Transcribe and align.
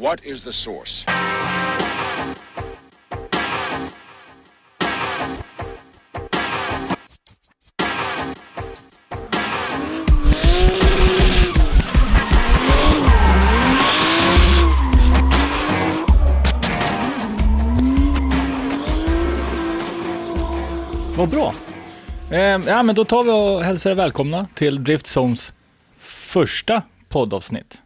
What 0.00 0.24
is 0.24 0.44
the 0.44 0.52
source? 0.52 1.04
Vad 21.16 21.28
bra. 21.28 21.54
Eh, 22.30 22.38
ja, 22.40 22.82
men 22.82 22.94
då 22.94 23.04
tar 23.04 23.24
vi 23.24 23.30
och 23.30 23.64
hälsar 23.64 23.90
er 23.90 23.94
välkomna 23.94 24.46
till 24.54 24.84
Driftzones 24.84 25.52
första 25.98 26.82
poddavsnitt. 27.08 27.80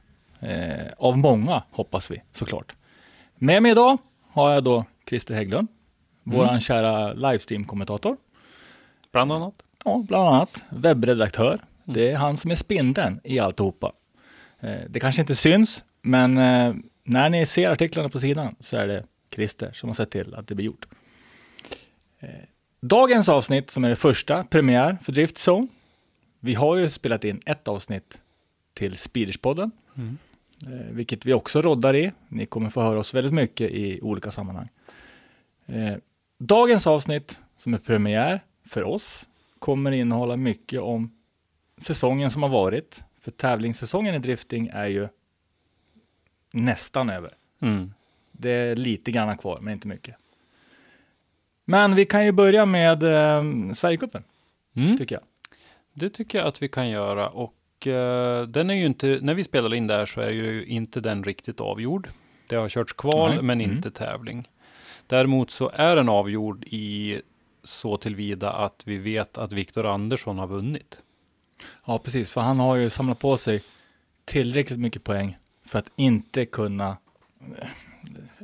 Eh, 0.45 0.92
av 0.98 1.19
många, 1.19 1.62
hoppas 1.70 2.11
vi 2.11 2.23
såklart. 2.33 2.75
Med 3.34 3.62
mig 3.62 3.73
idag 3.73 3.98
har 4.28 4.51
jag 4.51 4.64
då 4.64 4.84
Christer 5.09 5.34
Hägglund, 5.34 5.69
våran 6.23 6.61
kära 6.61 7.12
livestream-kommentator. 7.12 8.17
Bland 9.12 9.33
annat. 9.33 9.55
Ja, 9.84 10.05
bland 10.09 10.28
annat 10.28 10.64
webbredaktör. 10.69 11.59
Det 11.84 12.11
är 12.11 12.17
han 12.17 12.36
som 12.36 12.51
är 12.51 12.55
spindeln 12.55 13.20
i 13.25 13.39
alltihopa. 13.39 13.92
Eh, 14.61 14.81
det 14.89 15.01
kanske 15.01 15.20
inte 15.20 15.36
syns, 15.36 15.84
men 16.03 16.39
eh, 16.39 16.75
när 17.05 17.29
ni 17.29 17.47
ser 17.47 17.70
artiklarna 17.70 18.08
på 18.08 18.20
sidan 18.20 18.56
så 18.61 18.77
är 18.77 18.86
det 18.86 19.05
Christer 19.34 19.73
som 19.73 19.89
har 19.89 19.95
sett 19.95 20.11
till 20.11 20.34
att 20.34 20.48
det 20.48 20.55
blir 20.55 20.67
gjort. 20.67 20.86
Eh, 22.20 22.29
dagens 22.81 23.29
avsnitt, 23.29 23.70
som 23.70 23.84
är 23.84 23.89
det 23.89 23.97
första, 23.97 24.45
premiär 24.45 24.98
för 25.03 25.12
Driftzone. 25.12 25.67
Vi 26.41 26.55
har 26.55 26.77
ju 26.77 26.91
spelat 26.91 27.25
in 27.25 27.42
ett 27.47 27.69
avsnitt 27.69 28.20
till 28.75 28.97
Speederspodden, 28.97 29.70
eh, 29.97 30.03
vilket 30.91 31.27
vi 31.27 31.33
också 31.33 31.62
roddar 31.62 31.97
i. 31.97 32.12
Ni 32.29 32.47
kommer 32.47 32.70
få 32.70 32.81
höra 32.83 32.98
oss 32.98 33.15
väldigt 33.15 33.33
mycket 33.33 33.70
i 33.70 34.01
olika 34.03 34.31
sammanhang. 34.31 34.69
Eh, 35.67 35.95
dagens 36.39 36.87
avsnitt, 36.87 37.41
som 37.57 37.75
är 37.75 37.79
premiär 37.79 38.41
för 38.67 38.83
oss, 38.83 39.29
kommer 39.59 39.92
innehålla 39.92 40.37
mycket 40.37 40.81
om 40.81 41.11
säsongen 41.79 42.31
som 42.31 42.42
har 42.42 42.51
varit. 42.51 43.05
För 43.20 43.31
tävlingssäsongen 43.31 44.15
i 44.15 44.19
drifting 44.19 44.70
är 44.73 44.87
ju 44.87 45.09
nästan 46.53 47.11
över. 47.11 47.31
Mm. 47.61 47.92
Det 48.33 48.51
är 48.51 48.77
lite 48.77 49.11
grann 49.12 49.39
kvar, 49.39 49.59
men 49.61 49.73
inte 49.73 49.89
mycket. 49.89 50.17
Men 51.64 51.95
vi 51.95 52.07
kan 52.07 52.24
ju 52.24 52.33
börja 52.33 52.67
med 52.67 53.03
eh, 53.03 53.73
Sverigecupen, 53.73 54.24
Mm. 54.77 54.98
tycker 54.98 55.14
jag. 55.14 55.24
Det 55.92 56.11
tycker 56.11 56.39
jag 56.39 56.47
att 56.47 56.63
vi 56.63 56.69
kan 56.69 56.91
göra 56.91 57.29
och 57.29 57.55
eh, 57.55 57.64
den 58.46 58.70
är 58.70 58.74
ju 58.74 58.86
inte, 58.86 59.18
när 59.22 59.34
vi 59.34 59.45
spelar 59.45 59.74
in 59.74 59.86
där 59.86 60.06
så 60.06 60.20
är 60.20 60.30
ju 60.30 60.64
inte 60.64 61.00
den 61.00 61.24
riktigt 61.24 61.61
avgjord. 61.61 62.08
Det 62.46 62.56
har 62.56 62.68
körts 62.68 62.92
kval 62.92 63.30
Nej. 63.30 63.42
men 63.42 63.61
Mm. 63.61 63.77
inte 63.77 63.90
tävling. 63.90 64.48
Däremot 65.06 65.50
så 65.50 65.70
är 65.74 65.96
den 65.96 66.08
avgjord 66.08 66.64
i 66.64 67.20
så 67.62 67.96
tillvida 67.96 68.50
att 68.52 68.83
vi 68.86 68.98
vet 68.98 69.39
att 69.39 69.52
Viktor 69.52 69.86
Andersson 69.86 70.39
har 70.39 70.46
vunnit. 70.46 71.02
Ja, 71.84 71.98
precis, 71.98 72.30
för 72.30 72.40
han 72.40 72.58
har 72.58 72.77
ju 72.77 72.90
samlat 72.90 73.18
på 73.18 73.36
sig 73.36 73.62
tillräckligt 74.24 74.78
mycket 74.78 75.05
poäng 75.05 75.36
för 75.67 75.78
att 75.78 75.90
inte 75.96 76.46
kunna... 76.46 76.96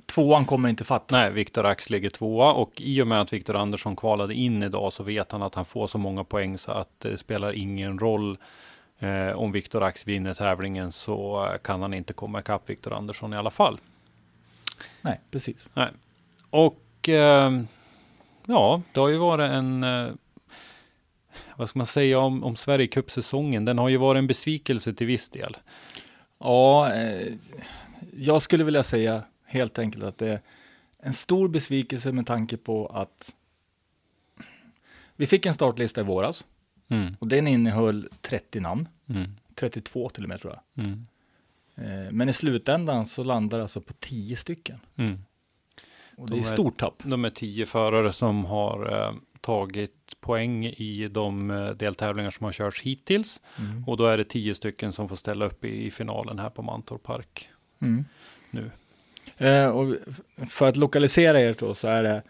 Tvåan 0.06 0.44
kommer 0.44 0.68
inte 0.68 0.84
fatt. 0.84 1.10
Nej, 1.10 1.32
Viktor 1.32 1.66
Ax 1.66 1.90
ligger 1.90 2.10
tvåa 2.10 2.52
och 2.52 2.80
i 2.80 3.02
och 3.02 3.06
med 3.06 3.20
att 3.20 3.32
Viktor 3.32 3.56
Andersson 3.56 3.96
kvalade 3.96 4.34
in 4.34 4.62
idag 4.62 4.92
så 4.92 5.02
vet 5.02 5.32
han 5.32 5.42
att 5.42 5.54
han 5.54 5.64
får 5.64 5.86
så 5.86 5.98
många 5.98 6.24
poäng 6.24 6.58
så 6.58 6.72
att 6.72 6.90
det 6.98 7.18
spelar 7.18 7.52
ingen 7.52 7.98
roll 7.98 8.38
eh, 9.00 9.32
om 9.32 9.52
Viktor 9.52 9.82
Ax 9.82 10.06
vinner 10.06 10.34
tävlingen 10.34 10.92
så 10.92 11.48
kan 11.62 11.82
han 11.82 11.94
inte 11.94 12.12
komma 12.12 12.40
ikapp 12.40 12.70
Viktor 12.70 12.92
Andersson 12.92 13.32
i 13.32 13.36
alla 13.36 13.50
fall. 13.50 13.80
Nej, 15.02 15.20
precis. 15.30 15.68
Och 16.50 17.08
eh, 17.08 17.62
ja, 18.46 18.82
det 18.92 19.00
har 19.00 19.08
ju 19.08 19.18
varit 19.18 19.50
en, 19.50 19.84
eh, 19.84 20.12
vad 21.56 21.68
ska 21.68 21.78
man 21.78 21.86
säga 21.86 22.18
om, 22.18 22.44
om 22.44 22.56
Sverige 22.56 22.86
Cup-säsongen? 22.86 23.64
Den 23.64 23.78
har 23.78 23.88
ju 23.88 23.96
varit 23.96 24.18
en 24.18 24.26
besvikelse 24.26 24.94
till 24.94 25.06
viss 25.06 25.28
del. 25.28 25.56
Ja, 26.38 26.92
eh, 26.92 27.32
jag 28.16 28.42
skulle 28.42 28.64
vilja 28.64 28.82
säga 28.82 29.24
helt 29.44 29.78
enkelt 29.78 30.04
att 30.04 30.18
det 30.18 30.28
är 30.28 30.40
en 31.02 31.12
stor 31.12 31.48
besvikelse 31.48 32.12
med 32.12 32.26
tanke 32.26 32.56
på 32.56 32.86
att 32.86 33.34
vi 35.16 35.26
fick 35.26 35.46
en 35.46 35.54
startlista 35.54 36.00
i 36.00 36.04
våras 36.04 36.46
Mm, 36.90 37.16
och 37.18 37.28
den 37.28 37.46
innehöll 37.48 38.08
30 38.20 38.60
namn, 38.60 38.88
mm, 39.08 39.30
32 39.54 40.08
till 40.08 40.22
och 40.22 40.28
med 40.28 40.40
tror 40.40 40.52
jag. 40.74 40.84
mm, 40.84 41.06
Eh, 41.76 42.12
Men 42.12 42.28
i 42.28 42.32
slutändan 42.32 43.06
så 43.06 43.24
landar 43.24 43.58
det 43.58 43.64
alltså 43.64 43.80
på 43.80 43.92
10 43.92 44.36
stycken. 44.36 44.80
mm. 44.96 45.18
Och 46.16 46.26
De 46.30 46.34
det 46.34 46.40
är 46.40 46.46
är- 46.46 46.52
stort 46.52 46.78
tapp. 46.80 47.02
De 47.04 47.24
är 47.24 47.30
tio 47.30 47.66
förare 47.66 48.12
som 48.12 48.44
har 48.44 48.92
eh, 49.06 49.12
tagit 49.40 50.16
poäng 50.20 50.66
i 50.66 51.08
de 51.08 51.50
eh, 51.50 51.70
deltävlingar 51.70 52.30
som 52.30 52.44
har 52.44 52.52
körts 52.52 52.82
hittills. 52.82 53.42
Mm. 53.58 53.84
Och 53.88 53.96
då 53.96 54.06
är 54.06 54.16
det 54.16 54.24
tio 54.24 54.54
stycken 54.54 54.92
som 54.92 55.08
får 55.08 55.16
ställa 55.16 55.44
upp 55.44 55.64
i, 55.64 55.86
i 55.86 55.90
finalen 55.90 56.38
här 56.38 56.50
på 56.50 56.62
Mantorp 56.62 57.02
Park. 57.02 57.48
Mm. 57.80 58.04
Nu. 58.50 58.70
Eh, 59.36 59.66
och 59.66 59.96
för 60.48 60.68
att 60.68 60.76
lokalisera 60.76 61.40
er 61.40 61.56
då 61.58 61.74
så 61.74 61.88
är 61.88 62.02
det 62.02 62.22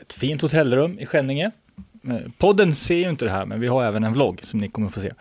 ett 0.00 0.12
fint 0.12 0.42
hotellrum 0.42 0.98
i 0.98 1.06
Skänninge. 1.06 1.50
Eh, 2.04 2.30
podden 2.38 2.74
ser 2.74 2.96
ju 2.96 3.10
inte 3.10 3.24
det 3.24 3.30
här, 3.30 3.46
men 3.46 3.60
vi 3.60 3.66
har 3.66 3.84
även 3.84 4.04
en 4.04 4.12
vlogg 4.12 4.40
som 4.44 4.60
ni 4.60 4.68
kommer 4.68 4.88
få 4.88 5.00
se. 5.00 5.12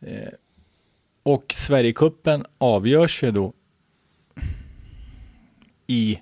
Eh, 0.00 0.28
och 1.22 1.54
Sverigecupen 1.56 2.46
avgörs 2.58 3.22
ju 3.22 3.30
då 3.30 3.52
i, 5.86 6.20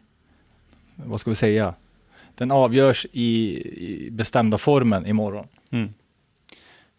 vad 0.94 1.20
ska 1.20 1.30
vi 1.30 1.36
säga, 1.36 1.74
den 2.34 2.50
avgörs 2.50 3.06
i, 3.12 3.58
i 4.06 4.10
bestämda 4.10 4.58
formen 4.58 5.06
imorgon. 5.06 5.46
Mm. 5.70 5.94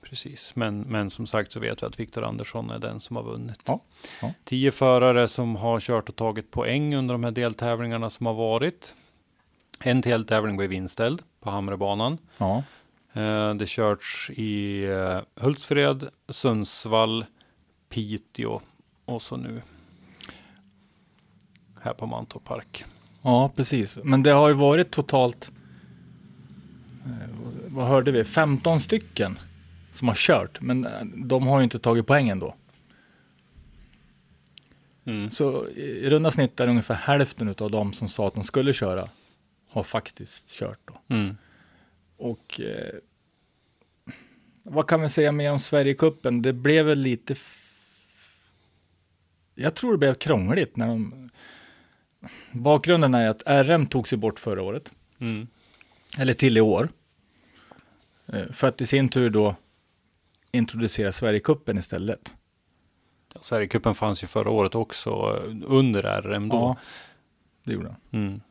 Precis, 0.02 0.56
men, 0.56 0.82
men 0.82 1.10
som 1.10 1.28
sagt 1.28 1.52
så 1.52 1.60
vet 1.60 1.84
vi 1.84 1.88
att 1.88 2.00
Viktor 2.00 2.24
Andersson 2.24 2.70
är 2.70 2.80
den 2.80 3.00
som 3.00 3.16
har 3.16 3.24
vunnit. 3.24 3.60
Ja, 3.66 3.82
ja. 4.22 4.34
Tio 4.44 4.72
förare 4.72 5.28
som 5.28 5.56
har 5.56 5.80
kört 5.80 6.10
och 6.10 6.16
tagit 6.16 6.52
poäng 6.52 6.96
under 6.96 7.14
de 7.14 7.24
här 7.24 7.32
deltävlingarna 7.32 8.10
som 8.10 8.26
har 8.26 8.34
varit. 8.34 8.96
En 9.80 10.02
deltävling 10.02 10.58
blev 10.58 10.74
inställd 10.74 11.22
på 11.40 11.50
Hamrebanan. 11.50 12.18
Ja, 12.38 12.64
Det 13.58 13.66
körts 13.70 14.30
i 14.30 14.84
eh, 14.86 15.20
Hultsfred, 15.44 16.10
Sundsvall, 16.30 17.26
Piteå 17.90 18.62
och 19.06 19.22
så 19.22 19.38
nu 19.38 19.62
här 21.82 21.94
på 21.94 22.06
Mantorp 22.06 22.44
Park. 22.44 22.86
ja 23.22 23.52
precis. 23.56 23.98
Men 24.04 24.24
det 24.24 24.30
har 24.32 24.48
ju 24.48 24.54
varit 24.54 24.92
totalt, 24.92 25.52
eh, 27.06 27.30
vad- 27.68 27.88
hörde 27.88 28.12
vi, 28.12 28.24
15 28.24 28.82
stycken 28.82 29.40
som 29.92 30.08
har 30.08 30.16
kört, 30.16 30.62
men 30.62 30.86
eh, 30.86 30.92
de 31.16 31.48
har 31.48 31.58
ju 31.60 31.64
inte 31.64 31.80
tagit 31.80 32.08
poängen 32.08 32.40
då. 32.40 32.56
Mm. 35.06 35.30
Så 35.30 35.68
i 35.70 36.10
runda 36.10 36.32
snitt 36.32 36.60
är 36.60 36.68
ungefär 36.68 36.96
hälften 36.96 37.56
av 37.60 37.72
de 37.72 37.94
som 37.94 38.10
sa 38.10 38.28
att 38.28 38.34
de 38.36 38.44
skulle 38.44 38.74
köra 38.74 39.10
har 39.70 39.84
faktiskt 39.84 40.50
kört 40.50 40.80
då. 40.86 41.16
Mm. 41.16 41.38
Och 42.18 42.62
eh, 42.62 42.94
vad 44.70 44.88
kan 44.88 45.02
vi 45.02 45.10
säga 45.10 45.32
mer 45.32 45.52
om 45.52 45.60
Sverigecupen? 45.60 46.42
Det 46.42 46.54
blev 46.54 46.86
väl 46.86 47.00
lite... 47.00 47.36
Jag 49.56 49.76
tror 49.76 49.92
det 49.92 49.98
blev 49.98 50.14
krångligt 50.14 50.76
när 50.76 50.88
de... 50.88 51.30
Bakgrunden 52.52 53.14
är 53.14 53.30
att 53.30 53.44
RM 53.46 53.86
tog 53.88 54.08
sig 54.08 54.18
bort 54.18 54.40
förra 54.40 54.62
året, 54.62 54.92
Mm. 55.20 55.48
eller 56.18 56.34
till 56.34 56.58
i 56.58 56.62
år. 56.62 56.90
Eh, 58.26 58.52
för 58.52 58.68
att 58.68 58.82
i 58.82 58.86
sin 58.86 59.10
tur 59.10 59.30
då 59.30 59.56
introducera 60.52 61.12
Sverigecupen 61.12 61.78
istället. 61.78 62.34
Sverigecupen 63.42 63.96
fanns 63.96 64.24
ju 64.24 64.28
förra 64.28 64.50
året 64.50 64.76
också 64.76 65.10
eh, 65.10 65.56
under 65.66 66.22
RM 66.22 66.50
då. 66.50 66.56
Ja, 66.56 66.78
det 67.64 67.74
gjorde 67.74 67.88
han. 67.90 68.22
Mm. 68.22 68.42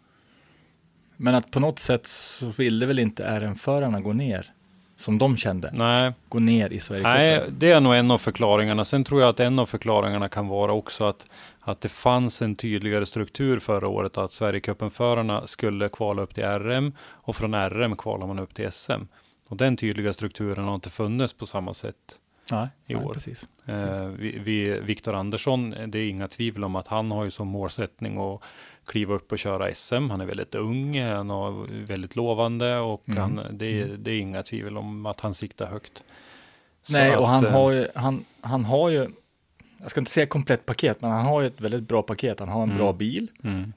Men 1.17 1.35
att 1.35 1.51
på 1.51 1.61
något 1.61 1.79
sätt 1.79 2.07
så 2.07 2.49
ville 2.51 2.87
väl 2.87 2.99
inte 2.99 3.41
RM-förarna 3.41 4.01
gå 4.01 4.13
ner 4.13 4.53
som 4.97 5.19
de 5.19 5.37
kände. 5.37 5.71
Nej, 5.73 6.13
Gå 6.29 6.39
ner 6.39 6.73
i 6.73 6.81
Sverigecupen. 6.81 7.21
Nej, 7.21 7.45
det 7.51 7.71
är 7.71 7.81
nog 7.81 7.95
en 7.95 8.11
av 8.11 8.19
förklaringarna. 8.19 8.85
Sen 8.85 9.05
tror 9.05 9.21
jag 9.21 9.31
att 9.31 9.41
en 9.41 9.59
av 9.59 9.67
förklaringarna 9.67 10.29
kan 10.29 10.49
vara 10.49 10.73
också 10.73 11.05
att, 11.05 11.27
att 11.61 11.81
det 11.81 11.89
fanns 11.89 12.43
en 12.43 12.57
tydligare 12.57 13.07
struktur 13.07 13.59
förra 13.59 13.89
året 13.89 14.19
att 14.19 14.33
Sverigecupen-förarna 14.33 15.47
skulle 15.47 15.89
kvala 15.89 16.23
upp 16.23 16.35
till 16.35 16.45
RM 16.45 16.93
och 17.01 17.37
från 17.37 17.55
RM 17.55 17.97
kvalar 17.97 18.27
man 18.27 18.39
upp 18.39 18.55
till 18.55 18.73
SM. 18.73 19.03
Och 19.49 19.57
den 19.57 19.77
tydliga 19.77 20.13
strukturen 20.13 20.65
har 20.65 20.75
inte 20.75 20.91
funnits 20.91 21.33
på 21.33 21.47
samma 21.47 21.75
sätt. 21.75 21.97
Nej, 22.51 22.69
i 22.87 22.95
nej, 22.95 23.05
år. 23.05 23.13
Precis. 23.13 23.49
Eh, 23.67 24.07
vi, 24.07 24.39
vi, 24.39 24.81
Viktor 24.81 25.15
Andersson, 25.15 25.75
det 25.87 25.99
är 25.99 26.09
inga 26.09 26.29
tvivel 26.29 26.65
om 26.65 26.77
att 26.77 26.89
han 26.89 27.11
har 27.11 27.25
ju 27.25 27.31
som 27.31 27.49
målsättning 27.49 28.19
att 28.19 28.43
kliva 28.87 29.15
upp 29.15 29.33
och 29.33 29.39
köra 29.39 29.75
SM. 29.75 30.11
Han 30.11 30.21
är 30.21 30.27
väldigt 30.27 30.55
ung, 30.55 31.01
han 31.03 31.31
är 31.31 31.85
väldigt 31.87 32.17
lovande 32.17 32.77
och 32.79 33.09
Mm. 33.09 33.21
han, 33.23 33.41
det, 33.59 33.81
är- 33.83 33.97
det 33.99 34.11
är 34.11 34.19
inga 34.19 34.43
tvivel 34.43 34.77
om 34.77 35.07
att 35.07 35.21
han 35.21 35.35
siktar 35.35 35.67
högt. 35.67 36.05
Så 36.83 36.93
Nej, 36.93 37.17
och 37.17 37.29
han 37.29 37.45
eh, 37.47 37.53
har, 37.53 37.71
ju, 37.73 37.89
han, 37.95 38.25
han 38.41 38.65
har 38.65 38.89
ju, 38.89 39.09
jag 39.81 39.91
ska 39.91 40.01
inte 40.01 40.13
säga 40.13 40.27
komplett 40.27 40.67
paket, 40.67 41.01
men 41.01 41.11
han 41.11 41.27
har 41.27 41.41
ju 41.41 41.47
ett 41.47 41.61
väldigt 41.61 41.83
bra 41.89 42.03
paket. 42.03 42.41
Han 42.41 42.49
har 42.49 42.63
en 42.63 42.69
Mm. 42.69 42.79
bra 42.79 42.93
bil, 42.93 43.31
Mm. 43.45 43.73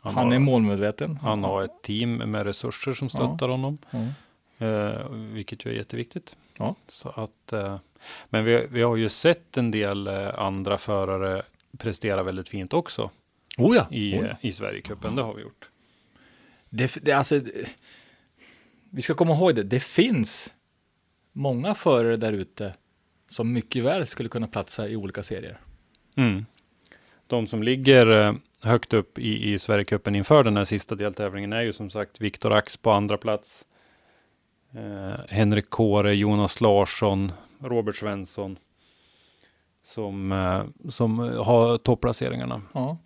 han, 0.00 0.14
har, 0.14 0.34
är 0.34 0.38
målmedveten. 0.38 1.16
han 1.22 1.44
har 1.44 1.62
ett 1.62 1.82
team 1.82 2.16
med 2.16 2.42
resurser 2.42 2.92
som 2.92 3.08
stöttar 3.08 3.48
honom, 3.48 3.78
Ja. 3.90 4.66
eh, 4.66 5.08
vilket 5.10 5.66
ju 5.66 5.70
är 5.70 5.74
jätteviktigt. 5.74 6.36
Ja. 6.58 6.74
Så 6.88 7.08
att, 7.08 7.52
eh, 7.52 7.76
men 8.28 8.44
vi, 8.44 8.66
vi 8.70 8.82
har 8.82 8.96
ju 8.96 9.08
sett 9.08 9.56
en 9.58 9.70
del 9.70 10.06
eh, 10.06 10.28
andra 10.38 10.78
förare 10.78 11.42
prestera 11.78 12.22
väldigt 12.22 12.48
fint 12.48 12.72
också 12.72 13.10
Oh 13.58 13.76
ja, 13.76 13.86
i, 13.90 14.18
oh 14.20 14.26
ja. 14.26 14.36
i 14.40 14.52
Sverigecupen. 14.52 15.16
Det 15.16 15.22
har 15.22 15.34
vi 15.34 15.42
gjort. 15.42 15.70
Det, 16.70 16.98
det, 17.02 17.12
alltså, 17.12 17.38
det- 17.40 17.76
vi 18.90 19.02
ska 19.02 19.14
komma 19.14 19.34
ihåg 19.34 19.54
det, 19.54 19.62
det 19.62 19.80
finns 19.80 20.54
många 21.32 21.74
förare 21.74 22.16
där 22.16 22.32
ute 22.32 22.74
som 23.30 23.52
mycket 23.52 23.84
väl 23.84 24.06
skulle 24.06 24.28
kunna 24.28 24.46
platsa 24.48 24.88
i 24.88 24.96
olika 24.96 25.22
serier. 25.22 25.60
Mm. 26.16 26.46
De 27.26 27.46
som 27.46 27.62
ligger 27.62 28.06
eh, 28.26 28.34
högt 28.60 28.92
upp 28.92 29.18
i, 29.18 29.52
i 29.52 29.58
Sverigecupen 29.58 30.14
inför 30.14 30.44
den 30.44 30.56
här 30.56 30.64
sista 30.64 30.94
deltävlingen 30.94 31.52
är 31.52 31.62
ju 31.62 31.72
som 31.72 31.90
sagt 31.90 32.20
Viktor 32.20 32.52
Ax 32.52 32.76
på 32.76 32.90
andra 32.90 33.18
plats. 33.18 33.64
Eh, 34.74 35.20
Henrik 35.28 35.70
Kåre, 35.70 36.14
Jonas 36.14 36.60
Larsson, 36.60 37.32
Robert 37.60 37.96
Svensson. 37.96 38.58
Som, 39.82 40.32
eh, 40.32 40.90
som 40.90 41.18
har 41.18 41.78
topplaceringarna. 41.78 42.62
Ja. 42.74 42.98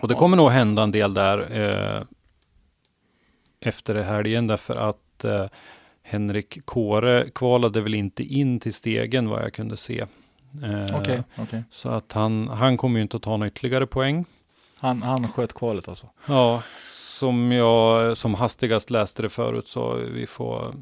Och 0.00 0.08
det 0.08 0.14
kommer 0.14 0.36
nog 0.36 0.50
hända 0.50 0.82
en 0.82 0.92
del 0.92 1.14
där 1.14 1.38
eh, 1.50 2.02
efter 3.60 3.94
helgen 3.94 4.46
därför 4.46 4.76
att 4.76 5.24
eh, 5.24 5.46
Henrik 6.02 6.66
Kåre 6.66 7.30
kvalade 7.34 7.80
väl 7.80 7.94
inte 7.94 8.22
in 8.22 8.60
till 8.60 8.74
stegen 8.74 9.28
vad 9.28 9.42
jag 9.42 9.52
kunde 9.52 9.76
se. 9.76 10.00
Eh, 10.64 10.96
Okej, 11.00 11.22
okej. 11.38 11.62
så 11.70 11.88
att 11.88 12.12
han, 12.12 12.48
han 12.48 12.76
kommer 12.76 12.98
ju 12.98 13.02
inte 13.02 13.16
att 13.16 13.22
ta 13.22 13.30
några 13.30 13.46
ytterligare 13.46 13.86
poäng. 13.86 14.24
Han, 14.76 15.02
han 15.02 15.28
sköt 15.28 15.52
kvalet 15.52 15.88
alltså. 15.88 16.08
Ja, 16.26 16.62
som 17.18 17.52
jag 17.52 18.16
som 18.16 18.34
hastigast 18.34 18.90
läste 18.90 19.22
det 19.22 19.28
förut 19.28 19.68
så 19.68 19.94
vi 19.94 20.26
får 20.26 20.74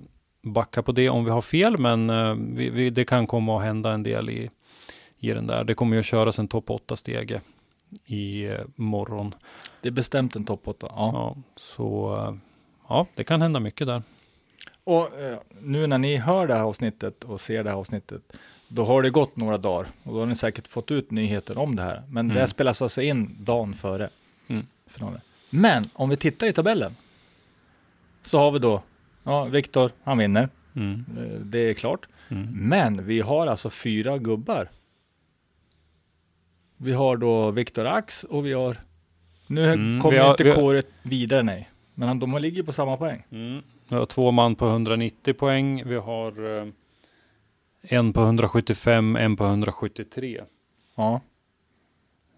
backa 0.43 0.83
på 0.83 0.93
det 0.93 1.09
om 1.09 1.25
vi 1.25 1.31
har 1.31 1.43
fel, 1.43 1.79
men 1.79 2.11
eh, 2.11 2.35
vi, 2.35 2.71
vi, 2.71 2.91
det 2.91 3.05
kan 3.05 3.27
komma 3.27 3.57
att 3.59 3.65
hända 3.65 3.93
en 3.93 4.03
del 4.03 4.31
i, 4.31 4.51
i 5.19 5.31
den 5.31 5.47
där. 5.47 5.65
Det 5.65 5.75
kommer 5.75 5.97
ju 5.97 6.01
att 6.01 6.07
köras 6.07 6.39
en 6.39 6.49
topp 6.49 6.69
8-stege 6.69 7.41
i 8.07 8.45
eh, 8.47 8.61
morgon. 8.77 9.35
Det 9.81 9.89
är 9.89 9.93
bestämt 9.93 10.37
en 10.37 10.45
topp 10.45 10.69
8. 10.69 10.87
Ja. 10.91 11.11
Ja, 11.15 11.37
så 11.57 12.15
eh, 12.17 12.35
ja, 12.89 13.07
det 13.15 13.25
kan 13.25 13.43
hända 13.43 13.61
mycket 13.61 13.87
där. 13.87 14.03
Och 14.85 15.21
eh, 15.21 15.39
nu 15.61 15.87
när 15.87 15.99
ni 15.99 16.17
hör 16.17 16.47
det 16.47 16.55
här 16.55 16.61
avsnittet 16.63 17.25
och 17.25 17.41
ser 17.41 17.65
det 17.65 17.71
här 17.71 17.77
avsnittet, 17.77 18.33
då 18.69 18.85
har 18.85 19.03
det 19.03 19.11
gått 19.11 19.37
några 19.37 19.57
dagar 19.59 19.87
och 20.03 20.13
då 20.15 20.19
har 20.19 20.27
ni 20.27 20.35
säkert 20.37 20.69
fått 20.69 20.91
ut 20.91 21.11
nyheter 21.11 21.59
om 21.59 21.77
det 21.77 21.83
här. 21.83 22.03
Men 22.09 22.27
Mm. 22.31 22.37
det 22.37 22.49
spelas 22.49 22.83
alltså 22.83 23.03
in 23.03 23.37
dagen 23.41 23.75
före 23.75 24.11
Mm. 24.49 24.67
finalen. 24.87 25.21
Men 25.51 25.85
om 25.93 26.09
vi 26.09 26.17
tittar 26.17 26.47
i 26.47 26.53
tabellen 26.53 26.97
så 28.23 28.39
har 28.39 28.51
vi 28.51 28.59
då, 28.59 28.83
ja, 29.23 29.45
Viktor, 29.45 29.91
han 30.05 30.19
vinner. 30.19 30.49
Mm. 30.77 31.05
Det 31.45 31.59
är 31.59 31.75
klart. 31.75 32.07
Mm. 32.29 32.49
Men 32.69 33.07
vi 33.07 33.21
har 33.21 33.47
alltså 33.47 33.71
fyra 33.71 34.19
gubbar. 34.19 34.69
Vi 36.83 36.93
har 36.93 37.17
då 37.17 37.51
Viktor 37.51 37.87
Ax 37.87 38.25
och 38.25 38.47
vi 38.47 38.53
har, 38.53 38.77
nu 39.47 39.73
Mm, 39.73 40.01
kommer 40.03 40.19
har- 40.19 40.31
inte 40.31 40.45
vi 40.45 40.51
har- 40.51 40.57
Kåre 40.57 40.83
vidare 41.03 41.43
nej. 41.43 41.71
Men 41.95 42.09
han- 42.09 42.19
de 42.21 42.39
ligger 42.39 42.63
på 42.63 42.73
samma 42.73 42.97
poäng. 42.97 43.25
Mm. 43.31 43.63
Vi 43.89 43.97
har 43.97 44.07
två 44.07 44.31
man 44.31 44.55
på 44.55 44.67
190 44.67 45.35
poäng. 45.35 45.83
Vi 45.89 45.95
har 45.97 46.59
eh, 46.61 46.67
en 47.83 48.13
på 48.13 48.21
175, 48.21 49.17
en 49.17 49.37
på 49.37 49.45
173. 49.45 50.41
Ja. 50.95 51.21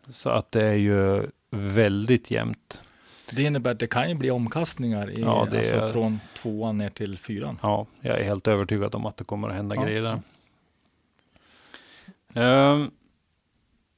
Så 0.08 0.30
att 0.30 0.52
det 0.52 0.62
är 0.66 0.74
ju 0.74 1.22
väldigt 1.50 2.30
jämnt. 2.30 2.82
Det 3.30 3.42
innebär 3.42 3.70
att 3.70 3.78
det 3.78 3.86
kan 3.86 4.08
ju 4.08 4.14
bli 4.14 4.30
omkastningar 4.30 5.10
i, 5.10 5.20
Ja, 5.20 5.40
alltså 5.40 5.76
är- 5.76 5.92
från 5.92 6.20
tvåan 6.36 6.78
ner 6.78 6.90
till 6.90 7.18
fyran. 7.18 7.58
Ja, 7.62 7.86
jag 8.00 8.18
är 8.20 8.24
helt 8.24 8.48
övertygad 8.48 8.94
om 8.94 9.06
att 9.06 9.16
det 9.16 9.24
kommer 9.24 9.48
att 9.48 9.54
hända 9.54 9.76
Ja. 9.76 9.84
grejer 9.84 10.02
där. 10.02 10.20
Ehm, 12.34 12.90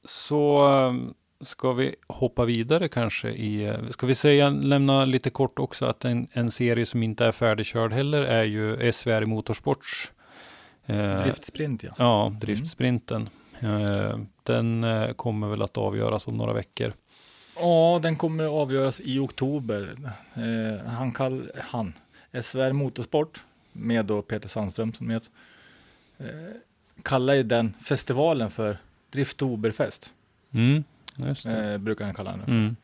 så 0.07 0.67
ehm, 0.67 1.13
ska 1.41 1.73
vi 1.73 1.95
hoppa 2.07 2.45
vidare 2.45 2.87
kanske 2.87 3.29
i, 3.29 3.65
eh, 3.65 3.89
ska 3.89 4.07
vi 4.07 4.15
säga, 4.15 4.49
lämna 4.49 5.05
lite 5.05 5.29
kort 5.29 5.59
också 5.59 5.85
att 5.85 6.05
en, 6.05 6.27
en 6.31 6.51
serie 6.51 6.85
som 6.85 7.03
inte 7.03 7.25
är 7.25 7.31
färdigkörd 7.31 7.93
heller 7.93 8.21
är 8.21 8.43
ju 8.43 8.91
SVR 8.91 9.25
Motorsports 9.25 10.11
eh, 10.85 11.21
Driftsprint 11.21 11.83
ja. 11.83 11.91
Ja, 11.97 12.33
driftsprinten. 12.41 13.29
Eh, 13.59 14.19
den 14.43 14.83
eh, 14.83 15.11
kommer 15.13 15.47
väl 15.47 15.61
att 15.61 15.77
avgöras 15.77 16.27
om 16.27 16.37
några 16.37 16.53
veckor. 16.53 16.93
Ja, 17.55 17.99
den 18.03 18.15
kommer 18.15 18.43
att 18.43 18.49
avgöras 18.49 19.01
i 19.03 19.19
oktober. 19.19 19.97
Eh, 20.33 20.87
han 20.87 21.11
kall, 21.11 21.51
han, 21.55 21.93
SVR 22.41 22.71
Motorsport 22.71 23.43
med 23.71 24.05
då 24.05 24.21
Peter 24.21 24.49
Sandström 24.49 24.93
som 24.93 25.09
heter, 25.09 25.29
eh, 26.17 26.25
kallar 27.03 27.33
ju 27.33 27.43
den 27.43 27.73
festivalen 27.81 28.51
för 28.51 28.77
Driftoberfest. 29.09 30.11
Mm. 30.51 30.83
Eh, 31.45 31.77
brukar 31.77 32.05
han 32.05 32.13
kalla 32.13 32.31
den. 32.31 32.39
för. 32.39 32.51
Mm, 32.51 32.75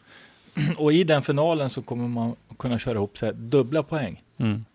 Och 0.77 0.93
i 0.93 1.03
den 1.03 1.23
finalen 1.23 1.69
så 1.69 1.81
kommer 1.81 2.07
man 2.07 2.35
kunna 2.59 2.79
köra 2.79 2.95
ihop 2.95 3.17
sig 3.17 3.33
dubbla 3.33 3.83
poäng. 3.83 4.23
mm, 4.37 4.65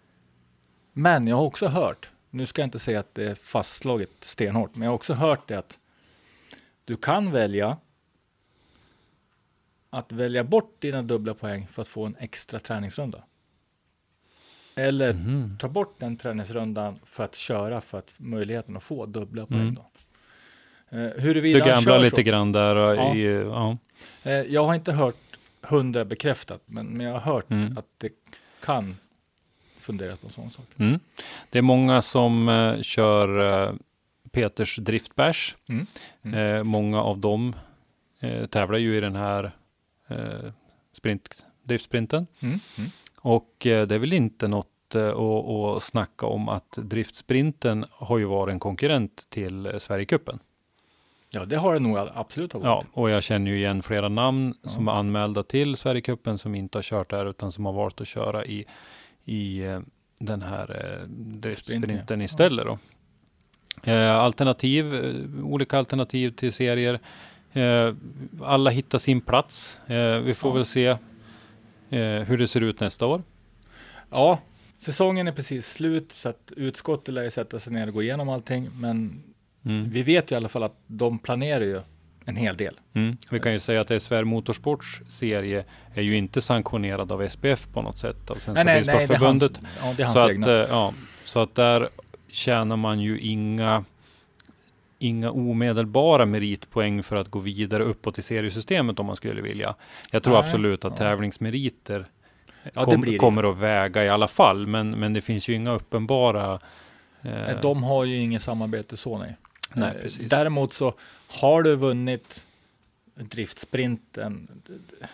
Men 0.93 1.27
jag 1.27 1.37
har 1.37 1.45
också 1.45 1.69
hört, 1.69 2.11
nu 2.31 2.47
ska 2.47 2.63
jag 2.63 2.67
inte 2.67 2.79
säga 2.79 3.01
att 3.01 3.15
det 3.15 3.25
är 3.25 3.35
fastslaget 3.35 4.11
stenhårt, 4.21 4.75
men 4.75 4.83
jag 4.83 4.91
har 4.91 4.95
också 4.95 5.15
hört 5.15 5.49
det 5.49 5.59
att 5.59 5.79
du 6.85 6.97
kan 6.97 7.31
välja 7.31 7.77
att 9.91 10.13
välja 10.13 10.45
bort 10.45 10.77
dina 10.79 11.03
dubbla 11.03 11.35
poäng 11.35 11.67
för 11.67 11.83
att 11.83 11.89
få 11.89 12.07
en 12.07 12.17
extra 12.19 12.59
träningsrunda. 12.59 13.23
Eller 14.75 15.13
mhm. 15.13 15.57
ta 15.61 15.69
bort 15.69 16.01
den 16.01 16.17
träningsrundan 16.17 16.99
för 17.05 17.25
att 17.25 17.35
köra 17.35 17.81
för 17.81 17.99
att 17.99 18.15
möjligheten 18.17 18.77
att 18.77 18.83
få 18.83 19.07
dubbla 19.07 19.47
poäng. 19.47 19.61
Mm. 19.61 19.75
Då. 19.75 19.87
Eh, 20.91 20.99
huruvida 21.23 21.59
Du 21.59 21.65
gamblar 21.71 21.99
lite 21.99 22.17
så. 22.17 22.23
grann 22.23 22.53
där. 22.53 22.77
Ja. 22.77 22.95
Ja. 22.95 23.15
I, 23.15 23.43
ja. 23.43 23.77
Eh, 24.23 24.33
jag 24.33 24.65
har 24.65 24.75
inte 24.75 24.93
hört 24.93 25.17
hundra 25.63 26.05
bekräftat, 26.05 26.61
men, 26.67 26.87
men 26.87 27.07
jag 27.07 27.13
har 27.13 27.33
hört 27.35 27.51
Mm. 27.51 27.79
att 27.79 27.87
det 27.99 28.09
kan 28.65 28.97
funderas 29.81 30.19
på 30.19 30.29
sådana 30.29 30.51
saker. 30.51 30.75
Mm. 30.85 31.01
Det 31.51 31.59
är 31.59 31.63
många 31.63 32.03
som 32.03 32.49
eh, 32.49 32.81
kör 32.83 33.63
eh, 33.69 33.73
Peters 34.31 34.77
driftbärs. 34.77 35.57
Mm. 35.69 35.87
Mm. 36.23 36.57
Eh, 36.57 36.63
många 36.65 37.03
av 37.03 37.19
dem 37.19 37.57
eh, 38.21 38.47
tävlar 38.47 38.79
ju 38.79 38.97
i 38.97 39.01
den 39.01 39.17
här 39.17 39.51
eh, 40.09 40.17
sprint, 40.93 41.45
driftsprinten. 41.63 42.27
Mm. 42.41 42.61
Mm. 42.79 42.91
Och 43.21 43.67
eh, 43.67 43.87
det 43.87 43.95
är 43.95 43.99
väl 43.99 44.13
inte 44.13 44.49
något 44.49 44.95
eh, 44.95 45.09
att, 45.09 45.83
snacka 45.83 46.27
om 46.27 46.49
att 46.49 46.73
driftsprinten 46.77 47.85
har 47.91 48.19
ju 48.19 48.25
varit 48.25 48.53
en 48.53 48.59
konkurrent 48.61 49.27
till 49.31 49.67
eh, 49.67 49.79
Sverigecupen. 49.79 50.39
Ja, 51.31 51.45
det 51.45 51.57
har 51.57 51.75
det 51.75 51.81
nog 51.81 51.99
absolut 52.15 52.53
ha 52.53 52.61
Ja, 52.61 52.75
varit. 52.75 52.87
och 52.93 53.11
jag 53.11 53.23
känner 53.23 53.51
ju 53.51 53.57
igen 53.57 53.83
flera 53.83 54.09
namn 54.09 54.55
Ja. 54.63 54.69
som 54.69 54.89
är 54.89 54.93
anmälda 54.93 55.43
till 55.43 55.77
Sverigecupen 55.77 56.39
som 56.39 56.55
inte 56.55 56.79
har 56.79 56.83
kört 56.83 57.11
där 57.11 57.31
utan 57.31 57.53
som 57.53 57.67
har 57.67 57.73
valt 57.73 58.01
att 58.01 58.09
köra 58.09 58.45
i, 58.45 58.65
i 59.25 59.65
eh, 59.67 59.81
den 60.19 60.43
här 60.43 60.71
eh, 61.03 61.09
driftsprinten 61.09 61.89
Sprinten, 61.91 62.21
ja. 62.21 62.25
istället. 62.25 62.67
Då. 62.67 62.79
Eh, 63.93 64.15
alternativ, 64.17 64.95
olika 65.43 65.79
alternativ 65.79 66.31
till 66.31 66.53
serier. 66.53 67.01
Alla 68.43 68.71
hittar 68.71 68.99
sin 68.99 69.21
plats. 69.21 69.79
Vi 70.25 70.35
får 70.35 70.51
Ja. 70.51 70.55
väl 70.55 70.65
se 70.65 70.97
hur 72.27 72.39
det 72.39 72.49
ser 72.49 72.61
ut 72.61 72.81
nästa 72.81 73.07
år. 73.07 73.23
Ja, 74.11 74.39
säsongen 74.79 75.29
är 75.29 75.33
precis 75.33 75.73
slut 75.73 76.13
så 76.13 76.29
att 76.29 76.53
utskottet 76.57 77.15
lär 77.15 77.31
sätta 77.31 77.59
sig 77.59 77.73
ner 77.73 77.87
och 77.87 77.93
gå 77.95 78.03
igenom 78.03 78.29
allting. 78.29 78.71
Men 78.75 79.23
Mm. 79.65 79.91
vi 79.91 80.03
vet 80.03 80.31
ju 80.31 80.35
i 80.35 80.37
alla 80.37 80.49
fall 80.49 80.63
att 80.63 80.77
de 80.87 81.19
planerar 81.19 81.65
ju 81.65 81.81
en 82.25 82.37
hel 82.37 82.57
del. 82.57 82.81
Mm. 82.95 83.17
Vi 83.31 83.41
kan 83.41 83.53
ju 83.53 83.61
säga 83.61 83.81
att 83.81 84.03
SVR 84.03 84.25
Motorsports 84.25 85.03
serie 85.09 85.65
är 85.95 86.03
ju 86.03 86.17
inte 86.17 86.41
sanktionerad 86.41 87.13
av 87.13 87.29
SPF 87.29 87.69
på 87.73 87.83
något 87.83 87.99
sätt, 87.99 88.31
av 88.31 88.35
Svenska 88.35 88.65
det 88.65 88.71
är 88.71 88.75
hans, 88.75 88.87
Bilsportförbundet. 88.87 89.61
ja, 89.83 89.95
det 89.97 90.03
är 90.03 90.07
hans 90.07 90.13
Så 90.13 90.19
att, 90.19 90.31
egna. 90.31 90.47
eh, 90.53 90.67
ja, 90.71 90.93
så 91.25 91.41
att 91.41 91.55
där 91.55 91.89
tjänar 92.29 92.77
man 92.77 93.01
ju 93.01 93.19
inga, 93.19 93.85
inga 94.99 95.31
omedelbara 95.31 96.27
meritpoäng 96.27 97.03
för 97.03 97.17
att 97.17 97.29
gå 97.29 97.39
vidare 97.39 97.83
uppåt 97.83 98.19
i 98.19 98.23
seriesystemet 98.23 98.99
om 98.99 99.07
man 99.07 99.17
skulle 99.17 99.43
vilja. 99.43 99.75
Jag 100.11 100.23
tror 100.23 100.35
Nej, 100.35 100.43
absolut 100.43 100.85
att 100.85 100.97
tävlingsmeriter 100.97 102.07
ja, 102.75 102.85
det 102.85 102.95
kom, 102.95 103.19
kommer 103.19 103.51
att 103.51 103.59
väga 103.59 104.05
i 104.05 104.09
alla 104.09 104.29
fall, 104.29 104.67
men, 104.67 104.91
men 104.91 105.13
det 105.13 105.21
finns 105.21 105.49
ju 105.49 105.55
inga 105.55 105.73
uppenbara 105.73 106.61
eh, 107.23 107.61
De 107.63 107.83
har 107.83 108.05
ju 108.05 108.17
inget 108.17 108.43
samarbete 108.43 108.97
så 108.97 109.19
nej. 109.19 109.37
Nej, 109.75 109.95
Eh, 109.97 110.03
precis. 110.03 110.29
Däremot 110.31 110.73
så 110.73 110.95
har 111.29 111.63
du 111.63 111.77
vunnit 111.77 112.45
driftsprinten. 113.15 114.63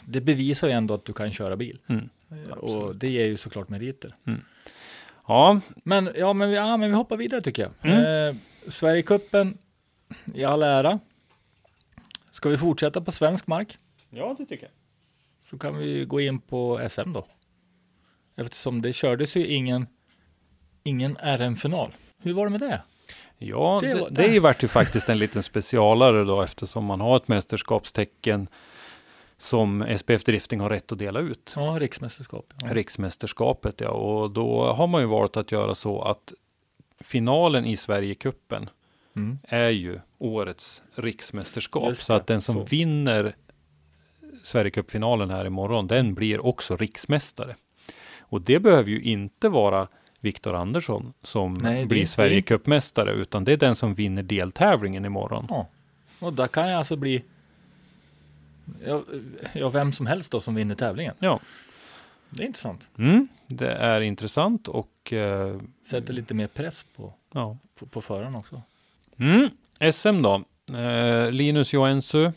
det- 0.04 0.20
bevisar 0.20 0.68
ju 0.68 0.74
ändå 0.74 0.94
att 0.94 1.04
du 1.04 1.12
kan 1.12 1.32
köra 1.32 1.56
bil. 1.56 1.78
Mm, 1.86 2.08
Eh, 2.30 2.52
och 2.52 2.96
det 2.96 3.08
ger 3.08 3.26
ju 3.26 3.36
såklart 3.36 3.68
meriter. 3.68 4.16
Ja, 5.28 5.60
Men 5.84 6.10
ja, 6.16 6.32
men 6.32 6.50
vi, 6.50 6.56
ja, 6.56 6.76
men 6.76 6.88
vi 6.90 6.96
hoppar 6.96 7.16
vidare 7.16 7.40
tycker 7.40 7.62
jag. 7.62 7.72
Mm. 7.92 8.28
Eh, 8.28 8.36
Sverigecupen 8.70 9.58
i 10.34 10.44
all 10.44 10.62
ära. 10.62 10.98
Ska 12.30 12.48
vi 12.48 12.58
fortsätta 12.58 13.00
på 13.00 13.12
svensk 13.12 13.46
mark 13.46 13.78
ja, 14.10 14.34
det 14.38 14.46
tycker 14.46 14.62
jag. 14.64 14.72
så 15.40 15.58
kan 15.58 15.76
vi 15.78 16.04
gå 16.04 16.20
in 16.20 16.40
på 16.40 16.88
SM 16.90 17.12
då. 17.12 17.26
Eftersom 18.36 18.82
det 18.82 18.92
kördes 18.92 19.36
ju 19.36 19.46
ingen, 19.46 19.86
ingen 20.82 21.16
RM-final. 21.16 21.92
Hur 22.18 22.32
var 22.32 22.44
det 22.46 22.50
med 22.50 22.60
det? 22.60 22.82
Ja, 23.38 23.78
Det 23.82 23.94
det, 23.94 24.08
det, 24.10 24.40
vart 24.40 24.62
ju 24.64 24.68
faktiskt 24.68 25.08
en 25.08 25.18
liten 25.18 25.42
specialare 25.42 26.24
då 26.24 26.42
eftersom 26.42 26.84
man 26.84 27.00
har 27.00 27.16
ett 27.16 27.28
mästerskapstecken 27.28 28.48
som 29.38 29.84
SPF 29.98 30.24
Drifting 30.24 30.60
har 30.60 30.70
rätt 30.70 30.92
att 30.92 30.98
dela 30.98 31.20
ut. 31.20 31.52
Ja, 31.56 31.76
riksmästerskap. 31.80 32.52
Ja. 32.62 32.74
Riksmästerskapet 32.74 33.80
ja, 33.80 33.88
och 33.88 34.30
då 34.30 34.64
har 34.72 34.86
man 34.86 35.00
ju 35.00 35.06
valt 35.06 35.36
att 35.36 35.52
göra 35.52 35.74
så 35.74 36.02
att 36.02 36.32
finalen 37.00 37.64
i 37.64 37.76
Sverigecupen 37.76 38.70
Mm. 39.16 39.38
är 39.48 39.68
ju 39.68 40.00
årets 40.18 40.82
riksmästerskap. 40.94 41.96
Så 41.96 42.12
att 42.14 42.26
den 42.26 42.40
som 42.40 42.54
så. 42.54 42.64
vinner 42.64 43.36
Sverigecupfinalen 44.42 45.30
här 45.30 45.44
imorgon, 45.44 45.86
den 45.86 46.14
blir 46.14 46.46
också 46.46 46.76
riksmästare. 46.76 47.56
Och 48.20 48.40
det 48.40 48.58
behöver 48.60 48.90
ju 48.90 49.00
inte 49.02 49.48
vara 49.48 49.88
Viktor 50.24 50.54
Andersson 50.54 51.12
som 51.22 51.54
Nej, 51.54 51.86
blir 51.86 52.06
Sverigecupmästare, 52.06 53.12
utan 53.12 53.44
det 53.44 53.52
är 53.52 53.56
den 53.56 53.74
som 53.74 53.94
vinner 53.94 54.22
deltävlingen 54.22 55.04
imorgon. 55.04 55.46
Ja. 55.48 55.68
Och 56.18 56.32
där 56.32 56.46
kan 56.48 56.68
jag 56.68 56.78
alltså 56.78 56.96
bli 56.96 57.22
ja, 59.54 59.68
vem 59.68 59.92
som 59.92 60.06
helst 60.06 60.32
då 60.32 60.40
som 60.40 60.54
vinner 60.54 60.74
tävlingen. 60.74 61.14
Ja, 61.18 61.40
Det 62.30 62.42
är 62.42 62.46
intressant. 62.46 62.88
mm, 62.98 63.28
det 63.46 63.70
är 63.72 64.00
intressant 64.00 64.68
och 64.68 65.12
eh, 65.12 65.56
Sätter 65.86 66.12
lite 66.12 66.34
mer 66.34 66.46
press 66.46 66.86
på, 66.96 67.12
ja. 67.32 67.58
på, 67.78 67.86
på 67.86 68.00
föraren 68.02 68.34
också. 68.34 68.62
Mm. 69.16 69.48
SM 69.92 70.22
då. 70.22 70.44
Eh, 70.78 71.30
Linus 71.30 71.72
Joensuu 71.72 72.32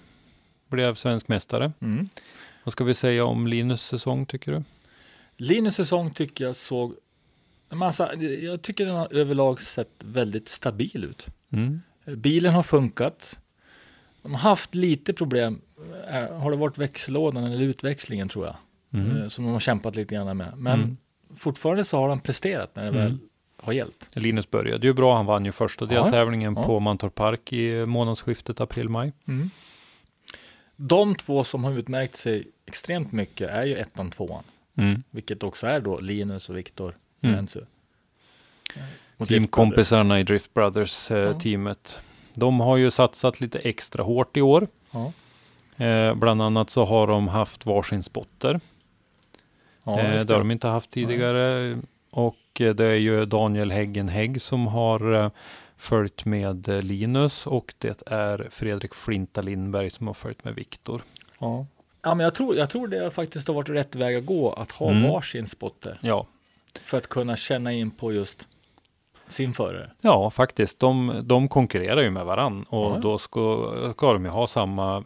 blev 0.68 0.96
svensk 0.96 1.28
mästare. 1.28 1.72
Mm. 1.80 2.10
Vad 2.64 2.72
ska 2.72 2.84
vi 2.84 2.94
säga 2.94 3.26
om 3.26 3.48
Linus 3.48 3.82
säsong 3.82 4.26
tycker 4.26 4.52
du? 4.52 4.64
Linus 5.38 5.76
säsong 5.76 6.12
tycker 6.14 6.46
jag 6.46 6.56
såg 6.56 6.96
massa, 7.70 8.16
jag 8.22 8.62
tycker 8.62 8.86
den 8.86 8.96
har 8.96 9.14
överlag 9.14 9.62
sett 9.62 10.04
väldigt 10.04 10.48
stabil 10.48 11.04
ut. 11.04 11.28
Mm. 11.52 11.82
Bilen 12.06 12.54
har 12.54 12.64
funkat. 12.64 13.40
De 14.22 14.32
har 14.32 14.40
haft 14.40 14.76
lite 14.76 15.14
problem. 15.14 15.62
Eh, 16.10 16.38
Har 16.38 16.52
det 16.52 16.58
varit 16.58 16.78
växellådan 16.78 17.44
eller 17.44 17.62
utväxlingen 17.62 18.30
tror 18.30 18.46
jag. 18.46 18.56
Mm. 18.94 19.18
eh, 19.22 19.28
Som 19.28 19.46
de 19.46 19.54
har 19.54 19.60
kämpat 19.60 19.96
lite 19.96 20.16
grann 20.16 20.38
med. 20.38 20.54
Men 20.58 20.80
Mm. 20.82 20.98
fortfarande 21.36 21.84
så 21.84 21.98
har 21.98 22.10
de 22.10 22.20
presterat 22.20 22.76
när 22.76 22.84
det 22.84 22.90
Mm. 22.90 23.02
väl 23.04 23.18
har 23.58 23.74
gällt. 23.74 24.08
Linus 24.14 24.50
började 24.52 24.88
ju 24.88 24.94
bra. 24.94 25.16
Han 25.16 25.26
vann 25.26 25.46
ju 25.46 25.52
första 25.52 25.86
deltävlingen 25.86 26.54
ja. 26.56 26.64
på 26.64 26.80
Mantorp 26.80 27.16
Park 27.16 27.54
i 27.54 27.86
månadsskiftet 27.86 28.62
april-maj. 28.62 29.14
De 30.76 31.16
två 31.16 31.44
som 31.44 31.64
har 31.64 31.72
utmärkt 31.72 32.16
sig 32.16 32.48
extremt 32.66 33.12
mycket 33.12 33.50
är 33.50 33.66
ju 33.66 33.76
ettan, 33.78 34.12
tvåan. 34.12 34.44
Mm. 34.78 35.04
Vilket 35.10 35.44
också 35.44 35.68
är 35.68 35.80
då 35.80 36.00
Linus 36.00 36.50
och 36.50 36.58
Viktor 36.58 36.96
Mm. 37.22 37.36
Joensuu. 37.36 37.66
Och 39.18 39.28
Teamkompisarna 39.28 40.20
i 40.20 40.24
Drift 40.24 40.54
Brothers 40.54 41.12
eh, 41.12 41.18
Ja. 41.18 41.40
teamet. 41.40 42.00
De 42.34 42.60
har 42.60 42.78
ju 42.78 42.92
satsat 42.92 43.42
lite 43.42 43.60
extra 43.60 44.04
hårt 44.04 44.38
i 44.38 44.42
år. 44.42 44.68
Brothers. 44.92 45.12
Eh, 45.78 46.16
bland 46.16 46.42
annat 46.42 46.70
så 46.70 46.86
har 46.86 47.08
de 47.08 47.28
haft 47.28 47.66
varsin 47.66 48.04
spotter. 48.04 48.60
Ja, 49.84 50.00
ja 50.00 50.04
eh, 50.04 50.22
det 50.26 50.34
har 50.34 50.40
de 50.40 50.52
inte 50.52 50.68
haft 50.68 50.90
tidigare. 50.90 51.78
Och 52.10 52.62
eh, 52.62 52.76
det 52.76 52.86
är 52.86 52.96
ju 52.96 53.26
Daniel 53.26 53.72
Häggen 53.72 54.10
Hägg 54.10 54.42
som 54.42 54.68
har 54.68 55.14
eh, 55.24 55.32
följt 55.78 56.26
med 56.26 56.70
eh, 56.70 56.82
Linus 56.82 57.48
och 57.48 57.74
det 57.78 58.04
är 58.08 58.48
Fredrik 58.52 58.94
Flinta 58.94 59.42
Lindberg 59.42 59.90
som 59.90 60.08
har 60.08 60.14
följt 60.14 60.44
med 60.44 60.56
Viktor. 60.56 61.02
Ja. 61.40 61.66
ja, 62.02 62.16
men 62.16 62.24
jag 62.24 62.36
tror, 62.36 62.56
jag 62.56 62.70
tror 62.70 62.88
det 62.88 63.12
faktiskt 63.12 63.48
har 63.48 63.56
varit 63.56 63.70
rätt 63.70 63.96
väg 63.96 64.16
att 64.16 64.26
gå 64.26 64.52
att 64.54 64.72
ha 64.72 64.92
Mm. 64.92 65.12
varsin 65.12 65.48
spotter. 65.48 66.00
Ja, 66.02 66.28
För 66.84 66.98
att 66.98 67.08
kunna 67.08 67.36
känna 67.36 67.72
in 67.74 67.92
på 67.92 68.14
just 68.14 68.48
sin 69.30 69.54
förare. 69.54 69.92
ja 70.02 70.30
faktiskt. 70.30 70.80
De, 70.80 71.22
de 71.24 71.48
konkurrerar 71.48 72.02
ju 72.02 72.12
med 72.12 72.26
varann 72.26 72.64
och 72.64 72.92
Ja. 72.92 73.00
då 73.02 73.18
ska, 73.18 73.72
ska 73.96 74.14
de 74.14 74.26
ju 74.26 74.32
ha 74.32 74.48
samma 74.48 75.04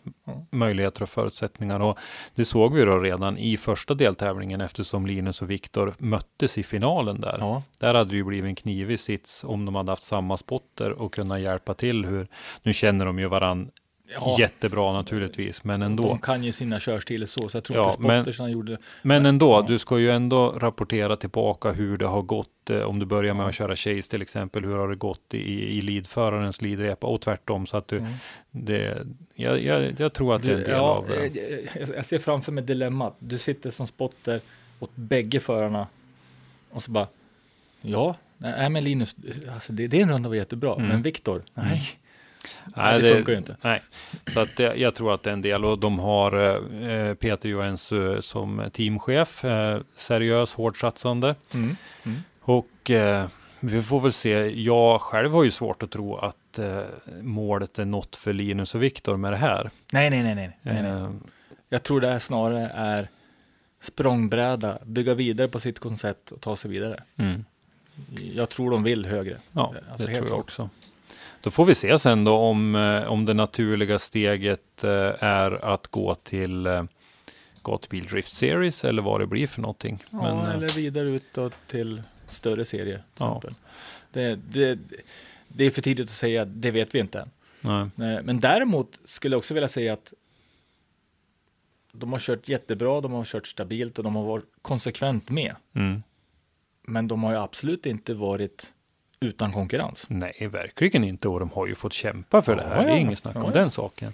möjligheter 0.52 1.04
och 1.04 1.10
förutsättningar. 1.10 1.80
Och 1.80 1.98
det 2.36 2.46
såg 2.46 2.74
vi 2.74 2.86
då 2.86 3.00
redan 3.00 3.38
i 3.38 3.58
första 3.58 3.94
deltävlingen 3.94 4.62
eftersom 4.62 5.06
Linus 5.06 5.42
och 5.42 5.52
Viktor 5.52 5.94
möttes 5.98 6.58
i 6.58 6.64
finalen 6.64 7.22
där. 7.22 7.36
Ja, 7.40 7.64
Där 7.80 7.94
hade 7.94 8.10
det 8.10 8.16
ju 8.16 8.24
blivit 8.24 8.50
en 8.50 8.56
knivig 8.56 9.00
sits 9.00 9.44
om 9.44 9.66
de 9.66 9.76
hade 9.76 9.92
haft 9.92 10.04
samma 10.04 10.38
spotter 10.38 10.92
och 10.92 11.14
kunna 11.14 11.40
hjälpa 11.40 11.74
till 11.74 12.06
hur, 12.06 12.28
nu 12.64 12.74
känner 12.74 13.06
de 13.06 13.20
ju 13.20 13.28
varann 13.28 13.72
ja. 14.14 14.36
jättebra 14.40 14.94
naturligtvis, 14.94 15.64
men 15.64 15.82
ändå. 15.82 16.04
De 16.04 16.20
kan 16.20 16.44
ju 16.44 16.52
sina 16.52 16.80
körstilar 16.80 17.26
så, 17.28 17.50
så 17.50 17.58
jag 17.58 17.64
tror 17.64 17.78
Ja, 17.80 17.86
inte 17.90 18.02
men- 18.02 18.22
spottersarna 18.24 18.50
gjorde 18.50 18.78
Men 19.02 19.26
ändå, 19.26 19.52
Ja. 19.52 19.66
du 19.68 19.78
ska 19.80 20.00
ju 20.00 20.12
ändå 20.12 20.50
rapportera 20.52 21.16
tillbaka 21.18 21.72
hur 21.72 21.98
det 21.98 22.06
har 22.08 22.22
gått. 22.22 22.70
eh, 22.70 22.82
Om 22.82 23.00
du 23.00 23.06
börjar 23.06 23.34
med 23.34 23.46
att 23.46 23.56
köra 23.56 23.76
chase 23.76 24.10
till 24.10 24.22
exempel, 24.22 24.66
hur 24.66 24.76
har 24.76 24.90
det 24.90 24.96
gått 24.96 25.34
i, 25.34 25.78
i 25.78 25.82
leadförarens 25.82 26.62
leadrepa 26.62 27.08
och 27.08 27.22
tvärtom. 27.22 27.66
Så 27.66 27.78
att 27.78 27.88
du, 27.88 27.98
Mm. 27.98 28.12
det, 28.52 28.98
jag, 29.36 29.62
jag, 29.64 29.94
jag 29.98 30.14
tror 30.14 30.36
att 30.36 30.44
det 30.44 30.48
är 30.50 30.54
en 30.54 30.60
Du, 30.60 30.66
del 30.66 30.76
ja, 30.76 30.82
av 30.82 31.08
det. 31.08 31.26
eh, 31.26 31.60
jag, 31.80 31.90
jag 31.98 32.06
ser 32.06 32.20
framför 32.20 32.52
mig 32.52 32.64
dilemmat. 32.64 33.16
Du 33.20 33.38
sitter 33.38 33.70
som 33.70 33.88
spotter 33.88 34.42
åt 34.80 34.96
bägge 34.96 35.40
förarna 35.40 35.88
och 36.72 36.84
så 36.84 36.92
bara 36.92 37.08
Ja, 37.82 38.16
nej 38.38 38.70
men 38.70 38.84
Linus, 38.84 39.16
alltså 39.54 39.74
det, 39.74 39.88
det 39.88 39.98
är 39.98 40.02
en 40.04 40.12
runda 40.12 40.30
var 40.30 40.36
jättebra, 40.36 40.76
Mm. 40.76 40.88
men 40.88 41.02
Viktor, 41.02 41.44
nej. 41.54 41.82
Mm. 42.64 42.72
Nej, 42.76 43.02
det 43.02 43.16
funkar 43.16 43.32
ju 43.32 43.38
inte. 43.38 43.56
Nej, 43.62 43.82
så 44.28 44.40
att 44.40 44.50
det, 44.58 44.76
jag 44.76 44.96
tror 44.96 45.14
att 45.14 45.24
det 45.24 45.30
är 45.30 45.34
en 45.34 45.42
del 45.42 45.66
och 45.66 45.80
de 45.80 46.00
har 46.00 46.38
eh, 46.90 47.14
Peter 47.14 47.50
Johansson 47.50 48.22
som 48.22 48.64
teamchef, 48.74 49.46
eh, 49.46 49.82
seriös, 49.96 50.54
hårdsatsande. 50.54 51.36
Mm. 51.54 51.76
Och 52.42 52.92
eh, 52.92 53.26
vi 53.60 53.82
får 53.82 54.00
väl 54.00 54.14
se. 54.14 54.62
Jag 54.62 55.02
själv 55.02 55.32
har 55.32 55.44
ju 55.44 55.52
svårt 55.52 55.84
att 55.84 55.92
tro 55.92 56.16
att 56.16 56.60
eh, 56.60 56.82
målet 57.22 57.80
är 57.80 57.86
nått 57.86 58.16
för 58.16 58.34
Linus 58.34 58.76
och 58.76 58.84
Viktor 58.84 59.18
med 59.18 59.34
det 59.34 59.38
här. 59.38 59.70
Nej, 59.92 60.10
nej, 60.10 60.24
nej, 60.24 60.36
nej. 60.36 60.58
nej, 60.62 60.84
nej. 60.84 60.92
Eh, 60.92 61.10
Jag 61.70 61.84
tror 61.84 62.02
det 62.02 62.08
här 62.12 62.20
snarare 62.20 62.72
är 62.76 63.10
språngbräda, 63.80 64.78
bygga 64.86 65.14
vidare 65.14 65.48
på 65.48 65.60
sitt 65.60 65.80
koncept 65.80 66.32
och 66.32 66.42
ta 66.42 66.56
sig 66.56 66.72
vidare. 66.72 67.04
mm. 67.18 67.46
Jag 68.36 68.50
tror 68.50 68.72
de 68.72 68.84
vill 68.84 69.06
högre. 69.06 69.38
Ja, 69.52 69.74
Alltså, 69.92 70.08
det 70.08 70.16
tror 70.16 70.30
jag 70.30 70.40
också. 70.40 70.70
Då 71.44 71.52
får 71.52 71.66
vi 71.66 71.76
se 71.76 72.00
sen 72.00 72.24
då 72.24 72.38
om, 72.38 72.76
eh, 72.76 73.12
om 73.12 73.26
det 73.26 73.34
naturliga 73.34 74.00
steget 74.00 74.84
eh, 74.84 75.24
är 75.24 75.66
att 75.66 75.88
gå 75.88 76.16
till 76.16 76.66
eh, 76.66 76.84
Gatubil 77.64 78.06
Drift 78.06 78.36
Series 78.36 78.86
eller 78.86 79.02
vad 79.02 79.20
det 79.20 79.28
blir 79.28 79.48
för 79.48 79.62
någonting. 79.62 80.04
Ja, 80.10 80.18
Men, 80.18 80.52
eller 80.52 80.76
vidare 80.76 81.10
utåt 81.10 81.54
till 81.68 82.04
större 82.26 82.66
serier. 82.66 83.04
Ja. 83.18 83.42
Det, 84.12 84.36
det, 84.36 84.80
det 85.48 85.66
är 85.66 85.72
för 85.72 85.82
tidigt 85.82 86.06
att 86.06 86.10
säga, 86.10 86.46
det 86.46 86.72
vet 86.72 86.96
vi 86.96 87.00
inte 87.00 87.20
än. 87.20 87.32
Nej, 87.96 88.24
Men 88.24 88.40
däremot 88.40 89.00
skulle 89.04 89.34
jag 89.34 89.38
också 89.38 89.54
vilja 89.54 89.68
säga 89.68 89.94
att 89.94 90.14
de 91.92 92.12
har 92.12 92.20
kört 92.20 92.50
jättebra, 92.50 93.02
de 93.02 93.12
har 93.12 93.26
kört 93.26 93.48
stabilt 93.48 93.98
och 93.98 94.04
de 94.04 94.16
har 94.16 94.24
varit 94.24 94.46
konsekvent 94.62 95.30
med. 95.30 95.56
Mm. 95.74 96.04
Men 96.82 97.08
de 97.08 97.24
har 97.24 97.32
ju 97.32 97.38
absolut 97.38 97.86
inte 97.86 98.14
varit 98.14 98.72
utan 99.22 99.52
konkurrens. 99.52 100.06
nej, 100.10 100.48
verkligen 100.52 101.04
inte. 101.04 101.28
Och 101.28 101.40
de 101.40 101.50
har 101.52 101.68
ju 101.68 101.76
fått 101.76 101.94
kämpa 101.94 102.42
för 102.42 102.56
det 102.56 102.62
här. 102.64 102.76
Ja, 102.76 102.82
Det 102.82 102.88
är 102.88 102.92
ja. 102.94 102.98
inget 102.98 103.20
snack 103.20 103.36
om 103.36 103.44
Ja. 103.46 103.52
den 103.52 103.70
saken. 103.70 104.14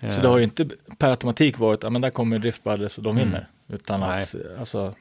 Så 0.00 0.06
Eh, 0.06 0.22
det 0.22 0.28
har 0.28 0.38
ju 0.38 0.44
inte 0.44 0.68
per 0.98 1.10
automatik 1.10 1.58
varit, 1.58 1.82
ja 1.82 1.90
men 1.90 2.02
där 2.02 2.10
kommer 2.10 2.38
Drift 2.38 2.64
Brothers 2.64 2.98
och 2.98 3.04
de 3.04 3.16
Mm. 3.16 3.24
vinner. 3.28 3.48
Utan 3.68 4.00
Nej. 4.00 4.22
att, 4.22 4.34
alltså, 4.58 4.94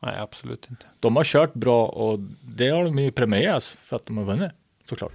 Nej, 0.00 0.18
absolut 0.18 0.66
inte. 0.70 0.86
De 1.00 1.16
har 1.16 1.24
kört 1.24 1.54
bra 1.54 1.86
och 1.86 2.18
det 2.42 2.68
har 2.68 2.84
de 2.84 2.98
ju 2.98 3.10
premierats 3.12 3.72
för 3.82 3.96
att 3.96 4.06
de 4.06 4.16
har 4.16 4.24
vunnit 4.24 4.52
såklart. 4.84 5.12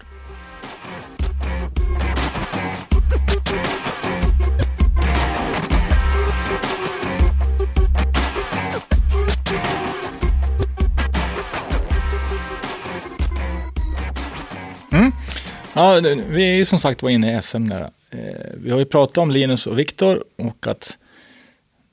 Ja, 15.74 16.00
vi 16.30 16.44
är 16.44 16.54
ju 16.56 16.66
som 16.66 16.80
sagt 16.80 17.04
var 17.04 17.10
inne 17.10 17.38
i 17.38 17.42
SM 17.42 17.68
där. 17.68 17.92
Eh, 18.10 18.52
vi 18.58 18.72
har 18.72 18.80
ju 18.80 18.86
pratat 18.86 19.18
om 19.18 19.32
Linus 19.32 19.68
och 19.68 19.80
Viktor 19.80 20.24
och 20.38 20.68
att 20.68 20.98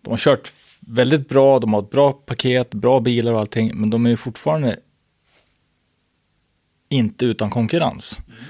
de 0.03 0.11
har 0.11 0.19
kört 0.19 0.53
väldigt 0.81 1.29
bra, 1.29 1.59
de 1.59 1.73
har 1.75 1.83
ett 1.83 1.91
bra 1.91 2.13
paket, 2.13 2.75
bra 2.75 3.01
bilar 3.01 3.33
och 3.33 3.41
allting, 3.41 3.71
men 3.75 3.91
de 3.91 4.07
är 4.07 4.11
ju 4.11 4.17
fortfarande 4.17 4.77
inte 6.89 7.25
utan 7.25 7.51
konkurrens. 7.51 8.21
Mm. 8.27 8.41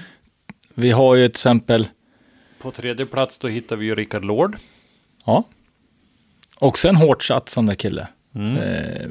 Vi 0.73 0.91
har 0.91 1.15
ju 1.15 1.27
till 1.27 1.31
exempel 1.31 1.87
På 2.61 2.71
tredje 2.71 3.05
plats 3.05 3.39
då 3.39 3.47
hittar 3.47 3.75
vi 3.75 3.85
ju 3.85 3.95
Rickard 3.95 4.25
Lord. 4.25 4.57
Ja. 5.25 5.43
Och 6.59 6.79
sen 6.79 6.95
hårt 6.95 7.23
satsande 7.23 7.75
kille. 7.75 8.07
Mm. 8.35 8.57
Eh, 8.57 9.09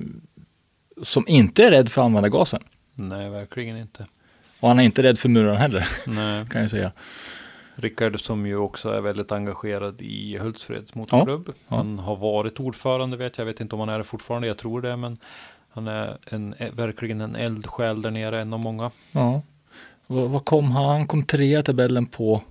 som 1.02 1.24
inte 1.28 1.64
är 1.64 1.70
rädd 1.70 1.88
för 1.88 2.00
att 2.00 2.04
använda 2.04 2.28
gasen. 2.28 2.62
Nej, 2.94 3.30
verkligen 3.30 3.76
inte. 3.76 4.06
Och 4.60 4.68
han 4.68 4.78
är 4.78 4.82
inte 4.82 5.02
rädd 5.02 5.18
för 5.18 5.28
muraren 5.28 5.56
heller, 5.56 5.88
Nej. 6.06 6.46
kan 6.50 6.60
jag 6.60 6.70
säga. 6.70 6.92
Rickard 7.74 8.20
som 8.20 8.46
ju 8.46 8.56
också 8.56 8.90
är 8.90 9.00
väldigt 9.00 9.32
engagerad 9.32 10.02
i 10.02 10.38
Hultsfreds 10.38 10.94
motorklubb. 10.94 11.44
Ja, 11.48 11.54
ja. 11.68 11.76
Han 11.76 11.98
har 11.98 12.16
varit 12.16 12.60
ordförande 12.60 13.16
vet 13.16 13.38
jag, 13.38 13.46
jag 13.46 13.52
vet 13.52 13.60
inte 13.60 13.74
om 13.74 13.80
han 13.80 13.88
är 13.88 13.98
det 13.98 14.04
fortfarande, 14.04 14.48
jag 14.48 14.58
tror 14.58 14.82
det, 14.82 14.96
men 14.96 15.18
han 15.70 15.88
är 15.88 16.18
en, 16.30 16.54
verkligen 16.72 17.20
en 17.20 17.36
eldsjäl 17.36 18.02
där 18.02 18.10
nere, 18.10 18.40
en 18.40 18.52
av 18.52 18.60
många. 18.60 18.90
Ja. 19.12 19.42
Vad 20.06 20.44
kom 20.44 20.70
han? 20.70 20.84
Han 20.84 21.06
kom 21.06 21.24
trea 21.24 21.62
tabellen 21.62 22.06
på? 22.06 22.42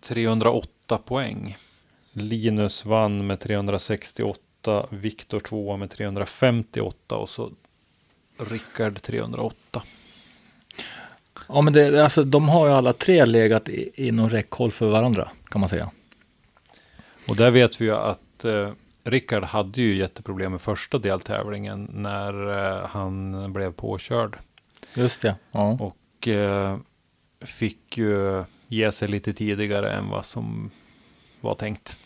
308 0.00 0.98
poäng. 0.98 1.56
Linus 2.12 2.84
vann 2.84 3.26
med 3.26 3.40
368, 3.40 4.86
Viktor 4.90 5.40
tvåa 5.40 5.76
med 5.76 5.90
358 5.90 7.16
och 7.16 7.28
så 7.28 7.50
Rickard 8.38 9.02
308. 9.02 9.82
Ja, 11.48 11.60
men 11.60 11.72
det, 11.72 12.04
alltså, 12.04 12.24
de 12.24 12.48
har 12.48 12.66
ju 12.66 12.72
alla 12.72 12.92
tre 12.92 13.24
legat 13.24 13.68
i, 13.68 13.90
inom 13.94 14.28
räckhåll 14.28 14.72
för 14.72 14.86
varandra, 14.86 15.28
kan 15.48 15.60
man 15.60 15.68
säga. 15.68 15.90
Och 17.28 17.36
där 17.36 17.50
vet 17.50 17.80
vi 17.80 17.84
ju 17.84 17.94
att 17.94 18.44
eh, 18.44 18.70
Rickard 19.04 19.44
hade 19.44 19.80
ju 19.80 19.96
jätteproblem 19.96 20.52
med 20.52 20.60
första 20.60 20.98
deltävlingen 20.98 21.90
när 21.92 22.64
eh, 22.80 22.86
han 22.88 23.52
blev 23.52 23.72
påkörd. 23.72 24.38
Just 24.94 25.20
det. 25.20 25.36
Ja. 25.52 25.78
Och 25.80 26.28
eh, 26.28 26.76
fick 27.40 27.98
ju 27.98 28.44
ge 28.68 28.92
sig 28.92 29.08
lite 29.08 29.32
tidigare 29.32 29.92
än 29.92 30.08
vad 30.08 30.26
som 30.26 30.70
var 31.40 31.54
tänkt. 31.54 31.96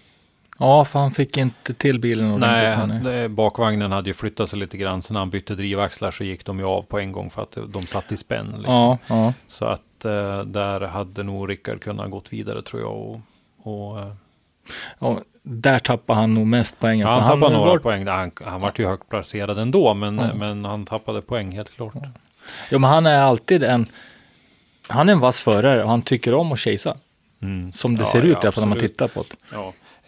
Ja, 0.60 0.84
för 0.84 0.98
han 0.98 1.10
fick 1.10 1.36
inte 1.36 1.74
till 1.74 1.98
bilen 2.00 2.40
Nej, 2.40 2.88
det, 3.04 3.28
bakvagnen 3.28 3.92
hade 3.92 4.10
ju 4.10 4.14
flyttat 4.14 4.50
sig 4.50 4.58
lite 4.58 4.76
grann. 4.76 5.02
Så 5.02 5.12
när 5.12 5.20
han 5.20 5.30
bytte 5.30 5.54
drivaxlar 5.54 6.10
så 6.10 6.24
gick 6.24 6.44
de 6.44 6.58
ju 6.58 6.64
av 6.64 6.82
på 6.82 6.98
en 6.98 7.12
gång 7.12 7.30
för 7.30 7.42
att 7.42 7.58
de 7.68 7.86
satt 7.86 8.12
i 8.12 8.16
spänn. 8.16 8.46
Liksom. 8.46 8.74
Ja, 8.74 8.98
ja. 9.06 9.32
Så 9.48 9.64
att 9.64 10.04
eh, 10.04 10.40
där 10.40 10.80
hade 10.80 11.22
nog 11.22 11.50
Rickard 11.50 11.80
kunnat 11.80 12.10
gått 12.10 12.32
vidare 12.32 12.62
tror 12.62 12.82
jag. 12.82 12.92
Och, 12.92 13.20
och 13.62 14.00
eh, 14.00 14.12
ja, 14.98 15.18
där 15.42 15.78
tappade 15.78 16.20
han 16.20 16.34
nog 16.34 16.46
mest 16.46 16.80
poäng. 16.80 17.00
Ja, 17.00 17.08
han 17.08 17.28
tappade 17.28 17.56
några 17.56 17.70
var... 17.70 17.78
poäng. 17.78 18.06
Han, 18.06 18.30
han 18.44 18.60
var 18.60 18.72
ju 18.76 18.86
högt 18.86 19.08
placerad 19.08 19.58
ändå, 19.58 19.94
men, 19.94 20.18
ja. 20.18 20.34
men 20.34 20.64
han 20.64 20.86
tappade 20.86 21.22
poäng 21.22 21.52
helt 21.52 21.70
klart. 21.70 21.92
Ja. 21.94 22.08
ja, 22.70 22.78
men 22.78 22.90
han 22.90 23.06
är 23.06 23.20
alltid 23.20 23.62
en... 23.62 23.86
Han 24.86 25.08
är 25.08 25.12
en 25.12 25.20
vass 25.20 25.40
förare 25.40 25.82
och 25.82 25.90
han 25.90 26.02
tycker 26.02 26.34
om 26.34 26.52
att 26.52 26.60
chasea. 26.60 26.96
Mm. 27.42 27.72
Som 27.72 27.96
det 27.96 28.04
ser 28.04 28.26
ut 28.26 28.36
i 28.36 28.40
alla 28.40 28.52
fall 28.52 28.64
när 28.64 28.68
man 28.68 28.78
tittar 28.78 29.08
på 29.08 29.24
det. 29.28 29.56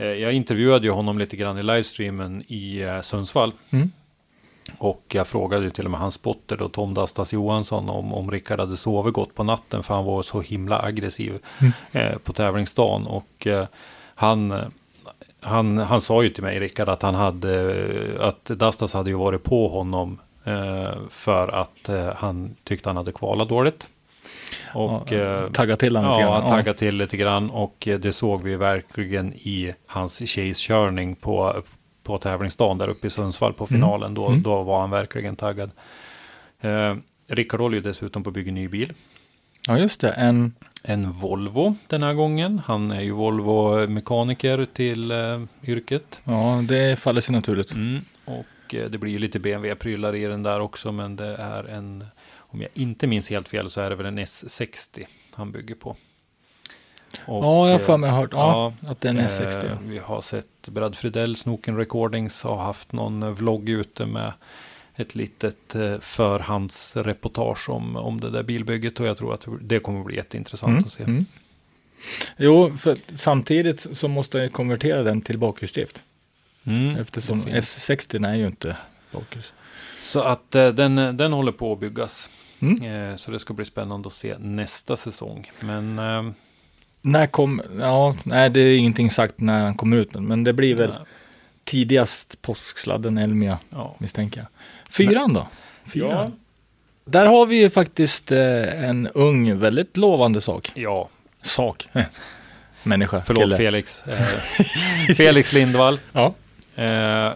Eh, 0.01 0.15
jag 0.15 0.33
intervjuade 0.33 0.87
ju 0.87 0.93
honom 0.93 1.19
lite 1.19 1.37
grann 1.37 1.59
i 1.59 1.63
livestreamen 1.63 2.45
i 2.47 2.81
eh, 2.81 3.01
Sundsvall. 3.01 3.53
Mm. 3.71 3.91
Och 4.79 5.05
jag 5.09 5.27
frågade 5.27 5.65
ju 5.65 5.71
till 5.71 5.85
och 5.85 5.91
med 5.91 6.01
hans 6.01 6.15
spotter 6.15 6.57
då, 6.57 6.69
Tom 6.69 6.95
Dastas 6.95 7.33
Johansson, 7.33 7.89
om, 7.89 8.15
om 8.15 8.31
Rickard 8.31 8.61
hade 8.61 8.77
sovit 8.77 9.15
gott 9.15 9.35
på 9.35 9.45
natten, 9.45 9.83
för 9.83 9.95
han 9.95 10.05
var 10.05 10.23
så 10.23 10.41
himla 10.41 10.83
aggressiv 10.83 11.39
mm. 11.59 11.73
eh, 11.93 12.19
på 12.19 12.33
tävlingsdagen. 12.33 13.07
Och 13.07 13.47
eh, 13.47 13.67
han, 14.15 14.55
han, 15.41 15.79
han 15.79 16.01
sa 16.01 16.23
ju 16.23 16.29
till 16.29 16.43
mig, 16.43 16.61
Rickard, 16.61 16.89
att 16.89 17.03
han 17.03 17.15
hade, 17.15 17.75
att 18.21 18.45
Dastas 18.45 18.95
hade 18.95 19.11
ju 19.11 19.17
varit 19.17 19.43
på 19.43 19.69
honom 19.69 20.19
eh, 20.45 20.93
för 21.11 21.49
att 21.49 21.89
eh, 21.89 22.09
han 22.17 22.57
tyckte 22.65 22.89
han 22.89 22.97
hade 22.97 23.13
kvalat 23.13 23.49
dåligt. 23.49 23.89
Och, 24.75 25.13
ja, 25.13 25.49
tagga 25.53 25.77
till 25.77 25.97
honom 25.97 26.13
lite 26.13 26.23
grann. 26.23 26.43
Ja, 26.43 26.49
tagga 26.49 26.75
till 26.75 26.97
lite 26.97 27.17
grann. 27.17 27.51
Och 27.51 27.89
eh, 27.89 27.99
det 27.99 28.13
såg 28.13 28.43
vi 28.43 28.57
verkligen 28.57 29.33
i 29.35 29.75
hans 29.87 30.19
chase-körning 30.19 31.15
på, 31.15 31.63
på 32.03 32.19
tävlingsdagen 32.19 32.79
där 32.79 32.89
uppe 32.89 33.07
i 33.07 33.11
Sundsvall 33.11 33.53
på 33.53 33.65
mm. 33.71 33.81
finalen. 33.81 34.17
Mm. 34.17 34.43
Då, 34.43 34.51
då 34.51 34.63
var 34.63 34.81
han 34.81 34.91
verkligen 34.91 35.37
taggad. 35.37 35.71
Eh, 36.61 36.97
Rickard 37.29 37.61
håller 37.61 37.77
ju 37.77 37.83
dessutom 37.83 38.23
på 38.23 38.31
att 38.31 38.35
bygga 38.35 38.53
ny 38.53 38.69
bil. 38.69 38.93
Ja, 39.69 39.79
just 39.79 40.01
det. 40.01 40.11
En... 40.11 40.55
En 40.83 41.13
Volvo 41.13 41.77
den 41.87 42.03
här 42.03 42.15
gången. 42.15 42.63
Han 42.67 42.91
är 42.91 43.03
ju 43.03 43.13
Volvo-mekaniker 43.13 44.67
till 44.73 45.11
eh, 45.11 45.41
yrket. 45.63 46.21
Ja, 46.25 46.65
det 46.69 46.99
faller 46.99 47.21
sig 47.21 47.35
naturligt. 47.35 47.73
Mm. 47.73 48.05
Och 48.25 48.75
eh, 48.75 48.91
det 48.91 48.99
blir 48.99 49.13
ju 49.13 49.19
lite 49.19 49.39
BMW-prylar 49.39 50.15
i 50.15 50.25
den 50.25 50.43
där 50.43 50.61
också, 50.61 50.93
men 50.93 51.17
det 51.17 51.37
är 51.37 51.69
en 51.69 52.05
om 52.51 52.61
jag 52.61 52.71
inte 52.75 53.07
minns 53.07 53.31
helt 53.31 53.49
fel 53.49 53.71
så 53.71 53.81
är 53.81 53.91
det 53.91 53.97
väl 53.97 54.07
en 54.07 54.19
S60 54.19 55.07
han 55.35 55.53
bygger 55.53 55.75
på. 55.75 55.97
Och, 57.25 57.45
ja, 57.45 57.67
jag 57.67 57.73
har 57.73 57.79
för 57.79 57.97
mig 57.97 58.11
hört 58.11 58.31
ja, 58.33 58.75
ja, 58.81 58.91
att 58.91 59.01
det 59.01 59.09
är 59.09 59.15
en 59.15 59.21
S60. 59.21 59.65
Eh, 59.65 59.79
vi 59.83 59.99
har 59.99 60.21
sett 60.21 60.69
Brad 60.69 60.97
Fridell, 60.97 61.37
Snoken 61.37 61.77
Recordings, 61.77 62.43
har 62.43 62.57
haft 62.57 62.93
någon 62.93 63.35
vlogg 63.35 63.69
ute 63.69 64.07
med 64.07 64.33
ett 64.97 65.15
litet 65.15 65.75
eh, 65.75 66.01
förhandsreportage 66.01 67.69
om, 67.69 67.97
om 67.97 68.21
det 68.21 68.31
där 68.31 68.43
bilbygget 68.43 69.01
och 69.01 69.07
jag 69.07 69.17
tror 69.17 69.35
att 69.35 69.47
det 69.61 69.79
kommer 69.79 70.05
bli 70.05 70.17
jätteintressant 70.17 70.71
mm, 70.71 70.85
att 70.85 70.93
se. 70.93 71.03
Mm. 71.03 71.27
Jo, 72.37 72.77
för 72.77 72.99
samtidigt 73.15 73.97
så 73.97 74.09
måste 74.09 74.39
jag 74.39 74.53
konvertera 74.53 75.03
den 75.03 75.21
till 75.23 75.39
bakhjulsdrift. 75.39 76.03
Mm, 76.65 76.97
Eftersom 76.97 77.43
S60 77.43 78.29
är 78.29 78.35
ju 78.35 78.47
inte 78.47 78.77
bakhjuls. 79.13 79.53
Så 80.11 80.21
att 80.21 80.55
eh, 80.55 80.69
den, 80.69 81.17
den 81.17 81.33
håller 81.33 81.53
på 81.53 81.73
att 81.73 81.81
byggas. 81.81 82.31
Mm. 82.61 83.11
Eh, 83.11 83.17
så 83.17 83.31
det 83.31 83.39
ska 83.39 83.55
bli 83.55 83.65
spännande 83.65 84.07
att 84.07 84.13
se 84.13 84.39
nästa 84.39 84.97
säsong. 84.97 85.51
Men... 85.61 85.99
Eh, 85.99 86.33
när 87.03 87.27
kom, 87.27 87.63
ja, 87.79 88.17
nej 88.25 88.51
det 88.51 88.61
är 88.61 88.79
ingenting 88.79 89.11
sagt 89.11 89.41
när 89.41 89.65
han 89.65 89.75
kommer 89.75 89.97
ut, 89.97 90.15
men 90.15 90.45
det 90.45 90.53
blir 90.53 90.75
väl 90.75 90.91
nej. 90.91 90.99
tidigast 91.65 92.43
påsksladden 92.43 93.19
Elmia, 93.19 93.59
ja. 93.71 93.95
misstänker 93.99 94.41
jag. 94.41 94.49
Fyran 94.95 95.33
då? 95.33 95.47
Fyran. 95.87 96.11
Ja. 96.11 96.31
Där 97.05 97.27
har 97.27 97.47
vi 97.47 97.61
ju 97.61 97.71
faktiskt 97.71 98.33
eh, 98.33 98.85
en 98.85 99.09
ung, 99.09 99.59
väldigt 99.59 99.97
lovande 99.97 100.41
sak. 100.41 100.73
Ja. 100.75 101.09
Sak. 101.43 101.89
Människa. 102.83 103.23
Förlåt 103.27 103.43
kille. 103.43 103.57
Felix. 103.57 104.03
Eh, 104.07 104.27
Felix 105.17 105.53
Lindvall. 105.53 106.01
Ja. 106.13 106.35
Eh, 106.75 107.33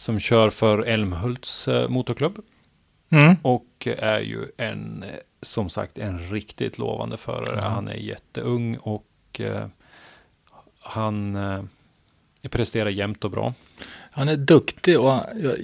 som 0.00 0.20
kör 0.20 0.50
för 0.50 0.78
Älmhults 0.78 1.68
eh, 1.68 1.88
motorklubb. 1.88 2.38
Mm. 3.10 3.36
Och 3.42 3.88
är 3.98 4.20
ju 4.20 4.46
en, 4.56 5.04
som 5.42 5.70
sagt, 5.70 5.98
en 5.98 6.18
riktigt 6.18 6.78
lovande 6.78 7.16
förare. 7.16 7.58
Mm. 7.58 7.72
Han 7.72 7.88
är 7.88 7.94
jätteung 7.94 8.76
och 8.76 9.06
eh, 9.38 9.66
han 10.80 11.36
eh, 11.36 11.62
presterar 12.50 12.90
jämnt 12.90 13.24
och 13.24 13.30
bra. 13.30 13.54
Han 14.10 14.28
är 14.28 14.36
duktig 14.36 15.00
och 15.00 15.06
jag, 15.06 15.56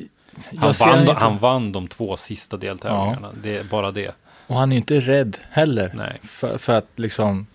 jag 0.51 0.61
han, 0.61 0.73
vann, 0.81 1.01
inte... 1.01 1.13
han 1.13 1.39
vann 1.39 1.73
de 1.73 1.89
två 1.89 2.17
sista 2.17 2.57
deltävlingarna. 2.57 3.31
Ja. 3.33 3.39
Det 3.43 3.57
är 3.57 3.65
bara 3.65 3.91
det. 3.91 4.15
Och 4.47 4.57
han 4.57 4.73
är 4.73 4.77
inte 4.77 5.01
rädd 5.01 5.39
heller. 5.51 5.93
Nej. 5.95 6.21
För, 6.23 6.59
för 6.59 6.73
att 6.73 6.89
liksom, 6.95 7.47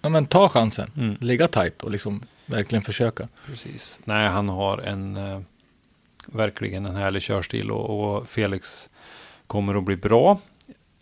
ja 0.00 0.08
men 0.08 0.26
ta 0.26 0.48
chansen, 0.48 0.90
mm. 0.96 1.16
ligga 1.20 1.48
tajt 1.48 1.82
och 1.82 1.90
liksom 1.90 2.22
verkligen 2.46 2.82
försöka. 2.82 3.28
Precis. 3.46 3.98
Nej, 4.04 4.28
han 4.28 4.48
har 4.48 4.78
en 4.78 5.16
eh, 5.16 5.40
verkligen 6.32 6.86
en 6.86 6.96
härlig 6.96 7.22
körstil 7.22 7.70
och, 7.70 8.16
och, 8.16 8.28
Felix 8.28 8.90
kommer 9.46 9.74
att 9.74 9.84
bli 9.84 9.96
bra. 9.96 10.40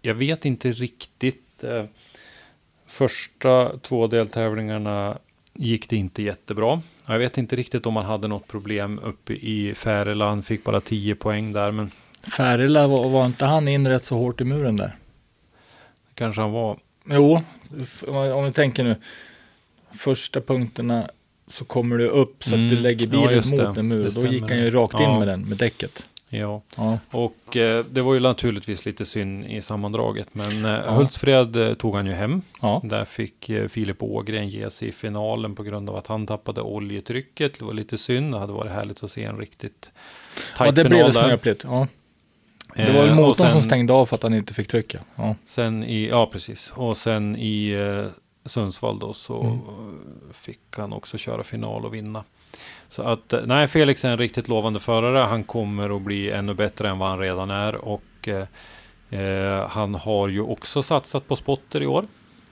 Jag 0.03 0.15
vet 0.15 0.45
inte 0.45 0.73
riktigt. 0.73 1.65
Eh, 1.65 1.85
första 2.87 3.79
två 3.79 4.07
deltävlingarna 4.07 5.19
gick 5.55 5.89
det 5.89 5.97
inte 5.97 6.23
jättebra. 6.23 6.83
Jag 7.07 7.19
vet 7.19 7.39
inte 7.39 7.57
riktigt 7.57 7.87
om 7.87 7.97
han 7.97 8.05
hade 8.05 8.29
något 8.29 8.49
problem 8.49 9.01
uppe 9.03 9.33
i 9.33 9.75
Färila. 9.75 10.29
Han 10.29 10.43
fick 10.43 10.65
bara 10.65 10.81
10 10.81 11.15
poäng 11.15 11.53
där. 11.53 11.71
Men... 11.71 11.91
Färila, 12.37 12.87
var, 12.87 13.09
var 13.09 13.27
inte 13.27 13.45
han 13.45 13.69
in 13.69 13.89
rätt 13.89 14.05
så 14.05 14.17
hårt 14.17 14.41
i 14.41 14.45
muren 14.45 14.77
där? 14.77 14.97
Kanske 16.15 16.41
han 16.41 16.53
var. 16.53 16.79
Jo, 17.05 17.43
om 18.07 18.45
vi 18.45 18.53
tänker 18.53 18.85
nu. 18.85 18.97
Första 19.93 20.41
punkterna 20.41 21.11
så 21.51 21.65
kommer 21.65 21.99
du 21.99 22.09
upp 22.09 22.45
så 22.45 22.49
att 22.55 22.61
du 22.61 22.67
Mm. 22.69 22.83
lägger 22.83 23.07
Ja, 23.07 23.11
bilen 23.29 23.43
det. 23.51 23.69
mot 23.69 23.77
en 23.77 23.89
mur. 23.89 23.99
Det 24.03 24.21
Då 24.21 24.27
gick 24.27 24.43
han 24.51 24.59
ju 24.59 24.71
rakt 24.71 24.95
in 24.95 25.01
Ja. 25.01 25.19
med 25.19 25.29
den, 25.29 25.49
med 25.49 25.59
däcket. 25.59 26.07
Ja, 26.33 26.63
Ja. 26.77 26.99
och 27.11 27.57
eh, 27.57 27.85
det 27.91 28.01
var 28.03 28.15
ju 28.15 28.21
naturligtvis 28.21 28.87
lite 28.87 29.05
synd 29.05 29.45
i 29.47 29.63
sammandraget. 29.63 30.29
Men 30.33 30.65
eh, 30.65 30.95
Hultsfred 30.95 31.57
eh, 31.57 31.75
tog 31.75 31.95
han 31.97 32.07
ju 32.07 32.13
hem. 32.13 32.43
Ja. 32.63 32.81
Där 32.85 33.05
fick 33.05 33.49
eh, 33.51 33.69
Filip 33.69 34.03
Ågren 34.03 34.49
ge 34.49 34.71
sig 34.71 34.89
i 34.89 34.93
finalen 34.93 35.55
på 35.55 35.63
grund 35.63 35.91
av 35.91 35.97
att 35.97 36.07
han 36.07 36.27
tappade 36.27 36.61
oljetrycket. 36.61 37.59
Det 37.59 37.65
var 37.65 37.73
lite 37.75 37.99
synd. 37.99 38.33
Det 38.35 38.39
hade 38.39 38.53
varit 38.53 38.71
härligt 38.73 39.03
att 39.05 39.11
se 39.11 39.25
en 39.25 39.39
riktigt 39.39 39.91
ja, 39.95 40.41
tajt 40.59 40.75
det 40.75 40.83
final 40.83 40.91
blev 40.99 41.05
där. 41.05 41.13
snöpligt. 41.13 41.65
Ja. 41.65 41.87
Det 42.77 42.83
var 42.83 42.89
Eh, 42.91 42.95
väl 42.97 43.11
och 43.11 43.17
motorn 43.17 43.35
sen- 43.35 43.53
som 43.53 43.63
stängde 43.63 43.93
av 43.93 44.07
för 44.07 44.17
att 44.17 44.23
han 44.23 44.35
inte 44.35 44.55
fick 44.55 44.69
trycka. 44.69 44.99
Ja. 45.17 45.35
Sen 45.47 45.85
i, 45.85 46.09
ja 46.09 46.27
precis. 46.33 46.73
Och 46.75 46.97
sen 46.97 47.37
i 47.37 47.71
eh, 47.71 48.11
Sundsvall 48.51 48.99
då 48.99 49.13
så 49.13 49.41
Mm. 49.43 49.59
fick 50.33 50.61
han 50.77 50.93
också 50.93 51.19
köra 51.19 51.43
final 51.45 51.85
och 51.85 51.95
vinna. 51.95 52.25
Så 52.89 53.03
att, 53.03 53.33
eh, 53.33 53.41
nej, 53.47 53.67
Felix 53.69 54.05
är 54.05 54.09
en 54.11 54.19
riktigt 54.19 54.49
lovande 54.49 54.81
förare. 54.81 55.19
Han 55.19 55.45
kommer 55.45 55.97
att 55.97 56.03
bli 56.03 56.31
ännu 56.31 56.55
bättre 56.55 56.89
än 56.89 56.99
vad 56.99 57.09
han 57.09 57.19
redan 57.19 57.51
är. 57.51 57.75
Och 57.75 58.29
eh, 58.29 58.47
eh, 59.21 59.69
han 59.69 59.95
har 59.95 60.29
ju 60.29 60.41
också 60.41 60.83
satsat 60.83 61.29
på 61.29 61.37
spotter 61.37 61.83
i 61.83 61.87
år. 61.87 62.05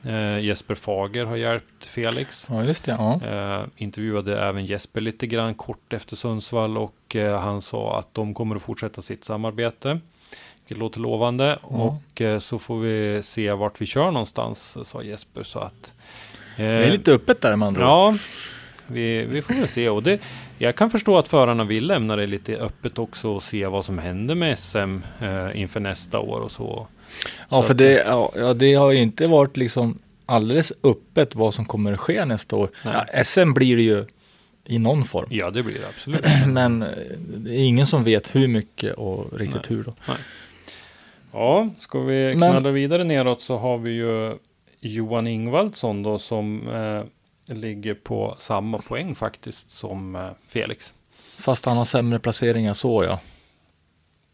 Eh, 0.04 0.38
Jesper 0.40 0.74
Fager 0.74 1.24
har 1.24 1.36
hjälpt 1.36 1.84
Felix. 1.84 2.46
ja, 2.50 2.64
just 2.64 2.84
det. 2.84 2.90
Ja. 2.98 3.20
Eh, 3.26 3.64
intervjuade 3.76 4.40
även 4.40 4.66
Jesper 4.66 5.00
lite 5.00 5.26
grann 5.26 5.54
kort 5.54 5.92
efter 5.92 6.16
Sundsvall 6.16 6.78
och 6.78 7.16
eh, 7.16 7.40
han 7.40 7.62
sa 7.62 7.98
att 7.98 8.14
de 8.14 8.34
kommer 8.34 8.56
att 8.56 8.62
fortsätta 8.62 9.02
sitt 9.02 9.24
samarbete. 9.24 10.00
Vilket 10.68 10.80
låter 10.80 11.00
lovande 11.00 11.58
och 11.62 12.20
eh, 12.20 12.38
så 12.38 12.58
får 12.58 12.78
vi 12.78 13.22
se 13.22 13.52
vart 13.52 13.80
vi 13.80 13.86
kör 13.86 14.10
någonstans, 14.10 14.78
sa 14.82 15.02
Jesper. 15.02 15.42
Så 15.42 15.58
att, 15.58 15.94
eh, 16.56 16.64
Det 16.64 16.64
är 16.64 16.90
lite 16.90 17.12
öppet 17.12 17.40
där 17.40 17.56
med 17.56 17.66
andra. 17.68 17.80
Ja, 17.82 18.16
vi, 18.86 19.24
vi 19.24 19.42
får 19.42 19.54
väl 19.54 19.68
se. 19.68 19.88
Och 19.88 20.02
det, 20.02 20.20
jag 20.58 20.76
kan 20.76 20.90
förstå 20.90 21.18
att 21.18 21.28
förarna 21.28 21.64
vill 21.64 21.86
lämna 21.86 22.16
det 22.16 22.26
lite 22.26 22.56
öppet 22.56 22.98
också 22.98 23.30
och 23.30 23.42
se 23.42 23.66
vad 23.66 23.84
som 23.84 23.98
händer 23.98 24.34
med 24.34 24.58
SM 24.58 24.98
eh, 25.20 25.60
inför 25.60 25.80
nästa 25.80 26.18
år 26.18 26.40
och 26.40 26.50
så. 26.50 26.86
Ja, 27.50 27.62
Så 27.62 27.62
för 27.62 27.74
det, 27.74 27.92
ja, 27.92 28.54
det 28.54 28.74
har 28.74 28.90
ju 28.90 28.98
inte 28.98 29.26
varit 29.26 29.56
liksom 29.56 29.98
alldeles 30.26 30.72
öppet 30.82 31.34
vad 31.34 31.54
som 31.54 31.64
kommer 31.64 31.92
att 31.92 32.00
ske 32.00 32.24
nästa 32.24 32.56
år. 32.56 32.68
Nej. 32.84 32.94
Ja, 33.12 33.24
SM 33.24 33.52
blir 33.52 33.76
det 33.76 33.82
ju 33.82 34.04
i 34.64 34.78
någon 34.78 35.04
form. 35.04 35.26
Ja, 35.30 35.50
det 35.50 35.62
blir 35.62 35.78
det 35.78 35.88
absolut. 35.88 36.24
Men 36.46 36.82
eh, 36.82 36.88
det 37.36 37.50
är 37.50 37.64
ingen 37.64 37.86
som 37.86 38.04
vet 38.04 38.34
hur 38.34 38.48
mycket 38.48 38.94
och 38.94 39.38
riktigt 39.38 39.70
hur 39.70 39.82
då. 39.82 39.94
Ja, 41.38 41.68
ska 41.78 41.98
vi 42.00 42.34
Men- 42.36 42.50
knalla 42.50 42.70
vidare 42.70 43.04
neråt 43.04 43.42
så 43.42 43.56
har 43.58 43.78
vi 43.78 43.90
ju 43.90 44.36
Johan 44.80 45.26
Ingvaldsson 45.26 46.02
då 46.02 46.18
som 46.18 46.68
eh, 46.68 47.54
ligger 47.56 47.94
på 47.94 48.34
samma 48.38 48.78
poäng 48.78 49.14
faktiskt 49.14 49.70
som 49.70 50.16
eh, 50.16 50.28
Felix. 50.48 50.92
Fast 51.38 51.64
han 51.64 51.76
har 51.76 51.84
sämre 51.84 52.18
placeringar 52.18 52.74
så 52.74 53.04
ja. 53.04 53.20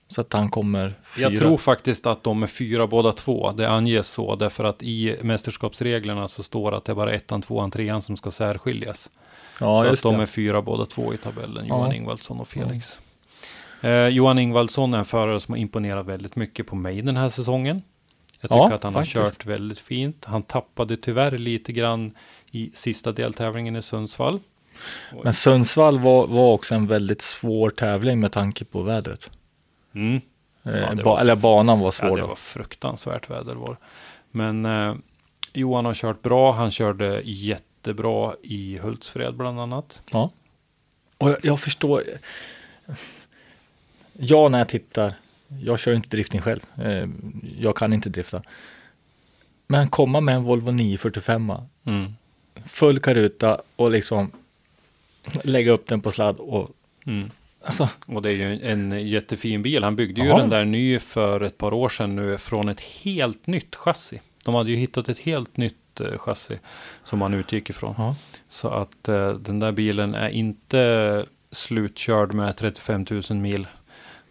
Så 0.08 0.20
att 0.20 0.32
han 0.32 0.50
kommer 0.50 0.94
fyra. 1.04 1.30
Jag 1.30 1.38
tror 1.38 1.56
faktiskt 1.56 2.06
att 2.06 2.22
de 2.22 2.42
är 2.42 2.46
fyra 2.46 2.86
båda 2.86 3.12
två. 3.12 3.52
Det 3.52 3.68
anges 3.68 4.08
så 4.08 4.36
därför 4.36 4.64
att 4.64 4.82
i 4.82 5.16
mästerskapsreglerna 5.22 6.28
så 6.28 6.42
står 6.42 6.70
det 6.70 6.76
att 6.76 6.84
det 6.84 6.92
är 6.92 6.96
bara 6.96 7.12
ettan, 7.12 7.42
tvåan, 7.42 7.70
trean 7.70 8.02
som 8.02 8.16
ska 8.16 8.30
särskiljas. 8.30 9.10
ja, 9.60 9.82
så 9.84 9.88
att 9.92 10.02
de 10.02 10.16
det. 10.16 10.22
är 10.22 10.26
fyra 10.26 10.62
båda 10.62 10.86
två 10.86 11.14
i 11.14 11.16
tabellen, 11.16 11.66
Ja. 11.68 11.76
Johan 11.76 11.92
Ingvaldsson 11.92 12.40
och 12.40 12.48
Felix. 12.48 13.00
Eh, 13.84 14.08
Johan 14.08 14.38
Ingvaldsson 14.38 14.94
är 14.94 14.98
en 14.98 15.04
förare 15.04 15.40
som 15.40 15.52
har 15.52 15.58
imponerat 15.58 16.06
väldigt 16.06 16.36
mycket 16.36 16.66
på 16.66 16.76
mig 16.76 17.02
den 17.02 17.16
här 17.16 17.28
säsongen. 17.28 17.82
Jag 18.40 18.50
tycker 18.50 18.56
Ja, 18.56 18.72
att 18.74 18.82
han 18.82 18.92
faktiskt. 18.92 19.16
har 19.16 19.24
kört 19.24 19.46
väldigt 19.46 19.78
fint. 19.78 20.24
Han 20.24 20.42
tappade 20.42 20.96
tyvärr 20.96 21.38
lite 21.38 21.72
grann 21.72 22.16
i 22.50 22.70
sista 22.74 23.12
deltävlingen 23.12 23.76
i 23.76 23.82
Sundsvall. 23.82 24.40
Men 25.24 25.34
Sundsvall 25.34 25.98
var, 25.98 26.26
var 26.26 26.52
också 26.52 26.74
en 26.74 26.86
väldigt 26.86 27.22
svår 27.22 27.70
tävling 27.70 28.20
med 28.20 28.32
tanke 28.32 28.64
på 28.64 28.82
vädret. 28.82 29.30
Mm. 29.94 30.20
Eh, 30.64 30.94
det 30.94 31.02
ba, 31.04 31.18
eller 31.18 31.36
banan 31.36 31.80
var 31.80 31.90
svår 31.90 32.08
Ja, 32.08 32.14
det 32.14 32.20
då. 32.20 32.26
var 32.26 32.34
fruktansvärt 32.34 33.30
väder 33.30 33.54
var. 33.54 33.76
Men 34.30 34.64
eh, 34.66 34.94
Johan 35.52 35.84
har 35.84 35.94
kört 35.94 36.22
bra. 36.22 36.52
Han 36.52 36.70
körde 36.70 37.20
jättebra 37.24 38.32
i 38.42 38.78
Hultsfred 38.78 39.34
bland 39.34 39.60
annat. 39.60 40.02
Ja. 40.10 40.30
Och 41.18 41.30
jag, 41.30 41.36
jag 41.42 41.60
förstår. 41.60 42.02
Ja, 44.18 44.48
när 44.48 44.58
jag 44.58 44.68
tittar. 44.68 45.14
Jag 45.62 45.78
kör 45.78 45.92
inte 45.92 46.08
drifting 46.08 46.40
själv. 46.40 46.60
Eh, 46.82 47.08
jag 47.58 47.76
kan 47.76 47.92
inte 47.92 48.08
drifta. 48.10 48.42
Men 49.66 49.88
komma 49.88 50.20
med 50.20 50.34
en 50.34 50.42
Volvo 50.42 50.70
945. 50.70 51.52
Mm. 51.84 52.12
Full 52.66 53.00
karuta 53.00 53.60
och 53.76 53.90
liksom 53.90 54.30
lägga 55.44 55.72
upp 55.72 55.86
den 55.86 56.00
på 56.00 56.10
sladd 56.10 56.36
och 56.36 56.70
Mm. 57.06 57.30
alltså. 57.64 57.88
Och 58.06 58.22
det 58.22 58.28
är 58.28 58.32
ju 58.32 58.60
en 58.70 59.08
jättefin 59.08 59.62
bil. 59.62 59.84
Han 59.84 59.96
byggde 59.96 60.20
ju 60.20 60.26
Jaha. 60.26 60.38
den 60.40 60.48
där 60.50 60.64
ny 60.64 60.98
för 60.98 61.40
ett 61.40 61.58
par 61.58 61.74
år 61.74 61.88
sedan 61.88 62.16
nu 62.16 62.38
från 62.38 62.68
ett 62.68 62.80
helt 62.80 63.46
nytt 63.46 63.74
chassi. 63.76 64.20
De 64.44 64.54
hade 64.54 64.70
ju 64.70 64.76
hittat 64.76 65.08
ett 65.08 65.18
helt 65.18 65.56
nytt 65.56 66.00
eh, 66.00 66.18
chassi 66.18 66.58
som 67.02 67.22
han 67.22 67.34
utgick 67.34 67.70
ifrån. 67.70 67.94
Ja. 67.98 68.16
Så 68.48 68.68
att 68.68 69.08
eh, 69.08 69.32
den 69.32 69.60
där 69.60 69.72
bilen 69.72 70.14
är 70.14 70.28
inte 70.28 71.26
slutkörd 71.52 72.32
med 72.34 72.56
35 72.56 73.06
000 73.10 73.22
mil 73.30 73.66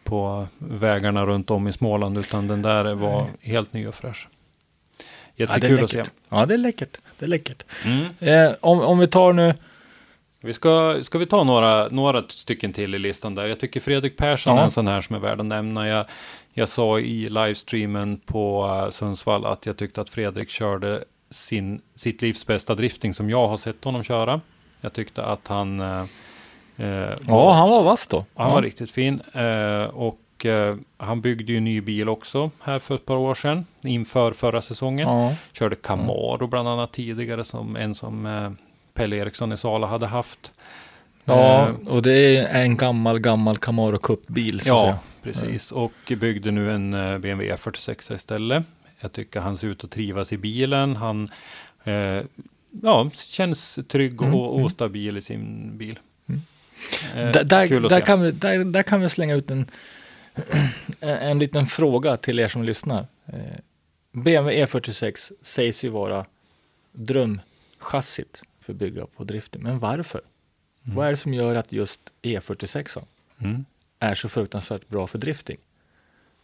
på 0.03 0.47
vägarna 0.57 1.25
runt 1.25 1.51
om 1.51 1.67
i 1.67 1.73
Småland 1.73 2.17
utan 2.17 2.47
den 2.47 2.61
där 2.61 2.93
var 2.93 3.27
helt 3.41 3.73
ny 3.73 3.87
och 3.87 3.95
fräsch. 3.95 4.27
Ja, 5.35 5.55
Jättekul 5.55 5.83
att 5.83 5.89
se. 5.89 6.03
Ja, 6.29 6.45
det 6.45 6.53
är 6.53 6.57
läckert. 6.57 6.97
Det 7.19 7.25
är 7.25 7.29
läckert. 7.29 7.63
Mm. 7.85 8.05
Eh, 8.19 8.55
om, 8.61 8.79
om 8.79 8.99
vi 8.99 9.07
tar 9.07 9.33
nu. 9.33 9.53
Vi 10.41 10.53
ska, 10.53 10.99
ska 11.03 11.17
vi 11.17 11.25
ta 11.25 11.43
några, 11.43 11.87
några 11.87 12.23
stycken 12.27 12.73
till 12.73 12.95
i 12.95 12.99
listan 12.99 13.35
där? 13.35 13.47
Jag 13.47 13.59
tycker 13.59 13.79
Fredrik 13.79 14.17
Persson 14.17 14.55
Ja. 14.55 14.61
är 14.61 14.65
en 14.65 14.71
sån 14.71 14.87
här 14.87 15.01
som 15.01 15.15
är 15.15 15.19
värd 15.19 15.39
att 15.39 15.45
nämna. 15.45 15.87
Jag, 15.87 16.05
jag 16.53 16.69
sa 16.69 16.99
i 16.99 17.29
livestreamen 17.29 18.17
på 18.17 18.65
uh, 18.65 18.89
Sundsvall 18.89 19.45
att 19.45 19.65
jag 19.65 19.77
tyckte 19.77 20.01
att 20.01 20.09
Fredrik 20.09 20.49
körde 20.49 21.03
sin, 21.29 21.81
sitt 21.95 22.21
livs 22.21 22.47
bästa 22.47 22.75
drifting 22.75 23.13
som 23.13 23.29
jag 23.29 23.47
har 23.47 23.57
sett 23.57 23.83
honom 23.83 24.03
köra. 24.03 24.41
Jag 24.81 24.93
tyckte 24.93 25.23
att 25.23 25.47
han... 25.47 25.81
eh, 26.77 26.87
Ja, 27.27 27.53
han 27.53 27.69
var 27.69 27.83
vass 27.83 28.07
då. 28.07 28.25
han 28.35 28.47
ja. 28.49 28.55
var 28.55 28.61
riktigt 28.61 28.91
fin. 28.91 29.21
Eh, 29.33 29.83
och 29.83 30.45
eh, 30.45 30.75
han 30.97 31.21
byggde 31.21 31.51
ju 31.51 31.57
en 31.57 31.63
ny 31.63 31.81
bil 31.81 32.09
också 32.09 32.51
här 32.61 32.79
för 32.79 32.95
ett 32.95 33.05
par 33.05 33.15
år 33.15 33.35
sedan. 33.35 33.65
Inför 33.83 34.31
förra 34.31 34.61
säsongen. 34.61 35.07
Ja. 35.09 35.35
Körde 35.53 35.75
Camaro 35.75 36.47
bland 36.47 36.67
annat 36.67 36.91
tidigare 36.91 37.43
som 37.43 37.75
en 37.75 37.95
som 37.95 38.55
Pelle 38.93 39.15
Eriksson 39.15 39.51
i 39.51 39.57
Sala 39.57 39.87
hade 39.87 40.05
haft. 40.07 40.51
ja, 41.25 41.67
och 41.87 42.01
det 42.01 42.37
är 42.37 42.61
en 42.63 42.77
gammal, 42.77 43.19
gammal 43.19 43.57
Camaro 43.57 43.97
Cup-bil. 43.97 44.61
Ja, 44.65 44.81
säga. 44.81 44.99
precis. 45.23 45.71
Och 45.71 45.91
byggde 46.07 46.51
nu 46.51 46.71
en 46.71 46.91
BMW 47.21 47.57
46 47.57 48.11
istället. 48.11 48.63
Jag 48.99 49.11
tycker 49.11 49.39
han 49.39 49.57
ser 49.57 49.67
ut 49.67 49.83
att 49.83 49.91
trivas 49.91 50.33
i 50.33 50.37
bilen. 50.37 50.95
Han 50.95 51.29
eh, 51.83 52.21
ja, 52.81 53.09
känns 53.13 53.79
trygg 53.87 54.21
och, 54.21 54.27
Mm, 54.27 54.39
och 54.39 54.57
mm. 54.57 54.69
stabil 54.69 55.17
i 55.17 55.21
sin 55.21 55.71
bil. 55.77 55.99
Eh, 57.15 57.31
Där, 57.31 57.43
där, 57.43 58.01
kan 58.01 58.21
vi, 58.21 58.31
där, 58.31 58.63
där 58.65 58.83
kan 58.83 59.01
vi 59.01 59.09
slänga 59.09 59.35
ut 59.35 59.51
en, 59.51 59.65
en, 60.99 61.09
en 61.17 61.39
liten 61.39 61.65
fråga 61.65 62.17
till 62.17 62.39
er 62.39 62.47
som 62.47 62.63
lyssnar. 62.63 63.07
Eh, 63.25 63.33
BMW 64.11 64.65
E46 64.65 65.31
sägs 65.41 65.83
ju 65.83 65.89
vara 65.89 66.25
drömchassit 66.91 68.41
för 68.61 68.73
bygga 68.73 69.05
på 69.05 69.23
drifting. 69.23 69.63
Men 69.63 69.79
varför? 69.79 70.21
Mm. 70.83 70.95
Vad 70.95 71.07
är 71.07 71.11
det 71.11 71.17
som 71.17 71.33
gör 71.33 71.55
att 71.55 71.71
just 71.71 72.01
E46 72.21 73.03
Mm. 73.41 73.65
är 73.99 74.15
så 74.15 74.29
fruktansvärt 74.29 74.87
bra 74.87 75.07
för 75.07 75.17
drifting? 75.17 75.57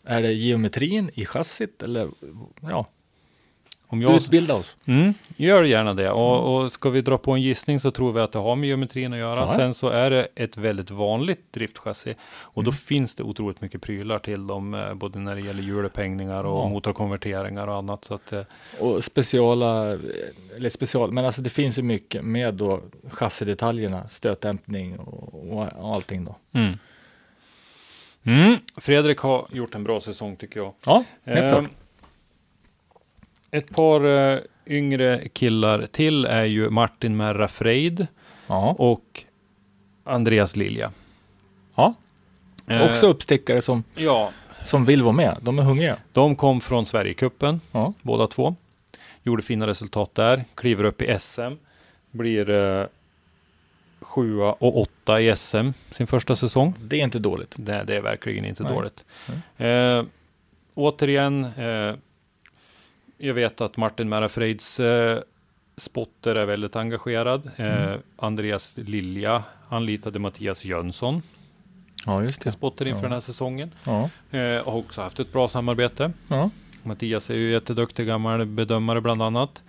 Är 0.03 0.21
det 0.21 0.33
geometrin 0.33 1.11
i 1.13 1.25
chassit 1.25 1.83
eller 1.83 2.09
ja, 2.61 2.87
Om 3.91 4.01
jag, 4.01 4.15
utbilda 4.15 4.55
oss? 4.55 4.77
mm, 4.85 5.13
gör 5.37 5.63
gärna 5.63 5.93
det. 5.93 6.11
Och, 6.11 6.55
och 6.63 6.71
ska 6.71 6.89
vi 6.89 7.01
dra 7.01 7.17
på 7.17 7.31
en 7.31 7.41
gissning 7.41 7.79
så 7.79 7.91
tror 7.91 8.11
vi 8.13 8.21
att 8.21 8.31
det 8.31 8.39
har 8.39 8.55
med 8.55 8.67
geometrin 8.69 9.13
att 9.13 9.19
göra. 9.19 9.39
Ja. 9.39 9.47
Sen 9.47 9.73
så 9.73 9.89
är 9.89 10.09
det 10.09 10.27
ett 10.35 10.57
väldigt 10.57 10.91
vanligt 10.91 11.53
driftchassi. 11.53 12.15
Och 12.31 12.57
Mm. 12.57 12.65
då 12.65 12.71
finns 12.71 13.15
det 13.15 13.23
otroligt 13.23 13.61
mycket 13.61 13.81
prylar 13.81 14.19
till 14.19 14.47
dem. 14.47 14.73
eh, 14.73 14.93
Både 14.93 15.19
när 15.19 15.35
det 15.35 15.41
gäller 15.41 15.63
hjulupphängningar 15.63 16.43
och 16.43 16.59
Ja. 16.65 16.69
motorkonverteringar 16.69 17.67
och 17.67 17.75
annat. 17.75 18.05
Så 18.05 18.13
att, 18.13 18.33
eh, 18.33 18.41
Och 18.79 19.03
speciala, 19.03 19.97
eller 20.57 20.69
special, 20.69 21.11
men 21.11 21.25
alltså 21.25 21.41
det 21.41 21.49
finns 21.49 21.77
ju 21.79 21.81
mycket 21.83 22.25
med 22.25 22.53
då 22.53 22.81
chassidetaljerna, 23.09 24.07
stötdämpning 24.07 24.99
och, 24.99 25.51
och 25.57 25.93
allting 25.95 26.25
då. 26.25 26.35
Mm. 26.53 26.73
Mm. 28.23 28.57
Fredrik 28.77 29.17
har 29.17 29.45
gjort 29.51 29.75
en 29.75 29.83
bra 29.83 30.01
säsong 30.01 30.35
tycker 30.35 30.59
jag. 30.59 30.73
Ja, 30.85 31.03
helt 31.23 31.39
Eh, 31.41 31.49
klart. 31.49 31.69
Ett 33.51 33.75
par 33.75 34.05
eh, 34.33 34.39
yngre 34.65 35.27
killar 35.33 35.85
till 35.91 36.25
är 36.25 36.43
ju 36.45 36.69
Martin 36.69 37.17
Merra 37.17 37.47
Freid 37.47 38.07
Ja, 38.47 38.75
och 38.77 39.23
Andreas 40.03 40.55
Lilja. 40.55 40.91
ja. 41.75 41.93
Eh, 42.67 42.89
också 42.91 43.07
uppstickare 43.07 43.61
som, 43.61 43.83
Ja, 43.95 44.31
som 44.63 44.85
vill 44.85 45.03
vara 45.03 45.13
med. 45.13 45.37
De 45.41 45.59
är 45.59 45.63
hungriga. 45.63 45.97
de 46.13 46.35
kom 46.35 46.61
från 46.61 46.85
Sverigecupen 46.85 47.61
Ja, 47.71 47.93
båda 48.01 48.27
två. 48.27 48.55
Gjorde 49.23 49.41
fina 49.43 49.67
resultat 49.67 50.15
där, 50.15 50.43
kliver 50.55 50.83
upp 50.83 51.01
i 51.01 51.19
SM, 51.19 51.41
blir 52.11 52.49
eh, 52.49 52.85
sjua 54.01 54.51
och 54.53 54.81
åtta 54.81 55.21
i 55.21 55.35
SM 55.35 55.69
sin 55.91 56.07
första 56.07 56.35
säsong. 56.35 56.73
Det 56.81 56.95
är 56.99 57.03
inte 57.03 57.19
dåligt. 57.19 57.55
Det, 57.57 57.83
det 57.87 57.95
är 57.95 58.01
verkligen 58.01 58.45
inte 58.45 58.63
Nej. 58.63 58.73
dåligt. 58.73 59.05
Eh, 59.57 60.03
återigen, 60.73 61.43
eh, 61.45 61.95
jag 63.21 63.33
vet 63.33 63.61
att 63.61 63.77
Martin 63.77 64.09
Merafreids 64.09 64.79
eh, 64.79 65.19
spotter 65.77 66.35
är 66.35 66.45
väldigt 66.45 66.75
engagerad. 66.75 67.51
Eh, 67.57 67.83
Mm. 67.83 67.99
Andreas 68.17 68.77
Lilja 68.77 69.43
anlitade 69.69 70.19
Mattias 70.19 70.65
Jönsson 70.65 71.21
Ja, 72.05 72.21
just 72.21 72.41
till 72.41 72.51
spotter 72.51 72.85
inför 72.85 72.99
Ja. 72.99 73.03
den 73.03 73.11
här 73.11 73.19
säsongen. 73.19 73.71
Ja. 73.83 74.09
Eh, 74.37 74.61
och 74.61 74.71
har 74.71 74.79
också 74.79 75.01
haft 75.01 75.19
ett 75.19 75.31
bra 75.33 75.47
samarbete. 75.47 76.11
Ja. 76.27 76.49
Mattias 76.83 77.29
är 77.29 77.33
ju 77.35 77.51
jätteduktig 77.51 78.07
gammal 78.07 78.45
bedömare 78.45 79.01
bland 79.01 79.21
annat. 79.21 79.63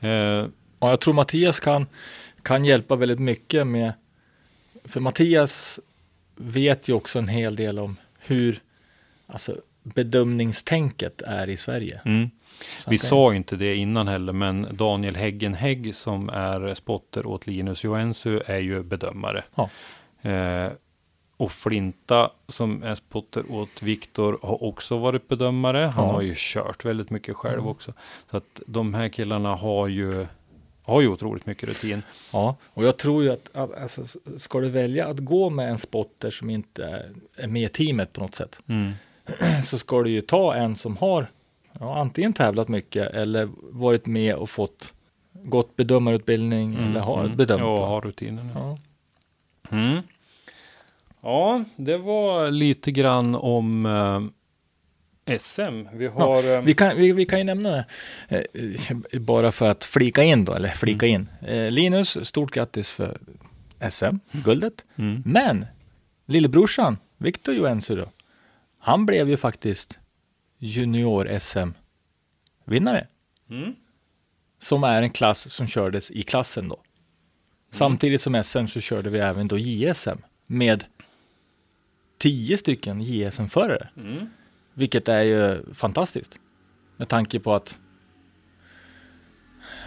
Eh, 0.00 0.46
Och 0.78 0.88
jag 0.88 1.00
tror 1.00 1.14
Mattias 1.14 1.60
kan, 1.60 1.86
kan 2.42 2.64
hjälpa 2.64 2.96
väldigt 2.96 3.18
mycket 3.20 3.66
med, 3.66 3.92
för 4.84 5.00
Mattias 5.00 5.80
vet 6.36 6.88
ju 6.88 6.92
också 6.92 7.18
en 7.18 7.28
hel 7.28 7.56
del 7.56 7.78
om 7.78 7.96
hur 8.18 8.60
alltså, 9.26 9.56
bedömningstänket 9.82 11.22
är 11.22 11.48
i 11.48 11.56
Sverige. 11.56 12.00
mm. 12.04 12.30
Vi 12.86 12.98
kan- 12.98 13.08
sa 13.08 13.34
inte 13.34 13.56
det 13.56 13.74
innan 13.76 14.08
heller, 14.08 14.32
men 14.32 14.66
Daniel 14.72 15.16
Häggen 15.16 15.54
Hägg 15.54 15.94
som 15.94 16.28
är 16.28 16.74
spotter 16.74 17.26
åt 17.26 17.46
Linus 17.46 17.84
Joensuu 17.84 18.40
är 18.46 18.58
ju 18.58 18.82
bedömare. 18.82 19.44
Ja. 19.54 19.70
Eh, 20.30 20.72
och 21.36 21.52
Flinta 21.52 22.30
som 22.48 22.82
är 22.82 22.94
spotter 22.94 23.52
åt 23.52 23.82
Viktor 23.82 24.38
har 24.42 24.64
också 24.64 24.98
varit 24.98 25.28
bedömare. 25.28 25.78
Han 25.78 26.06
Ja. 26.06 26.12
har 26.12 26.22
ju 26.22 26.34
kört 26.36 26.84
väldigt 26.84 27.10
mycket 27.10 27.36
själv 27.36 27.58
Mm. 27.58 27.66
också. 27.70 27.92
Så 28.30 28.36
att 28.36 28.60
de 28.66 28.94
här 28.94 29.08
killarna 29.08 29.54
har 29.54 29.88
ju, 29.88 30.26
har 30.84 31.00
ju 31.00 31.08
otroligt 31.08 31.46
mycket 31.46 31.68
rutin. 31.68 32.02
Ja, 32.32 32.56
och 32.64 32.84
jag 32.84 32.96
tror 32.96 33.22
ju 33.22 33.30
att, 33.32 33.50
att 33.54 33.74
alltså, 33.82 34.04
ska 34.38 34.60
du 34.60 34.68
välja 34.68 35.06
att 35.08 35.18
gå 35.18 35.50
med 35.50 35.70
en 35.70 35.78
spotter 35.78 36.30
som 36.30 36.50
inte 36.50 36.84
är, 36.84 37.10
är 37.36 37.46
med 37.48 37.62
i 37.62 37.68
teamet 37.68 38.12
på 38.12 38.20
något 38.20 38.34
sätt, 38.34 38.58
Mm. 38.68 38.92
så 39.66 39.78
ska 39.78 40.02
du 40.02 40.10
ju 40.10 40.20
ta 40.20 40.54
en 40.54 40.76
som 40.76 40.96
har 40.96 41.26
ja, 41.80 42.00
antingen 42.00 42.32
tävlat 42.32 42.68
mycket 42.68 43.10
eller 43.14 43.48
varit 43.62 44.06
med 44.06 44.34
och 44.34 44.50
fått 44.50 44.92
gått 45.32 45.76
bedömarutbildning 45.76 46.74
eller 46.74 47.00
har 47.00 47.24
mm. 47.24 47.36
bedömt. 47.36 47.60
Ja, 47.60 47.86
har 47.86 48.00
rutinen. 48.00 48.50
Ja. 48.54 48.60
Ja. 48.60 48.78
Mm. 49.76 50.02
ja, 51.22 51.64
det 51.76 51.96
var 51.98 52.50
lite 52.50 52.90
grann 52.92 53.34
om 53.34 53.86
eh, 53.86 55.38
SM. 55.38 55.86
Vi 55.92 56.06
har... 56.06 56.54
eh, 56.54 56.62
Vi 56.62 56.74
kan, 56.74 56.96
vi, 56.96 57.12
vi 57.12 57.26
kan 57.26 57.38
ju 57.38 57.44
nämna 57.44 57.70
det, 57.70 57.84
eh, 59.12 59.20
bara 59.20 59.52
för 59.52 59.68
att 59.68 59.84
flika 59.84 60.22
in 60.22 60.44
då, 60.44 60.52
eller 60.54 60.68
flika 60.68 61.06
in. 61.06 61.28
Eh, 61.42 61.70
Linus, 61.70 62.18
stort 62.28 62.50
grattis 62.50 62.90
för 62.90 63.18
SM-guldet. 63.90 64.84
mm. 64.96 65.22
Men 65.26 65.66
lillebrorsan, 66.26 66.98
Victor 67.18 67.54
Joensuu 67.54 67.96
då, 67.96 68.06
han 68.78 69.06
blev 69.06 69.28
ju 69.28 69.36
faktiskt 69.36 69.98
junior-SM-vinnare. 70.62 73.06
Mm. 73.50 73.74
Som 74.58 74.84
är 74.84 75.02
en 75.02 75.10
klass 75.10 75.52
som 75.52 75.66
kördes 75.66 76.10
i 76.10 76.22
klassen 76.22 76.68
då. 76.68 76.80
Samtidigt 77.70 78.20
som 78.20 78.42
SM 78.42 78.66
så 78.66 78.80
körde 78.80 79.10
vi 79.10 79.18
även 79.18 79.48
då 79.48 79.58
JSM 79.58 80.18
med 80.46 80.84
tio 82.18 82.56
stycken 82.56 83.00
JSM-förare. 83.00 83.88
Mm. 83.96 84.26
Vilket 84.74 85.08
är 85.08 85.22
ju 85.22 85.74
fantastiskt. 85.74 86.38
Med 86.96 87.08
tanke 87.08 87.40
på 87.40 87.54
att 87.54 87.78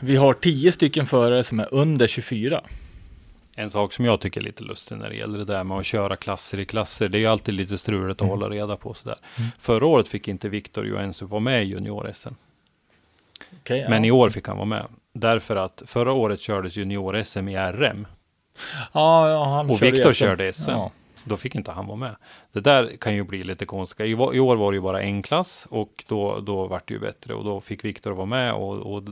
vi 0.02 0.16
har 0.16 0.34
tio 0.34 0.72
stycken 0.72 1.06
förare 1.06 1.44
som 1.44 1.60
är 1.60 1.74
under 1.74 2.08
24. 2.08 2.64
En 3.58 3.70
sak 3.70 3.94
som 3.94 4.06
jag 4.06 4.20
tycker 4.20 4.42
är 4.42 4.46
lite 4.46 4.64
lustig 4.64 4.98
när 4.98 5.10
det 5.10 5.16
gäller 5.16 5.38
det 5.38 5.46
där 5.46 5.64
med 5.64 5.78
att 5.78 5.86
köra 5.86 6.16
klasser 6.16 6.60
i 6.60 6.66
klasser. 6.66 7.08
Det 7.10 7.18
är 7.18 7.20
ju 7.20 7.28
alltid 7.28 7.54
lite 7.54 7.78
struligt 7.78 8.22
att 8.22 8.28
hålla 8.28 8.50
reda 8.50 8.78
på 8.78 8.94
sådär. 8.94 9.18
Förra 9.60 9.86
året 9.86 10.08
fick 10.08 10.28
inte 10.28 10.50
Viktor 10.50 10.88
Joensuu 10.88 11.28
vara 11.28 11.40
med 11.40 11.64
i 11.64 11.66
junior-SM. 11.66 12.36
Okay, 13.62 13.90
Men 13.90 14.04
ja. 14.04 14.08
i 14.08 14.12
år 14.12 14.30
fick 14.30 14.48
han 14.48 14.58
vara 14.58 14.66
med. 14.66 14.86
Därför 15.14 15.56
att 15.56 15.84
förra 15.86 16.14
året 16.14 16.40
kördes 16.40 16.78
junior-SM 16.78 17.50
i 17.50 17.58
RM. 17.58 18.08
Ja, 18.94 19.30
ja, 19.30 19.46
han 19.46 19.70
Och 19.70 19.84
Viktor 19.84 20.12
körde 20.12 20.54
SM. 20.54 20.72
Ja. 20.72 20.92
Då 21.24 21.38
fick 21.38 21.56
inte 21.56 21.72
han 21.72 21.88
vara 21.88 21.98
med. 21.98 22.16
Det 22.52 22.60
där 22.60 22.98
kan 22.98 23.16
ju 23.16 23.24
bli 23.24 23.44
lite 23.44 23.66
konstigt. 23.66 24.00
I, 24.06 24.10
i 24.10 24.40
år 24.40 24.56
var 24.56 24.72
det 24.72 24.76
ju 24.76 24.82
bara 24.82 25.02
en 25.02 25.24
klass 25.24 25.68
och 25.70 26.04
då, 26.08 26.40
då 26.40 26.68
vart 26.68 26.88
det 26.88 26.94
ju 26.94 27.00
bättre 27.00 27.34
och 27.34 27.44
då 27.44 27.62
fick 27.62 27.86
Viktor 27.86 28.12
vara 28.12 28.26
med 28.26 28.54
och, 28.54 28.96
och 28.96 29.04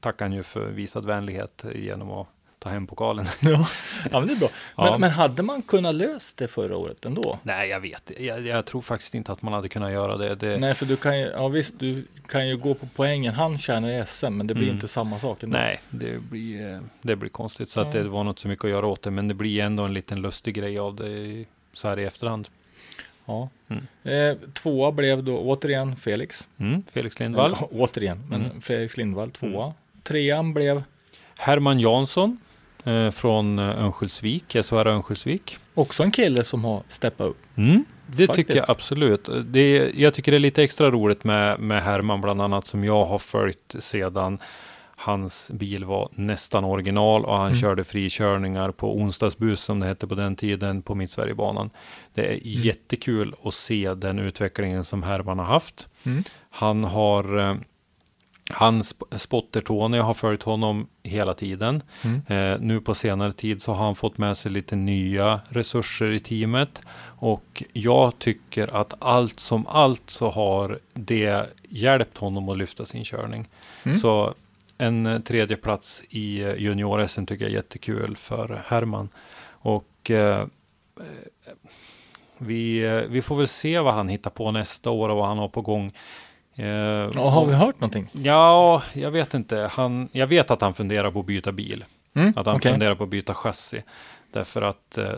tackade 0.00 0.24
han 0.24 0.36
ju 0.36 0.42
för 0.42 0.66
visad 0.66 1.06
vänlighet 1.06 1.64
genom 1.74 2.10
att 2.10 2.28
ta 2.62 2.68
hem 2.68 2.86
pokalen. 2.86 3.26
Ja. 3.40 3.68
ja, 4.10 4.18
men 4.18 4.28
det 4.28 4.34
är 4.34 4.38
bra. 4.38 4.48
Men, 4.76 4.86
Ja. 4.86 4.98
men 4.98 5.10
hade 5.10 5.42
man 5.42 5.62
kunnat 5.62 5.94
löst 5.94 6.36
det 6.36 6.48
förra 6.48 6.76
året 6.76 7.04
ändå? 7.04 7.38
Nej, 7.42 7.68
jag 7.68 7.80
vet. 7.80 8.10
Jag, 8.20 8.46
jag 8.46 8.64
tror 8.64 8.82
faktiskt 8.82 9.14
inte 9.14 9.32
att 9.32 9.42
man 9.42 9.52
hade 9.52 9.68
kunnat 9.68 9.92
göra 9.92 10.16
det. 10.16 10.34
det 10.34 10.58
Nej, 10.58 10.74
för 10.74 10.86
du 10.86 10.96
kan 10.96 11.20
ju, 11.20 11.26
ja 11.26 11.48
visst, 11.48 11.78
du 11.78 12.06
kan 12.28 12.48
ju 12.48 12.56
gå 12.56 12.74
på 12.74 12.88
poängen. 12.94 13.34
Han 13.34 13.58
tjänar 13.58 13.90
i 13.90 14.06
SM, 14.06 14.26
men 14.36 14.46
det 14.46 14.54
blir 14.54 14.64
Mm. 14.64 14.74
inte 14.74 14.88
samma 14.88 15.18
sak 15.18 15.42
ändå. 15.42 15.56
Nej, 15.58 15.80
det 15.90 16.18
blir, 16.30 16.72
eh, 16.74 16.80
det 17.02 17.16
blir 17.16 17.30
konstigt. 17.30 17.68
Så 17.68 17.80
att 17.80 17.94
Ja. 17.94 18.02
det 18.02 18.08
var 18.08 18.24
något 18.24 18.38
så 18.38 18.48
mycket 18.48 18.64
att 18.64 18.70
göra 18.70 18.86
åt 18.86 19.02
det. 19.02 19.10
Men 19.10 19.28
det 19.28 19.34
blir 19.34 19.60
ändå 19.62 19.82
en 19.84 19.94
liten 19.94 20.20
lustig 20.22 20.54
grej 20.54 20.78
av 20.78 20.94
det 20.96 21.44
så 21.72 21.88
här 21.88 21.98
i 21.98 22.04
efterhand. 22.04 22.48
Ja. 23.26 23.48
Mm. 23.68 23.86
Eh, 24.04 24.36
tvåa 24.52 24.92
blev 24.92 25.24
då 25.24 25.38
återigen 25.38 25.96
Felix. 25.96 26.48
Mm, 26.58 26.82
Felix 26.92 27.20
Lindvall. 27.20 27.46
Eller, 27.52 27.68
återigen, 27.70 28.24
men 28.30 28.44
Mm. 28.44 28.60
Felix 28.60 28.96
Lindvall 28.96 29.30
tvåa. 29.30 29.74
Trean 30.02 30.54
blev 30.54 30.82
Herman 31.38 31.80
Jansson 31.80 32.38
eh, 32.84 33.10
från 33.10 33.58
eh, 33.58 33.84
Örnsköldsvik, 33.84 34.56
SHR 34.64 34.86
Örnsköldsvik. 34.86 35.58
också 35.74 36.02
en 36.02 36.10
kille 36.10 36.44
som 36.44 36.64
har 36.64 36.82
steppat 36.88 37.26
upp. 37.26 37.38
Mm, 37.56 37.84
det 38.06 38.26
Faktiskt. 38.26 38.48
tycker 38.48 38.56
jag 38.60 38.70
absolut. 38.70 39.28
Det 39.44 39.92
jag 39.94 40.14
tycker 40.14 40.32
det 40.32 40.38
är 40.38 40.40
lite 40.40 40.62
extra 40.62 40.90
roligt 40.90 41.24
med, 41.24 41.60
med 41.60 41.82
Herman 41.82 42.20
bland 42.20 42.42
annat 42.42 42.66
som 42.66 42.84
jag 42.84 43.04
har 43.04 43.18
följt 43.18 43.76
sedan 43.78 44.38
hans 44.96 45.50
bil 45.54 45.84
var 45.84 46.08
nästan 46.12 46.64
original 46.64 47.24
och 47.24 47.36
han 47.36 47.46
Mm. 47.46 47.58
körde 47.58 47.84
frikörningar 47.84 48.70
på 48.70 48.96
onsdagsbus 48.96 49.60
som 49.60 49.80
det 49.80 49.86
hette 49.86 50.06
på 50.06 50.14
den 50.14 50.36
tiden 50.36 50.82
på 50.82 50.94
Mittsverigebanan. 50.94 51.70
Det 52.14 52.26
är 52.32 52.38
jättekul 52.42 53.34
att 53.44 53.54
se 53.54 53.94
den 53.94 54.18
utvecklingen 54.18 54.84
som 54.84 55.02
Herman 55.02 55.38
har 55.38 55.46
haft. 55.46 55.88
Mm. 56.04 56.24
Han 56.50 56.84
har 56.84 57.58
eh, 58.50 58.56
han 58.56 58.82
sp- 58.82 59.18
spotter 59.18 59.60
Tony 59.60 59.98
har 59.98 60.14
följt 60.14 60.42
honom 60.42 60.86
hela 61.02 61.34
tiden. 61.34 61.82
Mm. 62.02 62.22
Eh, 62.26 62.60
nu 62.60 62.80
på 62.80 62.94
senare 62.94 63.32
tid 63.32 63.62
så 63.62 63.72
har 63.72 63.84
han 63.84 63.94
fått 63.94 64.18
med 64.18 64.36
sig 64.36 64.52
lite 64.52 64.76
nya 64.76 65.40
resurser 65.48 66.12
i 66.12 66.20
teamet. 66.20 66.82
Och 67.04 67.62
jag 67.72 68.18
tycker 68.18 68.76
att 68.76 68.94
allt 68.98 69.40
som 69.40 69.66
allt 69.66 70.10
så 70.10 70.30
har 70.30 70.78
det 70.94 71.46
hjälpt 71.68 72.18
honom 72.18 72.48
att 72.48 72.58
lyfta 72.58 72.86
sin 72.86 73.04
körning. 73.04 73.48
Mm. 73.84 73.98
Så 73.98 74.34
en 74.78 75.06
eh, 75.06 75.18
tredje 75.18 75.56
plats 75.56 76.04
i 76.08 76.40
eh, 76.40 76.54
junior-SM 76.54 77.26
tycker 77.26 77.44
jag 77.44 77.52
är 77.52 77.56
jättekul 77.56 78.16
för 78.16 78.64
Herman. 78.66 79.08
Och 79.48 80.10
eh, 80.10 80.40
eh, 80.40 80.46
vi, 82.38 82.80
vi 83.08 83.22
får 83.22 83.36
väl 83.36 83.48
se 83.48 83.80
vad 83.80 83.94
han 83.94 84.08
hittar 84.08 84.30
på 84.30 84.50
nästa 84.50 84.90
år 84.90 85.08
och 85.08 85.16
vad 85.16 85.26
han 85.26 85.38
har 85.38 85.48
på 85.48 85.62
gång. 85.62 85.92
Eh, 86.56 86.66
Ja, 87.14 87.28
har 87.30 87.46
vi 87.46 87.54
hört 87.54 87.80
någonting? 87.80 88.08
Ja, 88.12 88.82
jag 88.92 89.10
vet 89.10 89.34
inte. 89.34 89.68
Han, 89.72 90.08
jag 90.12 90.26
vet 90.26 90.50
att 90.50 90.60
han 90.60 90.74
funderar 90.74 91.10
på 91.10 91.20
att 91.20 91.26
byta 91.26 91.52
bil. 91.52 91.84
Mm. 92.14 92.32
Att 92.36 92.46
han 92.46 92.56
okej. 92.56 92.70
funderar 92.72 92.94
på 92.94 93.04
att 93.04 93.10
byta 93.10 93.34
chassi. 93.34 93.82
Därför 94.32 94.62
att, 94.62 94.98
eh, 94.98 95.10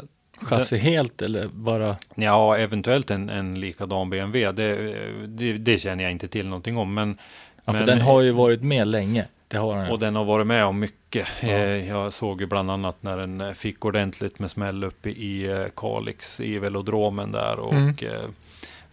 Chassi 0.42 0.76
helt 0.78 1.22
eller 1.22 1.46
bara? 1.52 1.96
ja, 2.14 2.56
eventuellt 2.56 3.10
en, 3.10 3.28
en 3.30 3.60
likadan 3.60 4.10
BMW. 4.10 4.52
Det, 4.52 4.94
det, 5.26 5.52
det 5.52 5.78
känner 5.78 6.04
jag 6.04 6.10
inte 6.10 6.28
till 6.28 6.48
någonting 6.48 6.76
om. 6.76 6.94
Men, 6.94 7.18
Ja, 7.64 7.72
för 7.72 7.78
men- 7.80 7.86
den 7.86 8.00
har 8.00 8.20
ju 8.20 8.30
varit 8.32 8.62
med 8.62 8.86
länge. 8.88 9.24
Det 9.48 9.56
har 9.56 9.76
den. 9.76 9.90
Och 9.90 9.98
den 9.98 10.16
har 10.16 10.24
varit 10.24 10.46
med 10.46 10.64
om 10.64 10.78
mycket. 10.78 11.26
Ja. 11.40 11.48
Eh, 11.48 11.88
Jag 11.88 12.12
såg 12.12 12.40
ju 12.40 12.46
bland 12.46 12.70
annat 12.70 12.96
när 13.00 13.16
den 13.16 13.40
eh, 13.40 13.52
fick 13.52 13.84
ordentligt 13.84 14.38
med 14.38 14.50
smäll 14.50 14.84
uppe 14.84 15.10
i 15.10 15.50
eh, 15.50 15.64
Kalix 15.76 16.40
i 16.40 16.58
velodromen 16.58 17.32
där 17.32 17.58
och 17.58 17.72
Mm. 17.72 17.94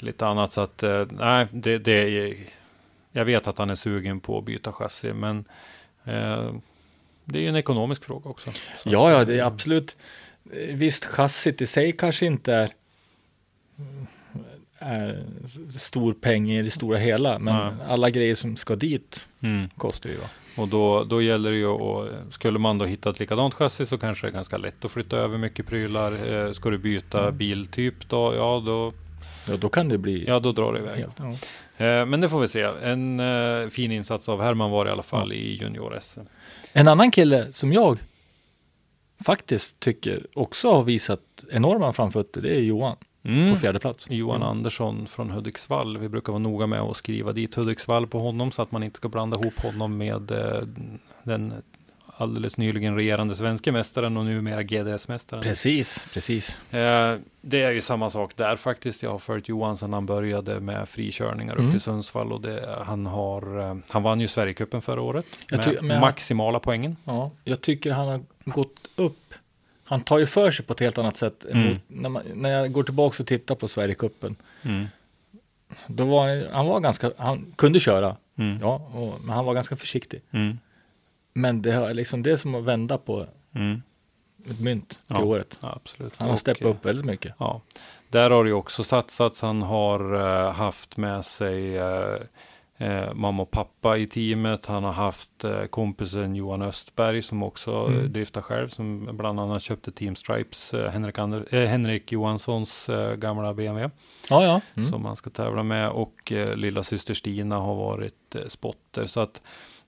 Lite 0.02 0.28
annat. 0.28 0.52
Så 0.52 0.62
att 0.62 0.84
eh, 0.84 1.06
nej, 1.10 1.48
det, 1.52 1.78
det 1.78 1.92
är, 2.20 2.36
jag 3.12 3.26
vet 3.26 3.48
att 3.48 3.58
han 3.58 3.70
är 3.70 3.76
sugen 3.76 4.20
på 4.20 4.38
att 4.38 4.46
byta 4.46 4.72
chassi, 4.72 5.14
men 5.14 5.38
eh, 6.06 6.54
det 7.26 7.40
är 7.40 7.42
ju 7.44 7.48
en 7.48 7.56
ekonomisk 7.56 8.04
fråga 8.06 8.30
också. 8.30 8.52
Så 8.52 8.90
Ja, 8.90 9.12
ja, 9.12 9.22
eh, 9.22 9.28
det 9.28 9.40
är 9.40 9.44
absolut. 9.44 9.96
Eh, 10.54 10.76
Visst, 10.76 11.06
chassit 11.06 11.62
i 11.62 11.68
sig 11.68 11.92
kanske 11.92 12.26
inte 12.26 12.54
är, 12.54 12.70
är 14.80 15.24
stor 15.78 16.12
peng 16.14 16.52
i 16.52 16.62
det 16.62 16.72
stora 16.72 16.98
hela, 16.98 17.40
men 17.40 17.56
Nej. 17.78 17.86
alla 17.88 18.10
grejer 18.10 18.36
som 18.36 18.56
ska 18.56 18.76
dit 18.76 19.28
Mm. 19.44 19.70
kostar 19.78 20.10
ju. 20.10 20.16
Va? 20.18 20.28
Och 20.58 20.68
då, 20.68 21.04
då 21.04 21.22
gäller 21.22 21.52
det 21.52 21.58
ju 21.58 21.68
att, 21.68 22.34
skulle 22.34 22.60
man 22.60 22.78
då 22.78 22.86
hitta 22.86 23.10
ett 23.10 23.20
likadant 23.20 23.54
chassi 23.54 23.86
så 23.86 23.98
kanske 23.98 24.28
det 24.28 24.30
är 24.32 24.34
ganska 24.34 24.58
lätt 24.58 24.86
att 24.86 24.92
flytta 24.92 25.18
över 25.18 25.38
mycket 25.38 25.68
prylar. 25.68 26.34
Eh, 26.48 26.52
ska 26.52 26.70
du 26.70 26.78
byta 26.78 27.22
Mm. 27.22 27.38
biltyp 27.38 28.10
då, 28.10 28.34
ja 28.36 28.64
då, 28.66 28.94
Ja, 29.52 29.58
då 29.58 29.70
kan 29.70 29.90
det 29.90 29.98
bli 29.98 30.26
ja, 30.28 30.40
då 30.40 30.52
drar 30.52 30.74
det 30.74 30.80
iväg. 30.80 31.06
Ja. 31.18 31.30
Eh, 31.86 32.06
Men 32.06 32.22
det 32.22 32.30
får 32.30 32.40
vi 32.40 32.48
se. 32.48 32.62
En 32.84 33.20
eh, 33.20 33.68
fin 33.70 33.92
insats 33.92 34.30
av 34.30 34.42
Herman 34.42 34.72
var 34.72 34.86
i 34.86 34.90
alla 34.90 35.04
fall 35.04 35.34
i 35.34 35.56
junior-SM. 35.62 36.20
En 36.74 36.88
annan 36.88 37.12
kille 37.12 37.54
som 37.54 37.74
jag 37.74 37.98
faktiskt 39.24 39.80
tycker 39.80 40.28
också 40.34 40.72
har 40.72 40.84
visat 40.84 41.20
enorma 41.52 41.94
framfötter, 41.94 42.42
det 42.42 42.56
är 42.56 42.60
Johan 42.62 42.96
Mm. 43.26 43.50
på 43.54 43.56
fjärde 43.60 43.80
plats. 43.80 44.08
Johan 44.10 44.44
Andersson 44.44 45.08
från 45.08 45.30
Hudiksvall. 45.32 45.98
Vi 45.98 46.10
brukar 46.10 46.34
vara 46.34 46.40
noga 46.44 46.68
med 46.68 46.80
att 46.82 46.98
skriva 46.98 47.32
dit 47.32 47.56
Hudiksvall 47.56 48.08
på 48.08 48.20
honom 48.20 48.52
så 48.52 48.62
att 48.62 48.72
man 48.72 48.84
inte 48.84 48.98
ska 48.98 49.10
blanda 49.10 49.40
ihop 49.40 49.60
honom 49.60 49.98
med 49.98 50.32
eh, 50.32 50.62
den 51.24 51.54
alldeles 52.22 52.58
nyligen 52.58 52.96
regerande 52.96 53.36
svenska 53.36 53.72
mästaren 53.72 54.18
och 54.18 54.26
numera 54.26 54.62
GDS-mästaren. 54.64 55.44
Precis, 55.44 56.08
precis. 56.14 56.74
Eh, 56.74 57.18
det 57.42 57.62
är 57.62 57.72
ju 57.72 57.82
samma 57.82 58.10
sak 58.10 58.36
där 58.36 58.56
faktiskt. 58.56 59.04
Jag 59.04 59.12
har 59.12 59.20
följt 59.20 59.50
Johan 59.50 59.78
sedan 59.78 59.94
han 59.94 60.06
började 60.06 60.60
med 60.60 60.90
frikörningar 60.90 61.54
uppe 61.54 61.64
Mm. 61.64 61.76
i 61.76 61.80
Sundsvall 61.80 62.32
och 62.34 62.42
det, 62.42 62.76
han, 62.86 63.06
har, 63.06 63.60
eh, 63.70 63.78
han 63.90 64.04
vann 64.04 64.20
ju 64.20 64.28
Sverigecupen 64.28 64.82
förra 64.82 65.02
året 65.02 65.26
Jag 65.50 65.58
med 65.58 65.66
ty- 65.66 65.82
men 65.82 66.00
maximala 66.02 66.60
poängen. 66.60 66.98
Ja, 67.04 67.32
jag 67.44 67.62
tycker 67.62 67.92
han 67.92 68.08
har 68.08 68.22
gått 68.46 68.80
upp. 68.96 69.34
Han 69.84 70.02
tar 70.02 70.20
ju 70.20 70.26
för 70.26 70.52
sig 70.52 70.66
på 70.66 70.74
ett 70.74 70.80
helt 70.80 70.98
annat 70.98 71.18
sätt. 71.18 71.46
Mm. 71.52 71.70
Mot, 71.70 71.80
när, 71.88 72.10
man, 72.10 72.24
när 72.34 72.50
jag 72.50 72.72
går 72.72 72.84
tillbaka 72.84 73.24
och 73.24 73.28
tittar 73.28 73.56
på 73.56 73.68
Sverigecupen. 73.68 74.36
Mm. 74.64 74.86
Då 75.88 76.06
var 76.06 76.28
han, 76.30 76.44
han 76.54 76.66
var 76.68 76.80
ganska, 76.80 77.12
han 77.18 77.54
kunde 77.56 77.80
köra, 77.80 78.16
Mm. 78.38 78.58
ja, 78.62 78.76
och, 78.94 79.22
men 79.22 79.36
han 79.36 79.46
var 79.46 79.54
ganska 79.54 79.76
försiktig. 79.76 80.22
Men 81.34 81.62
det 81.62 81.72
är 81.74 81.94
liksom 81.94 82.24
det 82.24 82.32
är 82.32 82.36
som 82.36 82.56
att 82.56 82.64
vända 82.64 82.98
på 82.98 83.26
Mm. 83.56 83.82
ett 84.50 84.60
mynt 84.60 84.90
till 84.90 85.00
Ja. 85.08 85.24
året. 85.24 85.58
Absolut. 85.62 86.14
Han 86.18 86.30
har 86.30 86.36
steppat 86.36 86.62
upp 86.68 86.86
väldigt 86.86 87.06
mycket. 87.06 87.34
Ja, 87.38 87.62
där 88.10 88.30
har 88.30 88.44
det 88.44 88.50
ju 88.50 88.54
också 88.56 88.84
satsats. 88.84 89.42
Han 89.42 89.62
har 89.62 90.14
eh, 90.46 90.52
haft 90.54 90.98
med 90.98 91.26
sig 91.26 91.78
eh, 91.78 92.16
eh, 92.78 93.14
mamma 93.14 93.44
och 93.44 93.52
pappa 93.52 93.98
i 93.98 94.08
teamet. 94.08 94.66
Han 94.66 94.84
har 94.84 94.92
haft 94.92 95.46
kompisen 95.70 96.36
Johan 96.36 96.62
Östberg 96.62 97.22
som 97.22 97.44
också 97.44 97.72
Mm. 97.72 98.14
driftar 98.14 98.42
själv. 98.42 98.70
Som 98.70 99.10
bland 99.18 99.40
annat 99.40 99.62
köpte 99.62 99.92
Team 99.92 100.16
Stripes, 100.16 100.74
Henrik, 100.92 101.20
Ander, 101.20 101.66
Henrik 101.68 102.12
Johanssons 102.12 102.90
gamla 103.18 103.54
BMW. 103.54 103.90
Ja, 104.30 104.44
ja. 104.44 104.62
Mm. 104.76 104.90
Som 104.90 105.06
han 105.06 105.16
ska 105.16 105.30
tävla 105.30 105.64
med. 105.64 105.90
Och 105.90 106.32
eh, 106.32 106.56
lilla 106.56 106.84
syster 106.84 107.14
Stina 107.14 107.56
har 107.56 107.76
varit 107.76 108.36
spotter. 108.48 109.08
Så 109.08 109.20
att 109.20 109.42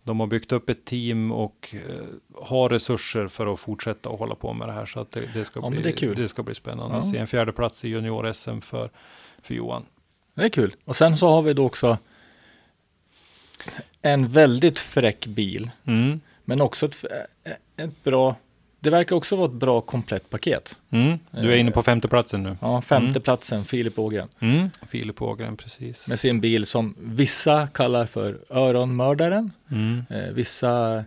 de 0.03 0.19
har 0.19 0.27
byggt 0.27 0.51
upp 0.51 0.69
ett 0.69 0.85
team 0.85 1.31
och 1.31 1.75
eh, 1.89 2.05
har 2.43 2.69
resurser 2.69 3.27
för 3.27 3.53
att 3.53 3.59
fortsätta 3.59 4.09
att 4.09 4.19
hålla 4.19 4.35
på 4.35 4.53
med 4.53 4.67
det 4.67 4.73
här. 4.73 4.85
Så 4.85 4.99
att 4.99 5.11
det, 5.11 5.29
det, 5.33 5.45
ska, 5.45 5.59
Ja, 5.59 5.69
bli, 5.69 5.81
det 5.81 6.13
det 6.13 6.27
ska 6.27 6.43
bli 6.43 6.55
spännande 6.55 6.95
Ja. 6.95 6.99
att 6.99 7.09
se. 7.11 7.17
En 7.17 7.27
fjärde 7.27 7.51
plats 7.51 7.85
i 7.85 7.87
junior-SM 7.89 8.59
för, 8.61 8.89
för 9.41 9.53
Johan. 9.53 9.85
Det 10.35 10.43
är 10.43 10.49
kul. 10.49 10.75
Och 10.85 10.95
sen 10.95 11.17
så 11.17 11.27
har 11.29 11.41
vi 11.41 11.53
då 11.53 11.65
också 11.65 11.97
en 14.01 14.27
väldigt 14.27 14.79
fräck 14.79 15.25
bil. 15.25 15.71
Mm. 15.85 16.21
Men 16.45 16.61
också 16.61 16.85
ett, 16.85 17.05
ett 17.77 18.03
bra, 18.03 18.35
det 18.83 18.89
verkar 18.89 19.15
också 19.15 19.35
vara 19.35 19.45
ett 19.45 19.51
bra 19.53 19.81
komplett 19.81 20.29
paket. 20.29 20.77
Mm. 20.89 21.19
Du 21.31 21.51
är 21.53 21.57
inne 21.57 21.71
på 21.71 21.83
femte 21.83 22.07
platsen 22.07 22.43
nu. 22.43 22.57
Ja, 22.61 22.81
femte 22.81 23.09
Mm. 23.09 23.21
platsen, 23.21 23.65
Filip 23.65 23.99
Ågren. 23.99 24.27
Mm. 24.39 24.69
Filip 24.89 25.21
Ågren, 25.21 25.57
precis. 25.57 26.07
Med 26.07 26.19
sin 26.19 26.41
bil 26.41 26.65
som 26.65 26.95
vissa 26.99 27.67
kallar 27.67 28.05
för 28.05 28.37
öronmördaren. 28.49 29.51
Mm. 29.71 30.05
Eh, 30.09 30.33
vissa 30.33 31.03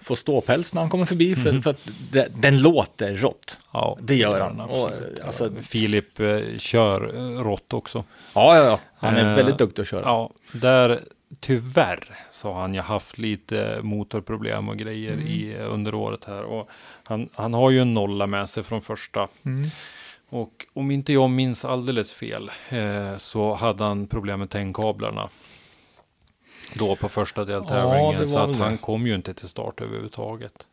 får 0.00 0.14
ståpäls 0.16 0.74
när 0.74 0.80
han 0.80 0.90
kommer 0.90 1.04
förbi 1.04 1.36
för, 1.36 1.52
Mhm. 1.52 1.62
för 1.62 1.70
att 1.70 1.80
det, 2.10 2.28
den 2.36 2.62
låter 2.62 3.14
rått. 3.16 3.58
Ja, 3.72 3.98
Det 4.02 4.14
gör 4.16 4.40
han. 4.40 4.60
Och, 4.60 4.90
alltså- 5.26 5.50
Filip 5.62 6.20
eh, 6.20 6.38
kör 6.58 7.14
eh, 7.16 7.42
rått 7.42 7.72
också. 7.74 8.04
Ja, 8.34 8.56
ja, 8.56 8.64
ja. 8.64 8.80
Han 8.98 9.16
är 9.16 9.30
Eh, 9.30 9.36
väldigt 9.36 9.58
duktig 9.58 9.82
att 9.82 9.88
köra. 9.88 10.02
Ja, 10.04 10.30
där 10.52 11.00
tyvärr 11.40 12.08
så 12.32 12.52
har 12.52 12.60
han 12.60 12.74
ju 12.74 12.80
haft 12.80 13.18
lite 13.18 13.78
motorproblem 13.82 14.68
och 14.68 14.76
grejer 14.76 15.12
Mm. 15.12 15.26
i, 15.26 15.56
under 15.56 15.94
året 15.94 16.24
här. 16.24 16.42
Och 16.42 16.68
han, 17.06 17.28
han 17.34 17.54
har 17.54 17.70
ju 17.70 17.80
en 17.80 17.94
nolla 17.94 18.26
med 18.26 18.48
sig 18.48 18.62
från 18.62 18.82
första. 18.82 19.28
Mm. 19.44 19.68
Och 20.28 20.66
om 20.72 20.90
inte 20.90 21.12
jag 21.12 21.30
minns 21.30 21.64
alldeles 21.64 22.12
fel 22.12 22.50
eh, 22.68 23.16
så 23.16 23.54
hade 23.54 23.84
han 23.84 24.06
problem 24.06 24.38
med 24.40 24.50
tändkablarna. 24.50 25.28
Då 26.74 26.96
på 26.96 27.08
första 27.08 27.40
Ja, 27.40 27.44
deltävlingen. 27.44 28.20
det 28.20 28.28
så 28.28 28.38
att 28.38 28.52
det. 28.52 28.64
han 28.64 28.78
kom 28.78 29.06
ju 29.06 29.14
inte 29.14 29.34
till 29.34 29.48
start 29.48 29.80
överhuvudtaget. 29.80 30.66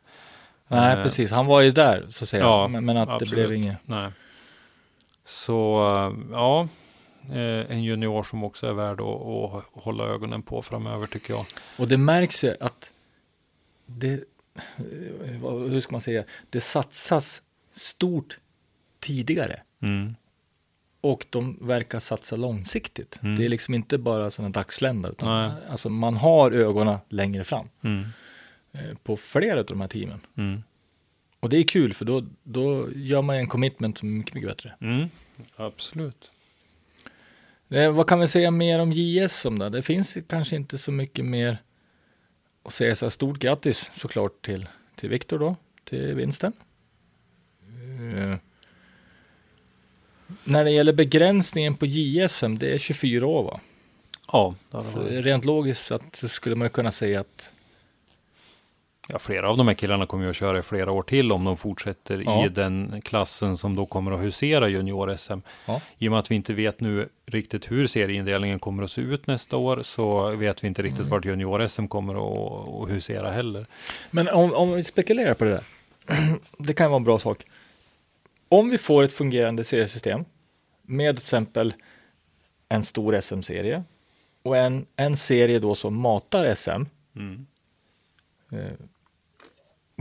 Nej, 0.68 0.98
Eh, 0.98 1.04
precis. 1.04 1.32
Han 1.32 1.46
var 1.46 1.62
ju 1.62 1.72
där, 1.72 2.06
så 2.10 2.24
att 2.26 2.30
säga. 2.30 2.44
Ja, 2.44 2.68
men, 2.68 2.86
men 2.86 2.98
att 2.98 3.08
det 3.08 3.14
absolut. 3.14 3.34
blev 3.34 3.54
inget. 3.54 3.78
Nej. 3.86 4.12
Så 5.26 5.76
eh, 5.88 6.14
ja, 6.32 6.68
eh, 7.32 7.72
en 7.72 7.84
junior 7.84 8.24
som 8.24 8.44
också 8.44 8.68
är 8.68 8.74
värd 8.74 9.02
att, 9.02 9.08
att 9.56 9.84
hålla 9.84 10.04
ögonen 10.04 10.42
på 10.42 10.62
framöver 10.62 11.08
tycker 11.08 11.34
jag. 11.34 11.46
Och 11.78 11.88
det 11.88 11.98
märks 11.98 12.44
ju 12.44 12.56
att 12.60 12.92
det, 13.86 14.24
hur 15.70 15.80
ska 15.80 15.92
man 15.92 16.02
säga, 16.02 16.24
det 16.50 16.62
satsas 16.62 17.42
stort 17.72 18.40
tidigare. 19.00 19.60
Mm. 19.82 20.16
Och 21.02 21.26
de 21.30 21.58
verkar 21.68 22.00
satsa 22.00 22.36
långsiktigt. 22.36 23.20
Mm. 23.24 23.36
Det 23.36 23.46
är 23.46 23.50
liksom 23.50 23.74
inte 23.74 23.98
bara 23.98 24.32
sådana 24.32 24.50
dagslända. 24.50 25.10
Utan 25.10 25.50
Nej. 25.50 25.62
alltså 25.70 25.90
man 25.90 26.18
har 26.18 26.52
ögonen 26.52 26.98
längre 27.10 27.44
fram 27.44 27.70
Mm. 27.82 28.06
eh, 28.72 28.98
på 29.04 29.18
flera 29.18 29.60
av 29.60 29.66
de 29.66 29.82
här 29.82 29.88
teamen. 29.88 30.20
Mm. 30.38 30.64
Och 31.40 31.50
det 31.50 31.58
är 31.58 31.64
kul 31.64 31.94
för 31.94 32.06
då, 32.06 32.26
då 32.44 32.90
gör 32.96 33.22
man 33.22 33.36
en 33.36 33.48
commitment 33.48 33.98
som 33.98 34.10
är 34.10 34.14
mycket, 34.18 34.34
mycket 34.36 34.50
bättre. 34.50 34.74
Mm. 34.82 35.10
Absolut. 35.56 36.32
Eh, 37.70 37.92
vad 37.92 38.08
kan 38.08 38.20
vi 38.20 38.28
säga 38.28 38.52
mer 38.52 38.80
om 38.80 38.92
JSM 38.92 39.60
då? 39.60 39.70
Det 39.70 39.82
finns 39.82 40.18
kanske 40.28 40.56
inte 40.56 40.78
så 40.78 40.92
mycket 40.92 41.26
mer 41.26 41.58
att 42.64 42.74
säga. 42.74 42.96
Så 42.96 43.06
här, 43.06 43.10
stort 43.10 43.40
grattis 43.40 43.92
såklart 43.94 44.42
till, 44.42 44.70
till 44.96 45.10
Viktor 45.10 45.40
då, 45.40 45.56
till 45.84 46.16
vinsten. 46.16 46.54
Eh, 48.16 48.38
när 50.44 50.64
det 50.64 50.72
gäller 50.72 50.94
begränsningen 50.94 51.76
på 51.76 51.86
JSM, 51.86 52.58
det 52.58 52.74
är 52.74 52.78
24 52.78 53.28
år 53.28 53.44
va? 53.44 53.60
Ja, 54.32 54.56
det 54.72 54.84
Så 54.84 55.00
rent 55.00 55.46
logiskt 55.46 55.92
att, 55.92 56.16
så 56.16 56.28
skulle 56.28 56.56
man 56.56 56.70
kunna 56.70 56.92
säga 56.92 57.20
att 57.20 57.52
ja, 59.10 59.20
flera 59.20 59.50
av 59.50 59.58
de 59.58 59.68
här 59.68 59.74
killarna 59.76 60.06
kommer 60.06 60.24
ju 60.24 60.30
att 60.30 60.36
köra 60.36 60.60
i 60.60 60.62
flera 60.62 60.92
år 60.92 61.04
till 61.04 61.32
om 61.32 61.44
de 61.44 61.58
fortsätter 61.58 62.24
Ja. 62.26 62.46
i 62.46 62.50
den 62.50 63.02
klassen 63.06 63.58
som 63.58 63.76
då 63.76 63.86
kommer 63.86 64.12
att 64.12 64.22
husera 64.22 64.68
junior-SM. 64.70 65.40
Ja. 65.66 65.82
I 65.98 66.08
och 66.08 66.12
med 66.12 66.20
att 66.20 66.32
vi 66.32 66.36
inte 66.36 66.54
vet 66.54 66.80
nu 66.80 67.10
riktigt 67.26 67.72
hur 67.72 67.88
serieindelningen 67.88 68.60
kommer 68.60 68.84
att 68.84 68.92
se 68.92 69.02
ut 69.02 69.28
nästa 69.28 69.58
år 69.58 69.82
så 69.84 70.30
vet 70.36 70.64
vi 70.64 70.68
inte 70.68 70.82
riktigt 70.82 71.00
Mm. 71.00 71.10
vart 71.12 71.26
junior-SM 71.26 71.88
kommer 71.88 72.14
att, 72.16 72.70
att 72.84 72.90
husera 72.96 73.32
heller. 73.32 73.66
Men 74.12 74.28
om, 74.30 74.54
om 74.54 74.72
vi 74.74 74.84
spekulerar 74.84 75.34
på 75.34 75.44
det 75.44 75.52
där. 75.52 75.64
det 76.58 76.74
kan 76.74 76.92
vara 76.92 76.98
en 76.98 77.04
bra 77.04 77.20
sak. 77.20 77.46
Om 78.50 78.70
vi 78.70 78.78
får 78.78 79.04
ett 79.04 79.14
fungerande 79.14 79.64
seriesystem 79.64 80.26
med 80.82 81.16
till 81.16 81.22
exempel 81.24 81.74
en 82.70 82.84
stor 82.84 83.22
SM-serie 83.22 83.84
och 84.44 84.58
en, 84.58 84.86
en 84.96 85.18
serie 85.18 85.60
då 85.60 85.76
som 85.76 85.96
matar 85.96 86.54
SM. 86.56 86.70
Mm. 87.16 87.46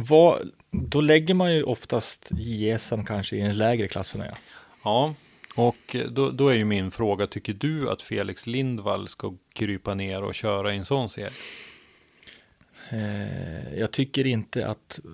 Vad, 0.08 0.50
då 0.70 1.00
lägger 1.00 1.34
man 1.34 1.54
ju 1.54 1.62
oftast 1.62 2.28
JSM 2.30 3.04
kanske 3.04 3.36
i 3.36 3.40
den 3.40 3.58
lägre 3.58 3.88
klasserna. 3.88 4.26
Ja. 4.30 4.36
Ja, 4.84 5.14
och 5.54 5.96
då, 6.10 6.30
då 6.30 6.48
är 6.48 6.54
ju 6.54 6.64
min 6.64 6.90
fråga, 6.90 7.26
tycker 7.26 7.52
du 7.52 7.90
att 7.90 8.02
Felix 8.02 8.46
Lindvall 8.46 9.08
ska 9.08 9.34
krypa 9.52 9.94
ner 9.94 10.22
och 10.22 10.34
köra 10.34 10.74
i 10.74 10.76
en 10.76 10.84
sån 10.84 11.08
serie? 11.08 11.32
Eh, 12.90 13.78
jag 13.78 13.90
tycker 13.90 14.26
inte 14.26 14.66
att 14.66 15.00
eh, 15.04 15.10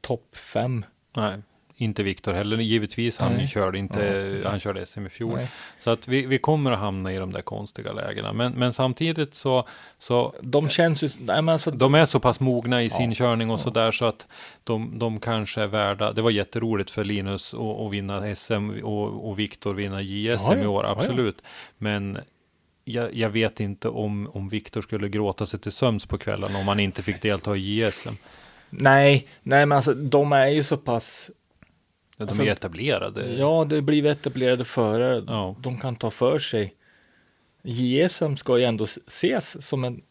topp 0.00 0.36
fem. 0.36 0.84
Nej, 1.16 1.42
inte 1.78 2.02
Viktor 2.02 2.32
heller. 2.32 2.56
Givetvis, 2.56 3.18
han 3.18 3.32
Nej. 3.32 3.46
körde 3.48 3.78
inte, 3.78 4.40
Ja. 4.44 4.50
han 4.50 4.60
körde 4.60 4.86
SM 4.86 5.06
i 5.06 5.08
fjol. 5.08 5.36
Nej. 5.36 5.48
Så 5.78 5.90
att 5.90 6.08
vi, 6.08 6.26
vi 6.26 6.38
kommer 6.38 6.72
att 6.72 6.78
hamna 6.78 7.12
i 7.12 7.16
de 7.16 7.32
där 7.32 7.42
konstiga 7.42 7.92
lägena. 7.92 8.32
Men, 8.32 8.52
men 8.52 8.72
samtidigt 8.72 9.34
så, 9.34 9.64
så 9.98 10.34
De 10.40 10.68
känns 10.68 11.02
ju, 11.04 11.08
nej 11.20 11.42
men 11.42 11.48
alltså, 11.48 11.70
de 11.70 11.94
är 11.94 12.04
så 12.06 12.20
pass 12.20 12.40
mogna 12.40 12.82
i 12.82 12.90
sin 12.90 13.10
Ja. 13.10 13.14
körning 13.14 13.50
och 13.50 13.58
Ja. 13.58 13.62
så 13.64 13.70
där 13.70 13.90
så 13.90 14.04
att 14.04 14.26
de, 14.64 14.98
de 14.98 15.20
kanske 15.20 15.62
är 15.62 15.66
värda. 15.66 16.12
Det 16.12 16.22
var 16.22 16.30
jätteroligt 16.30 16.90
för 16.90 17.04
Linus 17.04 17.54
att, 17.54 17.92
vinna 17.92 18.34
SM 18.34 18.70
och, 18.82 19.28
och 19.30 19.38
Viktor 19.38 19.74
vinna 19.74 20.02
JSM 20.02 20.52
Ja, 20.52 20.64
i 20.64 20.66
år, 20.66 20.84
absolut. 20.86 21.42
Men 21.78 22.18
jag, 22.84 23.14
jag 23.14 23.30
vet 23.30 23.60
inte 23.60 23.88
om, 23.88 24.30
om 24.34 24.48
Viktor 24.48 24.80
skulle 24.80 25.08
gråta 25.08 25.46
sig 25.46 25.60
till 25.60 25.72
sömns 25.72 26.06
på 26.06 26.18
kvällen 26.18 26.56
om 26.56 26.68
han 26.68 26.80
inte 26.80 27.02
fick 27.02 27.22
delta 27.22 27.56
i 27.56 27.84
JSM. 27.86 28.14
nej, 28.70 29.26
nej 29.42 29.66
men 29.66 29.76
alltså 29.76 29.94
de 29.94 30.32
är 30.32 30.46
ju 30.46 30.62
så 30.62 30.76
pass 30.76 31.30
Ja, 32.16 32.24
De 32.24 32.28
Alltså, 32.28 32.44
är 32.44 32.52
etablerade. 32.52 33.32
Ja, 33.34 33.66
det 33.68 33.82
blir 33.82 34.06
etablerade 34.06 34.64
förare. 34.64 35.24
Ja. 35.28 35.56
De 35.58 35.80
kan 35.80 35.96
ta 35.96 36.10
för 36.10 36.38
sig. 36.38 36.74
JSM 37.62 38.36
ska 38.36 38.58
ju 38.58 38.64
ändå 38.64 38.84
ses 38.84 39.66
som 39.68 39.84
en, 39.84 40.02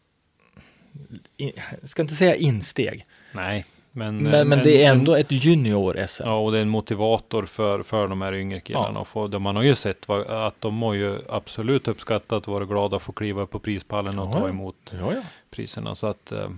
jag 1.36 1.88
ska 1.88 2.02
inte 2.02 2.14
säga 2.14 2.34
insteg, 2.34 3.04
Nej, 3.32 3.64
men, 3.92 4.16
men, 4.16 4.48
men 4.48 4.58
det 4.62 4.84
är 4.84 4.90
ändå 4.90 5.16
ett 5.16 5.32
junior-SM. 5.32 6.22
Ja, 6.26 6.38
och 6.38 6.52
det 6.52 6.58
är 6.58 6.62
en 6.62 6.68
motivator 6.68 7.46
för, 7.46 7.82
för 7.82 8.08
de 8.08 8.22
här 8.22 8.34
yngre 8.34 8.60
killarna. 8.60 8.90
Ja. 8.94 9.00
Och 9.00 9.08
få, 9.08 9.38
man 9.38 9.56
har 9.56 9.62
ju 9.62 9.74
sett 9.74 10.08
vad, 10.08 10.26
att 10.26 10.60
de 10.60 10.82
har 10.82 10.94
ju 10.94 11.18
absolut 11.28 11.88
uppskattat 11.88 12.48
och 12.48 12.54
varit 12.54 12.68
glada 12.68 12.96
att 12.96 13.02
få 13.02 13.12
kliva 13.12 13.42
upp 13.42 13.50
på 13.50 13.58
prispallen 13.58 14.18
och 14.18 14.28
Ja, 14.36 14.40
ta 14.40 14.48
emot 14.48 14.94
Ja, 15.00 15.12
ja. 15.14 15.20
priserna. 15.50 15.94
Så 15.94 16.06
att 16.06 16.32
eh, 16.32 16.48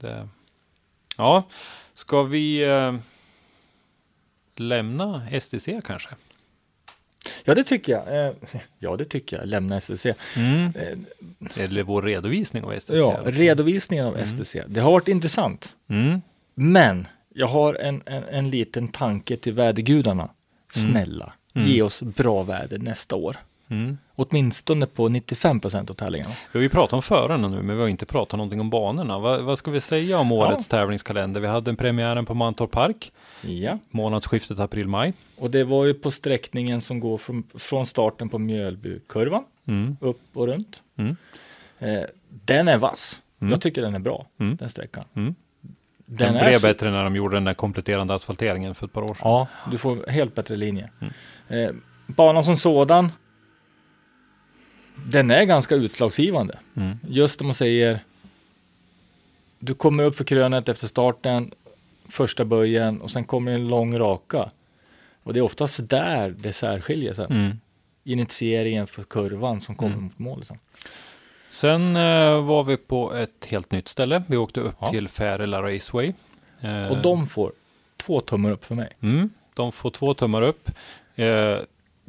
det, 0.00 0.28
ja, 1.16 1.42
ska 1.94 2.22
vi, 2.22 2.64
eh, 2.68 2.94
lämna 4.60 5.22
STC 5.40 5.68
kanske? 5.84 6.10
Ja, 7.44 7.54
det 7.54 7.64
tycker 7.64 7.92
jag. 7.92 8.26
Eh, 8.26 8.32
Ja, 8.78 8.96
det 8.96 9.04
tycker 9.04 9.38
jag. 9.38 9.46
Lämna 9.48 9.80
STC. 9.80 10.06
Mm. 10.36 10.72
Eh, 10.74 11.62
Eller 11.64 11.82
vår 11.82 12.02
redovisning 12.02 12.64
av 12.64 12.80
STC. 12.80 12.94
Ja, 12.96 13.20
redovisningen 13.24 14.06
av 14.06 14.24
STC. 14.24 14.62
Det 14.68 14.80
har 14.80 14.92
varit 14.92 15.08
intressant. 15.08 15.74
Mm. 15.88 16.20
Men 16.54 17.06
jag 17.34 17.46
har 17.46 17.74
en, 17.74 18.02
en, 18.06 18.24
en 18.24 18.48
liten 18.48 18.88
tanke 18.88 19.36
till 19.36 19.52
vädergudarna. 19.52 20.30
Snälla, 20.70 21.32
ge 21.54 21.82
oss 21.82 22.02
bra 22.02 22.42
väder 22.42 22.78
nästa 22.78 23.16
år. 23.16 23.36
Mm. 23.70 23.98
Åtminstone 24.16 24.86
på 24.86 25.08
95 25.08 25.60
procent 25.60 25.90
av 25.90 25.94
tävlingarna. 25.94 26.30
Vi 26.52 26.58
har 26.58 26.62
ju 26.62 26.68
pratat 26.68 26.92
om 26.92 27.02
förarna 27.02 27.48
nu, 27.48 27.62
men 27.62 27.76
vi 27.76 27.82
har 27.82 27.88
inte 27.88 28.06
pratat 28.06 28.36
någonting 28.38 28.60
om 28.60 28.70
banorna. 28.70 29.18
Va, 29.18 29.38
vad 29.38 29.58
ska 29.58 29.70
vi 29.70 29.80
säga 29.80 30.18
om 30.18 30.32
årets 30.32 30.68
tävlingskalender? 30.68 31.40
Vi 31.40 31.46
hade 31.46 31.70
en 31.70 31.76
premiären 31.76 32.26
på 32.26 32.34
Mantorp 32.34 32.70
Park, 32.70 33.12
Ja. 33.42 33.78
månadsskiftet 33.90 34.58
april-maj. 34.58 35.12
Och 35.36 35.50
det 35.50 35.64
var 35.64 35.84
ju 35.84 35.94
på 35.94 36.10
sträckningen 36.10 36.80
som 36.80 37.00
går 37.00 37.18
från, 37.18 37.42
från 37.54 37.86
starten 37.86 38.28
på 38.28 38.38
Mjölbykurvan 38.38 39.44
Mm. 39.66 39.96
upp 40.00 40.20
och 40.34 40.46
runt. 40.46 40.82
Mm. 40.96 41.16
Eh, 41.78 42.02
den 42.28 42.68
är 42.68 42.78
vass. 42.78 43.20
Mm. 43.40 43.50
Jag 43.50 43.60
tycker 43.60 43.82
den 43.82 43.94
är 43.94 43.98
bra, 43.98 44.26
Mm. 44.40 44.56
den 44.56 44.68
sträckan. 44.68 45.04
Mm. 45.14 45.34
Den, 46.06 46.16
Den 46.32 46.36
är 46.36 46.48
blev 46.48 46.58
så- 46.58 46.66
bättre 46.66 46.90
när 46.90 47.04
de 47.04 47.16
gjorde 47.16 47.36
den 47.36 47.44
där 47.44 47.54
kompletterande 47.54 48.14
asfalteringen 48.14 48.74
för 48.74 48.86
ett 48.86 48.92
par 48.92 49.02
år 49.02 49.14
sedan. 49.14 49.16
Ja, 49.24 49.46
du 49.70 49.78
får 49.78 50.06
helt 50.10 50.34
bättre 50.34 50.56
linje. 50.56 50.90
Mm. 51.00 51.12
Eh, 51.48 51.74
banan 52.06 52.44
som 52.44 52.56
sådan, 52.56 53.12
den 55.06 55.30
är 55.30 55.44
ganska 55.44 55.74
utslagsgivande. 55.74 56.58
Mm. 56.76 56.98
Just 57.08 57.40
om 57.40 57.46
man 57.46 57.54
säger, 57.54 58.00
du 59.58 59.74
kommer 59.74 60.04
upp 60.04 60.16
för 60.16 60.24
krönet 60.24 60.68
efter 60.68 60.86
starten, 60.86 61.50
första 62.08 62.44
böjen 62.44 63.00
och 63.00 63.10
sen 63.10 63.24
kommer 63.24 63.52
en 63.52 63.68
lång 63.68 63.98
raka. 63.98 64.50
Och 65.22 65.32
det 65.34 65.40
är 65.40 65.42
oftast 65.42 65.88
där 65.88 66.34
det 66.38 66.52
särskiljer 66.52 67.14
sig. 67.14 67.26
Mm. 67.30 67.60
Initieringen 68.04 68.86
för 68.86 69.02
kurvan 69.02 69.60
som 69.60 69.74
kommer 69.74 69.92
Mm. 69.92 70.04
mot 70.04 70.18
mål. 70.18 70.38
Liksom. 70.38 70.58
Sen 71.50 71.96
eh, 71.96 72.44
var 72.44 72.64
vi 72.64 72.76
på 72.76 73.14
ett 73.14 73.46
helt 73.48 73.72
nytt 73.72 73.88
ställe. 73.88 74.22
Vi 74.26 74.36
åkte 74.36 74.60
upp 74.60 74.76
Ja. 74.80 74.90
till 74.90 75.08
Färila 75.08 75.62
Raceway. 75.62 76.12
Eh, 76.60 76.86
Och 76.88 77.02
de 77.02 77.26
får 77.26 77.52
två 77.96 78.20
tummar 78.20 78.50
upp 78.50 78.64
för 78.64 78.74
mig. 78.74 78.88
Mm, 79.00 79.30
de 79.54 79.72
får 79.72 79.90
två 79.90 80.14
tummar 80.14 80.42
upp. 80.42 80.70
Eh, 81.16 81.58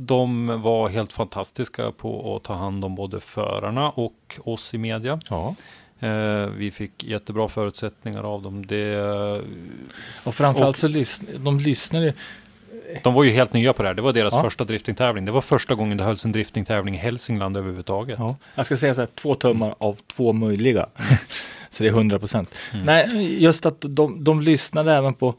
de 0.02 0.62
var 0.62 0.90
helt 0.90 1.14
fantastiska 1.14 1.92
på 1.92 2.36
att 2.36 2.44
ta 2.44 2.54
hand 2.54 2.86
om 2.86 2.96
både 2.96 3.20
förarna 3.22 3.90
och 3.90 4.40
oss 4.44 4.74
i 4.74 4.78
media. 4.78 5.20
Ja. 5.30 5.56
Eh, 6.00 6.46
vi 6.46 6.72
fick 6.72 7.04
jättebra 7.04 7.48
förutsättningar 7.48 8.24
av 8.24 8.42
dem. 8.42 8.66
Det, 8.66 8.98
Och 10.26 10.36
framförallt 10.36 10.76
Och- 10.76 10.80
så 10.80 10.88
lyssnar 10.88 11.30
de 11.38 11.60
lyssnar 11.60 12.02
ju. 12.02 12.14
de 13.04 13.14
var 13.14 13.24
ju 13.24 13.30
helt 13.30 13.54
nya 13.54 13.74
på 13.74 13.84
det 13.84 13.90
här. 13.90 13.94
Det 13.94 14.02
var 14.02 14.14
deras 14.14 14.34
Ja. 14.34 14.44
första 14.44 14.64
driftingtävling. 14.64 15.26
Det 15.26 15.32
var 15.32 15.42
första 15.42 15.76
gången 15.76 15.98
det 15.98 16.04
hölls 16.04 16.26
en 16.26 16.32
driftingtävling 16.32 16.96
i 16.96 16.98
Hälsingland 16.98 17.58
överhuvudtaget. 17.58 18.20
Ja. 18.20 18.36
Jag 18.56 18.66
ska 18.66 18.78
säga 18.78 18.94
så 18.94 19.02
här, 19.02 19.10
två 19.16 19.36
tummar 19.36 19.76
av 19.78 19.98
två 20.08 20.34
möjliga. 20.34 20.90
så 21.70 21.84
det 21.84 21.90
är 21.90 21.94
100 21.94 22.20
procent. 22.20 22.56
Mm. 22.74 22.86
Nej, 22.86 23.44
just 23.44 23.66
att 23.66 23.76
de, 23.80 24.24
de 24.24 24.42
lyssnade 24.42 24.94
även 24.94 25.14
på, 25.14 25.36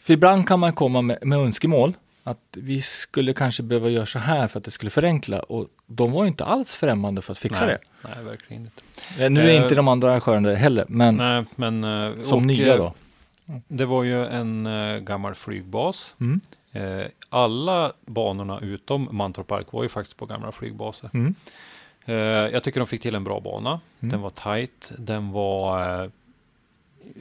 för 0.00 0.12
ibland 0.14 0.48
kan 0.48 0.60
man 0.60 0.72
komma 0.72 1.02
med, 1.02 1.18
med 1.22 1.38
önskemål, 1.38 1.94
att 2.26 2.38
vi 2.52 2.82
skulle 2.82 3.32
kanske 3.32 3.62
behöva 3.62 3.88
göra 3.88 4.06
så 4.06 4.18
här 4.18 4.48
för 4.48 4.58
att 4.58 4.64
det 4.64 4.70
skulle 4.70 4.90
förenkla 4.90 5.38
och 5.38 5.68
de 5.86 6.12
var 6.12 6.26
inte 6.26 6.44
alls 6.44 6.76
främmande 6.76 7.22
för 7.22 7.32
att 7.32 7.38
fixa 7.38 7.66
Nej, 7.66 7.78
det. 8.02 8.08
nej, 8.14 8.24
verkligen 8.24 8.62
inte. 8.62 8.82
Eh, 9.24 9.30
Nu 9.30 9.40
är 9.40 9.54
Eh, 9.54 9.62
inte 9.62 9.74
de 9.74 9.88
andra 9.88 10.08
arrangörerna 10.08 10.48
det 10.48 10.56
heller, 10.56 10.84
men 10.88 11.16
Nej, 11.16 11.44
men, 11.56 11.84
eh, 11.84 12.20
som 12.20 12.38
och, 12.38 12.46
nya 12.46 12.76
då. 12.76 12.94
Det 13.68 13.84
var 13.84 14.02
ju 14.02 14.26
en 14.26 14.66
eh, 14.66 14.98
gammal 14.98 15.34
flygbas. 15.34 16.16
Mm. 16.20 16.40
Alla 17.28 17.92
banorna 18.06 18.60
utom 18.60 19.08
Mantorp 19.10 19.46
Park 19.46 19.72
var 19.72 19.82
ju 19.82 19.88
faktiskt 19.88 20.16
på 20.16 20.26
gamla 20.26 20.52
flygbaser. 20.52 21.10
Mm. 21.14 21.34
Jag 22.52 22.62
tycker 22.62 22.80
de 22.80 22.86
fick 22.86 23.02
till 23.02 23.14
en 23.14 23.24
bra 23.24 23.40
bana. 23.40 23.80
Mm. 24.00 24.10
Den 24.12 24.20
var 24.20 24.30
tight. 24.30 24.92
Den 24.98 25.30
var 25.32 26.10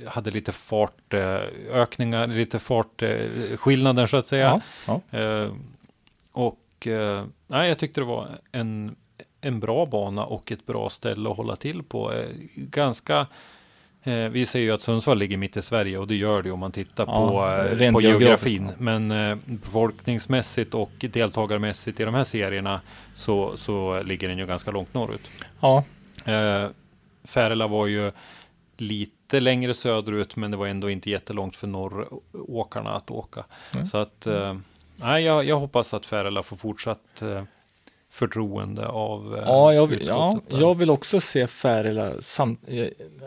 hade 0.08 0.32
lite 0.32 0.52
fartökningar, 0.52 2.28
lite 2.28 2.60
fartskillnader 2.60 4.06
så 4.06 4.18
att 4.18 4.28
säga. 4.28 4.62
Ja, 4.88 5.02
ja. 5.12 5.20
Eh, 5.20 5.52
och 6.32 6.88
eh, 6.88 7.26
nej, 7.48 7.68
jag 7.70 7.78
tyckte 7.78 8.02
det 8.02 8.06
var 8.06 8.28
en, 8.52 8.96
en 9.42 9.60
bra 9.60 9.86
bana 9.86 10.26
och 10.26 10.52
ett 10.52 10.66
bra 10.66 10.90
ställe 10.90 11.30
att 11.30 11.38
hålla 11.38 11.56
till 11.56 11.84
på. 11.84 12.12
Eh, 12.14 12.26
ganska 12.56 13.28
eh, 14.04 14.16
vi 14.16 14.46
säger 14.46 14.66
ju 14.66 14.72
att 14.72 14.82
Sundsvall 14.82 15.18
ligger 15.18 15.38
mitt 15.38 15.58
i 15.58 15.62
Sverige 15.62 15.98
och 15.98 16.08
det 16.08 16.16
gör 16.16 16.42
det 16.42 16.52
om 16.52 16.60
man 16.60 16.72
tittar 16.72 17.06
Ja, 17.08 17.14
på, 17.30 17.84
eh, 17.84 17.92
på 17.94 18.02
geografin. 18.02 18.72
Men 18.78 19.12
eh, 19.12 19.38
befolkningsmässigt 19.46 20.74
och 20.74 20.92
deltagarmässigt 21.00 22.00
i 22.00 22.04
de 22.04 22.14
här 22.14 22.24
serierna 22.24 22.82
så, 23.14 23.58
så 23.58 24.04
ligger 24.04 24.28
den 24.30 24.38
ju 24.38 24.46
ganska 24.46 24.72
långt 24.72 24.94
norrut. 24.94 25.30
ja. 25.60 25.84
Eh, 26.26 26.68
Färila 27.26 27.68
var 27.68 27.88
ju 27.88 28.12
lite 28.78 29.23
längre 29.42 29.74
söderut 29.74 30.36
men 30.36 30.52
det 30.52 30.58
var 30.58 30.68
ändå 30.68 30.90
inte 30.90 31.10
jättelångt 31.10 31.56
för 31.56 31.68
norråkarna 31.68 32.92
att 32.96 33.12
åka. 33.12 33.46
Mm. 33.74 33.86
Så 33.86 33.98
att 33.98 34.28
eh, 34.28 34.56
nej, 34.96 35.24
jag, 35.24 35.46
jag 35.46 35.60
hoppas 35.60 35.94
att 35.94 36.06
Färila 36.06 36.44
får 36.44 36.58
fortsatt 36.58 37.22
eh, 37.22 37.44
förtroende 38.10 38.88
av 38.88 39.36
eh, 39.38 39.44
Ja, 39.46 39.74
jag, 39.74 39.88
vill- 39.88 40.08
ja, 40.08 40.30
utskottet 40.34 40.52
där. 40.60 40.60
jag 40.68 40.76
vill 40.76 40.90
också 40.90 41.20
se 41.20 41.48
Färila 41.48 42.22
samt, 42.22 42.60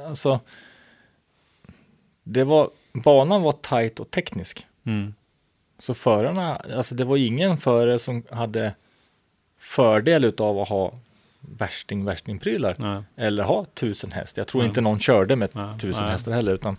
alltså 0.07 0.41
det 2.23 2.45
var, 2.45 2.71
banan 2.93 3.43
var 3.43 3.53
tajt 3.53 4.01
och 4.01 4.11
teknisk. 4.11 4.67
Mm. 4.85 5.15
Så 5.79 5.95
förarna, 5.95 6.57
alltså 6.57 6.95
det 6.95 7.05
var 7.05 7.17
ingen 7.17 7.57
förare 7.57 7.99
som 7.99 8.23
hade 8.31 8.75
fördel 9.59 10.25
utav 10.25 10.59
att 10.59 10.69
ha 10.69 10.93
värsting 11.49 12.05
värstingprylar 12.05 12.75
Nej. 12.79 13.03
eller 13.17 13.43
ha 13.45 13.65
tusen 13.65 14.13
häst. 14.13 14.37
Jag 14.37 14.47
tror 14.47 14.61
Nej. 14.61 14.69
inte 14.69 14.81
någon 14.81 14.99
körde 14.99 15.37
med 15.37 15.51
Nej, 15.53 15.79
tusen 15.79 16.03
nej. 16.03 16.11
hästar 16.11 16.33
heller 16.33 16.53
utan 16.55 16.77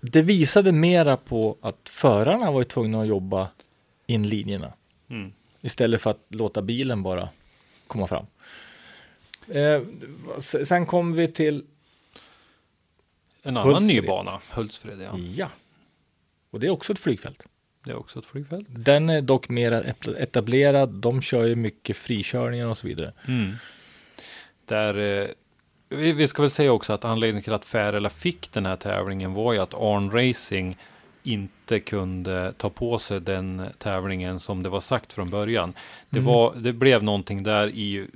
det 0.00 0.22
visade 0.22 0.72
mera 0.72 1.16
på 1.16 1.56
att 1.60 1.88
förarna 1.88 2.50
var 2.50 2.64
tvungna 2.64 3.00
att 3.00 3.06
jobba 3.06 3.48
in 4.06 4.28
linjerna 4.28 4.72
Mm. 5.08 5.32
istället 5.60 6.02
för 6.02 6.10
att 6.10 6.24
låta 6.28 6.62
bilen 6.62 7.02
bara 7.02 7.28
komma 7.86 8.06
fram. 8.06 8.26
Eh, 9.48 9.82
sen 10.64 10.86
kom 10.86 11.12
vi 11.12 11.28
till, 11.28 11.64
En 13.42 13.56
annan 13.56 13.74
Hultsfred. 13.74 14.02
ny 14.02 14.08
bana, 14.08 14.40
Hultsfred, 14.50 15.00
ja. 15.00 15.18
ja, 15.18 15.50
och 16.50 16.60
det 16.60 16.66
är 16.66 16.70
också 16.70 16.92
ett 16.92 16.98
flygfält. 16.98 17.42
Det 17.84 17.90
är 17.90 17.98
också 17.98 18.18
ett 18.18 18.24
flygfält. 18.24 18.66
Den 18.68 19.10
är 19.10 19.20
dock 19.20 19.48
mer 19.48 19.94
etablerad. 20.18 20.88
De 20.88 21.22
kör 21.22 21.44
ju 21.44 21.54
mycket 21.54 21.96
frikörningar 21.96 22.66
och 22.66 22.78
så 22.78 22.86
vidare. 22.86 23.12
Mm. 23.28 23.52
Där, 24.66 24.98
eh, 24.98 25.28
vi, 25.88 26.12
vi 26.12 26.28
ska 26.28 26.42
väl 26.42 26.50
säga 26.50 26.72
också 26.72 26.92
att 26.92 27.04
anledningen 27.04 27.42
till 27.42 27.54
att 27.54 27.64
Färila 27.64 28.10
fick 28.10 28.52
den 28.52 28.66
här 28.66 28.76
tävlingen 28.76 29.34
var 29.34 29.52
ju 29.52 29.58
att 29.58 29.74
Arn 29.74 30.10
Racing 30.10 30.78
inte 31.22 31.80
kunde 31.80 32.52
ta 32.56 32.70
på 32.70 32.98
sig 32.98 33.20
den 33.20 33.62
tävlingen 33.78 34.40
som 34.40 34.62
det 34.62 34.68
var 34.68 34.80
sagt 34.80 35.12
från 35.12 35.30
början. 35.30 35.74
Det, 36.10 36.18
Mm. 36.18 36.32
var, 36.32 36.52
det 36.56 36.72
blev 36.72 37.02
någonting 37.02 37.42
där 37.42 37.66
i 37.68 38.06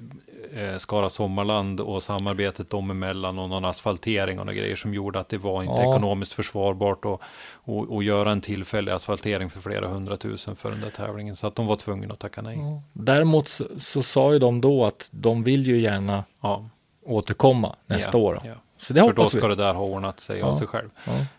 eh, 0.55 0.77
Skara 0.79 1.09
Sommarland 1.09 1.81
och 1.81 2.03
samarbetet 2.03 2.71
dem 2.71 2.91
emellan 2.91 3.39
och 3.39 3.49
någon 3.49 3.65
asfaltering 3.65 4.39
och 4.41 4.47
några 4.47 4.59
grejer 4.59 4.77
som 4.77 4.95
gjorde 4.95 5.21
att 5.21 5.29
det 5.29 5.39
var 5.39 5.63
inte 5.63 5.83
Ja. 5.83 5.91
ekonomiskt 5.91 6.33
försvarbart 6.33 7.05
att 7.05 7.21
och, 7.53 7.95
och 7.95 8.03
göra 8.03 8.33
en 8.33 8.41
tillfällig 8.41 8.93
asfaltering 8.93 9.51
för 9.51 9.61
flera 9.61 9.89
hundratusen 9.89 10.57
för 10.57 10.71
den 10.71 10.81
där 10.81 10.91
tävlingen. 10.91 11.37
Så 11.37 11.47
att 11.47 11.55
de 11.55 11.67
var 11.67 11.77
tvungna 11.77 12.13
att 12.15 12.21
tacka 12.21 12.43
nej. 12.43 12.59
Däremot 12.93 13.49
så, 13.49 13.65
så 13.79 14.03
sa 14.03 14.33
ju 14.33 14.39
de 14.39 14.61
då 14.61 14.85
att 14.85 15.09
de 15.11 15.43
vill 15.43 15.67
ju 15.67 15.79
gärna 15.81 16.25
Ja, 16.41 16.69
återkomma 17.05 17.77
nästa 17.87 18.19
ja, 18.19 18.25
år. 18.25 18.41
Ja. 18.45 18.53
Så 18.79 18.93
det 18.95 19.01
För 19.01 19.07
då 19.13 19.13
hoppas 19.23 19.35
vi. 19.35 19.39
ska 19.39 19.49
det 19.49 19.55
där 19.55 19.75
ha 19.75 19.83
ordnat 19.85 20.21
sig 20.21 20.43
av 20.43 20.49
Ja. 20.49 20.55
sig 20.59 20.67
själv. 20.67 20.89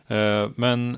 Ja. 0.07 0.15
Eh, 0.15 0.49
men 0.55 0.97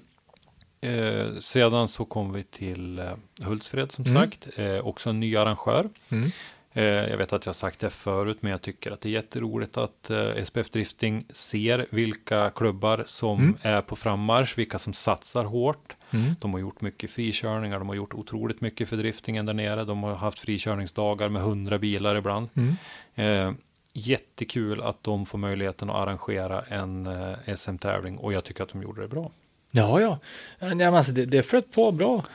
eh, 0.81 1.37
sedan 1.39 1.87
så 1.87 2.05
kom 2.05 2.33
vi 2.33 2.43
till 2.43 2.99
eh, 2.99 3.05
Hultsfred 3.43 3.91
som 3.91 4.05
Mm. 4.05 4.13
sagt. 4.23 4.47
Eh, 4.59 4.75
också 4.87 5.09
en 5.09 5.19
ny 5.19 5.35
arrangör. 5.37 5.89
Mm. 6.09 6.29
Eh, 6.73 6.83
jag 6.83 7.17
vet 7.17 7.33
att 7.33 7.45
jag 7.45 7.55
sagt 7.55 7.79
det 7.79 7.89
förut, 7.89 8.37
men 8.41 8.51
jag 8.51 8.61
tycker 8.61 8.91
att 8.91 9.01
det 9.01 9.09
är 9.09 9.13
jätteroligt 9.13 9.77
att 9.77 10.09
eh, 10.09 10.43
SPF 10.43 10.69
Drifting 10.69 11.25
ser 11.29 11.85
vilka 11.89 12.49
klubbar 12.49 13.03
som 13.07 13.39
Mm. 13.39 13.55
är 13.61 13.81
på 13.81 13.95
frammarsch, 13.95 14.57
vilka 14.57 14.79
som 14.79 14.93
satsar 14.93 15.43
hårt. 15.43 15.95
Mm. 16.11 16.35
De 16.39 16.53
har 16.53 16.59
gjort 16.59 16.81
mycket 16.81 17.11
frikörningar, 17.11 17.79
de 17.79 17.87
har 17.89 17.95
gjort 17.95 18.13
otroligt 18.13 18.61
mycket 18.61 18.89
för 18.89 18.97
driftingen 18.97 19.45
där 19.45 19.53
nere. 19.53 19.83
De 19.83 20.03
har 20.03 20.15
haft 20.15 20.39
frikörningsdagar 20.39 21.29
med 21.29 21.41
hundra 21.41 21.79
bilar 21.79 22.15
ibland. 22.15 22.49
Mm. 22.53 22.75
Eh, 23.15 23.53
jättekul 23.93 24.81
att 24.81 25.03
de 25.03 25.25
får 25.25 25.37
möjligheten 25.37 25.89
att 25.89 25.95
arrangera 26.07 26.61
en 26.61 27.09
SM-tävling 27.57 28.17
och 28.17 28.33
jag 28.33 28.43
tycker 28.43 28.63
att 28.63 28.69
de 28.69 28.81
gjorde 28.81 29.01
det 29.01 29.07
bra. 29.07 29.31
Ja, 29.71 30.01
ja. 30.01 30.19
ja 30.59 30.75
men 30.75 30.93
alltså, 30.93 31.11
det, 31.11 31.25
det 31.25 31.43
flöt 31.43 31.71
på 31.71 31.91
bra. 31.91 32.25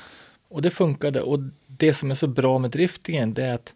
Och 0.49 0.63
det 0.63 0.71
funkade. 0.71 1.23
Och 1.23 1.39
det 1.67 1.95
som 1.95 2.11
är 2.11 2.15
så 2.15 2.27
bra 2.27 2.59
med 2.59 2.71
driftingen 2.71 3.35
det 3.35 3.45
är 3.45 3.55
att 3.55 3.75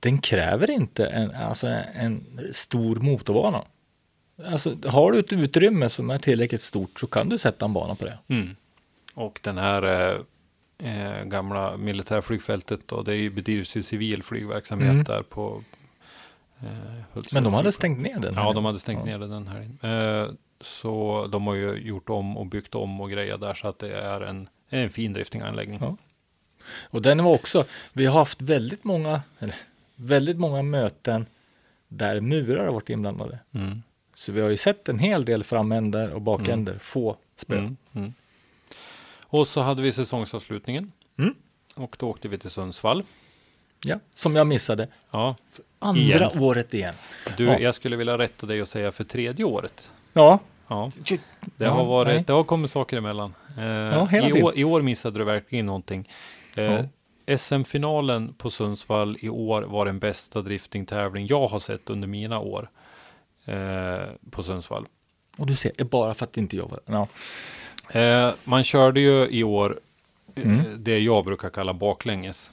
den 0.00 0.18
kräver 0.18 0.70
inte 0.70 1.06
en, 1.06 1.34
alltså 1.34 1.66
en 1.94 2.40
stor 2.52 2.96
motorbana. 2.96 3.64
Alltså, 4.46 4.76
har 4.86 5.12
du 5.12 5.18
ett 5.18 5.32
utrymme 5.32 5.88
som 5.88 6.10
är 6.10 6.18
tillräckligt 6.18 6.62
stort 6.62 7.00
så 7.00 7.06
kan 7.06 7.28
du 7.28 7.38
sätta 7.38 7.64
en 7.64 7.72
bana 7.72 7.94
på 7.94 8.04
det. 8.04 8.18
Mm. 8.28 8.56
Och 9.14 9.40
den 9.42 9.58
här 9.58 9.82
eh, 9.82 10.18
eh, 10.90 11.24
gamla 11.24 11.76
militärflygfältet 11.76 12.88
då, 12.88 13.02
det 13.02 13.30
bedrivs 13.30 13.76
ju 13.76 13.82
civil 13.82 14.22
flygverksamhet 14.22 14.90
Mm. 14.90 15.04
där 15.04 15.22
på 15.22 15.62
eh, 16.60 17.22
Men 17.32 17.44
de 17.44 17.54
hade 17.54 17.72
stängt 17.72 17.98
ner 18.00 18.18
den? 18.18 18.34
Ja, 18.36 18.52
de 18.52 18.64
hade 18.64 18.78
stängt 18.78 19.08
Ja. 19.08 19.18
ner 19.18 19.26
den 19.28 19.48
här. 19.48 20.22
Eh, 20.22 20.30
så 20.62 21.26
de 21.32 21.46
har 21.46 21.54
ju 21.54 21.74
gjort 21.74 22.10
om 22.10 22.36
och 22.36 22.46
byggt 22.46 22.74
om 22.74 23.00
och 23.00 23.10
grejer 23.10 23.38
där 23.38 23.54
så 23.54 23.68
att 23.68 23.78
det 23.78 23.94
är 23.94 24.20
en, 24.20 24.48
en 24.68 24.90
fin 24.90 25.12
driftinganläggning. 25.12 25.78
Ja. 25.80 25.96
Och 26.82 27.02
den 27.02 27.24
var 27.24 27.34
också, 27.34 27.64
vi 27.92 28.06
har 28.06 28.18
haft 28.18 28.42
väldigt 28.42 28.84
många, 28.84 29.22
eller, 29.38 29.56
väldigt 29.96 30.38
många 30.38 30.62
möten 30.62 31.26
där 31.88 32.20
murar 32.20 32.64
har 32.64 32.72
varit 32.72 32.90
inblandade. 32.90 33.38
Mm. 33.52 33.82
Så 34.14 34.32
vi 34.32 34.40
har 34.40 34.48
ju 34.50 34.56
sett 34.56 34.88
en 34.88 34.98
hel 34.98 35.24
del 35.24 35.44
framänder 35.44 36.14
och 36.14 36.20
bakänder 36.22 36.78
få 36.78 37.16
spö. 37.36 37.58
Mm. 37.58 37.76
Mm. 37.92 38.14
Och 39.22 39.48
så 39.48 39.60
hade 39.60 39.82
vi 39.82 39.92
säsongsavslutningen. 39.92 40.92
Mm. 41.18 41.34
Och 41.74 41.96
då 41.98 42.08
åkte 42.08 42.28
vi 42.28 42.38
till 42.38 42.50
Sundsvall. 42.50 43.04
Ja, 43.84 43.98
som 44.14 44.36
jag 44.36 44.46
missade. 44.46 44.88
Ja, 45.10 45.36
Andra 45.78 46.00
Igen. 46.00 46.38
året 46.38 46.74
igen. 46.74 46.94
du, 47.36 47.44
Ja. 47.44 47.58
jag 47.58 47.74
skulle 47.74 47.96
vilja 47.96 48.18
rätta 48.18 48.46
dig 48.46 48.62
och 48.62 48.68
säga 48.68 48.92
för 48.92 49.04
tredje 49.04 49.44
året. 49.44 49.92
Ja, 50.12 50.38
Ja, 50.68 50.90
det 51.56 51.64
har 51.64 51.78
Ja, 51.78 51.84
varit, 51.84 52.14
nej. 52.14 52.24
det 52.26 52.32
har 52.32 52.44
kommit 52.44 52.70
saker 52.70 52.96
emellan. 52.96 53.34
Eh, 53.58 54.06
hela 54.06 54.28
i, 54.28 54.42
år, 54.42 54.52
I 54.58 54.64
år 54.64 54.82
missade 54.82 55.18
du 55.18 55.24
verkligen 55.24 55.66
någonting. 55.66 56.08
Eh, 56.54 56.64
Ja. 56.64 56.84
SM-finalen 57.36 58.34
på 58.38 58.50
Sundsvall 58.50 59.16
i 59.20 59.28
år 59.28 59.62
var 59.62 59.86
den 59.86 59.98
bästa 59.98 60.42
driftingtävling 60.42 61.26
jag 61.26 61.46
har 61.46 61.58
sett 61.60 61.90
under 61.90 62.08
mina 62.08 62.38
år 62.38 62.70
eh, 63.44 63.54
på 64.30 64.42
Sundsvall. 64.42 64.86
och 65.36 65.46
du 65.46 65.56
ser, 65.56 65.84
bara 65.84 66.14
för 66.14 66.24
att 66.26 66.36
inte 66.36 66.56
jag 66.56 66.68
var 66.70 66.80
ja. 66.86 67.08
Eh, 68.00 68.32
man 68.44 68.64
körde 68.64 69.00
ju 69.00 69.28
i 69.30 69.44
år 69.44 69.80
eh, 70.34 70.42
Mm. 70.46 70.62
det 70.76 70.98
jag 70.98 71.24
brukar 71.24 71.50
kalla 71.50 71.74
baklänges. 71.74 72.50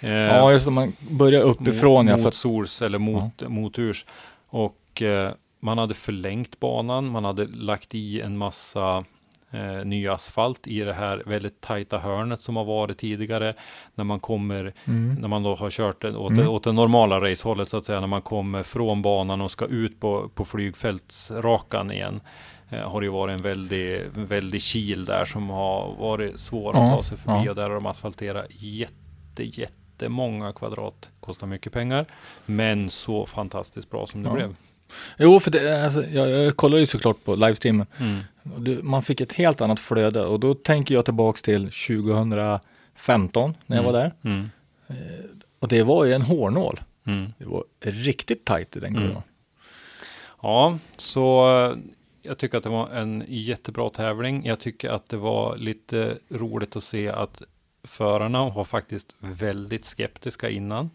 Eh, 0.00 0.12
ja, 0.12 0.52
just 0.52 0.64
det, 0.64 0.70
man 0.70 0.92
börjar 1.10 1.42
uppifrån. 1.42 2.04
mot, 2.04 2.10
ja, 2.10 2.16
för 2.16 2.24
mot 2.24 2.34
sors 2.34 2.82
eller 2.82 2.98
mot, 2.98 3.42
mot 3.48 3.78
urs. 3.78 4.06
Och 4.46 5.02
eh, 5.02 5.32
man 5.64 5.78
hade 5.78 5.94
förlängt 5.94 6.60
banan, 6.60 7.08
man 7.10 7.24
hade 7.24 7.46
lagt 7.46 7.94
i 7.94 8.20
en 8.20 8.38
massa 8.38 9.04
eh, 9.50 9.84
ny 9.84 10.08
asfalt 10.08 10.66
i 10.66 10.80
det 10.80 10.92
här 10.92 11.22
väldigt 11.26 11.60
tajta 11.60 11.98
hörnet 11.98 12.40
som 12.40 12.56
har 12.56 12.64
varit 12.64 12.98
tidigare. 12.98 13.54
När 13.94 14.04
man 14.04 14.20
kommer, 14.20 14.74
mm. 14.84 15.14
när 15.14 15.28
man 15.28 15.42
då 15.42 15.54
har 15.54 15.70
kört 15.70 16.04
åt, 16.04 16.30
Mm. 16.32 16.48
åt 16.48 16.64
det 16.64 16.72
normala 16.72 17.20
racehållet 17.20 17.68
så 17.68 17.76
att 17.76 17.84
säga, 17.84 18.00
när 18.00 18.06
man 18.06 18.22
kommer 18.22 18.62
från 18.62 19.02
banan 19.02 19.40
och 19.40 19.50
ska 19.50 19.64
ut 19.66 20.00
på, 20.00 20.28
på 20.34 20.44
flygfältsrakan 20.44 21.90
igen. 21.90 22.20
Eh, 22.70 22.90
har 22.90 23.00
det 23.00 23.04
ju 23.04 23.12
varit 23.12 23.32
en 23.32 23.42
väldig, 23.42 24.02
väldig 24.14 24.62
kil 24.62 25.04
där 25.04 25.24
som 25.24 25.50
har 25.50 25.94
varit 25.98 26.38
svår 26.38 26.70
att 26.70 26.76
Ja, 26.90 26.96
ta 26.96 27.02
sig 27.02 27.18
förbi 27.18 27.44
ja. 27.44 27.50
och 27.50 27.56
där 27.56 27.62
har 27.62 27.74
de 27.74 27.86
asfalterat 27.86 28.46
jätte, 28.50 29.44
jättemånga 29.44 30.52
kvadrat. 30.52 31.10
Kostar 31.20 31.46
mycket 31.46 31.72
pengar, 31.72 32.06
men 32.46 32.90
så 32.90 33.26
fantastiskt 33.26 33.90
bra 33.90 34.06
som 34.06 34.22
det 34.22 34.28
Ja. 34.28 34.34
blev. 34.34 34.54
Jo, 35.18 35.40
för 35.40 35.50
det, 35.50 35.84
alltså, 35.84 36.04
jag, 36.06 36.30
jag 36.30 36.56
kollade 36.56 36.80
ju 36.80 36.86
såklart 36.86 37.24
på 37.24 37.34
livestreamen. 37.34 37.86
Mm. 37.98 38.18
Det, 38.58 38.82
man 38.82 39.02
fick 39.02 39.20
ett 39.20 39.32
helt 39.32 39.60
annat 39.60 39.80
flöde 39.80 40.24
och 40.24 40.40
då 40.40 40.54
tänker 40.54 40.94
jag 40.94 41.04
tillbaks 41.04 41.42
till 41.42 41.70
2015 41.70 43.54
när 43.66 43.76
jag 43.76 43.84
Mm. 43.84 43.92
var 43.92 44.00
där. 44.00 44.12
Mm. 44.22 44.50
Och 45.58 45.68
det 45.68 45.82
var 45.82 46.04
ju 46.04 46.12
en 46.12 46.22
hårnål. 46.22 46.80
Mm. 47.06 47.32
Det 47.38 47.44
var 47.44 47.64
riktigt 47.80 48.44
tajt 48.44 48.76
i 48.76 48.80
den 48.80 48.94
kurvan. 48.94 49.10
Mm. 49.10 49.22
Ja, 50.42 50.78
så 50.96 51.46
eh, 51.72 51.76
jag 52.22 52.38
tycker 52.38 52.58
att 52.58 52.64
det 52.64 52.70
var 52.70 52.88
en 52.88 53.24
jättebra 53.28 53.90
tävling. 53.90 54.44
Jag 54.46 54.60
tycker 54.60 54.90
att 54.90 55.08
det 55.08 55.16
var 55.16 55.56
lite 55.56 56.14
roligt 56.28 56.76
att 56.76 56.82
se 56.84 57.08
att 57.08 57.42
förarna 57.84 58.50
var 58.50 58.64
faktiskt 58.64 59.14
väldigt 59.18 59.84
skeptiska 59.84 60.50
innan. 60.50 60.90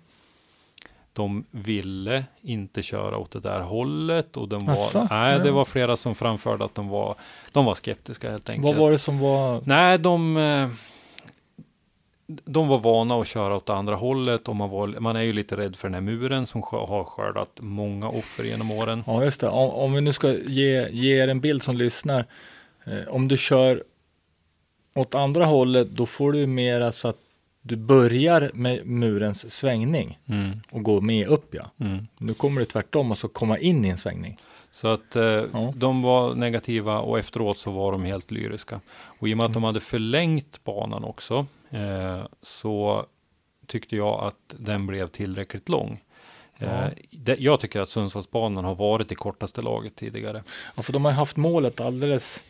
De 1.14 1.44
ville 1.52 2.26
inte 2.42 2.82
köra 2.82 3.18
åt 3.18 3.32
det 3.32 3.40
där 3.40 3.60
hållet 3.60 4.38
och 4.38 4.48
de 4.50 4.66
var, 4.66 4.74
Asså? 4.74 5.08
nej, 5.10 5.40
det 5.40 5.48
Ja. 5.48 5.54
var 5.54 5.66
flera 5.66 5.98
som 5.98 6.16
framförde 6.16 6.66
att 6.66 6.76
de 6.76 6.88
var, 6.90 7.16
de 7.52 7.66
var 7.66 7.76
skeptiska 7.76 8.32
helt 8.32 8.50
enkelt. 8.50 8.66
Vad 8.66 8.76
var 8.76 8.92
det 8.92 8.98
som 8.98 9.20
var? 9.20 9.62
Nej, 9.66 9.98
de, 9.98 10.38
eh, 10.38 10.70
de 12.46 12.68
var 12.68 12.80
vana 12.80 13.16
att 13.22 13.28
köra 13.28 13.56
åt 13.56 13.66
det 13.66 13.74
andra 13.74 13.96
hållet 13.96 14.48
och 14.50 14.56
man, 14.56 14.70
var, 14.70 14.88
man 14.88 15.16
är 15.16 15.22
ju 15.22 15.34
lite 15.34 15.58
rädd 15.58 15.76
för 15.76 15.88
den 15.88 15.94
här 15.94 16.02
muren 16.02 16.46
som 16.46 16.64
har 16.64 17.04
skördat 17.04 17.52
många 17.60 18.10
offer 18.10 18.44
genom 18.44 18.72
åren. 18.72 19.04
Ja, 19.08 19.24
just 19.24 19.42
det. 19.42 19.48
Om, 19.50 19.70
om 19.70 19.94
vi 19.94 20.02
nu 20.02 20.14
ska 20.14 20.32
ge, 20.34 20.90
ge 20.92 21.24
er 21.24 21.28
en 21.28 21.42
bild 21.42 21.64
som 21.64 21.78
lyssnar. 21.78 22.26
Eh, 22.86 23.08
om 23.10 23.28
du 23.28 23.38
kör 23.38 23.84
åt 24.96 25.16
andra 25.16 25.46
hållet, 25.46 25.88
då 25.92 26.06
får 26.06 26.32
du 26.32 26.48
mera 26.48 26.92
så 26.92 27.08
att 27.08 27.18
du 27.62 27.76
börjar 27.76 28.52
med 28.54 28.86
murens 28.88 29.52
svängning 29.56 30.20
Mm, 30.26 30.62
och 30.72 30.84
går 30.84 31.02
med 31.02 31.28
upp 31.28 31.56
ja. 31.56 31.72
mm. 31.86 32.08
Nu 32.18 32.34
kommer 32.34 32.60
det 32.62 32.66
tvärtom 32.66 33.12
och 33.12 33.18
så 33.18 33.28
komma 33.28 33.58
in 33.58 33.86
i 33.86 33.90
en 33.90 33.98
svängning. 33.98 34.38
Så 34.72 34.88
att 34.88 35.16
eh, 35.16 35.24
Ja. 35.24 35.74
de 35.76 36.02
var 36.02 36.36
negativa 36.36 37.00
och 37.00 37.20
efteråt 37.20 37.58
så 37.58 37.72
var 37.72 37.92
de 37.92 38.04
helt 38.06 38.32
lyriska. 38.32 38.82
Och 38.92 39.30
i 39.30 39.34
och 39.34 39.38
med 39.38 39.46
att 39.46 39.54
de 39.54 39.64
hade 39.64 39.80
förlängt 39.80 40.64
banan 40.64 41.04
också 41.04 41.46
eh, 41.70 42.26
så 42.42 43.06
tyckte 43.68 43.96
jag 43.96 44.20
att 44.24 44.56
den 44.58 44.88
blev 44.88 45.08
tillräckligt 45.08 45.70
lång. 45.70 46.04
Eh, 46.58 46.88
Ja. 47.10 47.36
jag 47.38 47.60
tycker 47.60 47.80
att 47.80 47.90
Sundsvallsbanan 47.90 48.66
har 48.66 48.76
varit 48.76 49.10
det 49.10 49.16
kortaste 49.16 49.62
laget 49.62 49.96
tidigare. 49.96 50.44
Ja, 50.76 50.84
för 50.84 50.94
de 50.94 51.06
har 51.06 51.12
haft 51.12 51.38
målet 51.38 51.80
alldeles. 51.82 52.44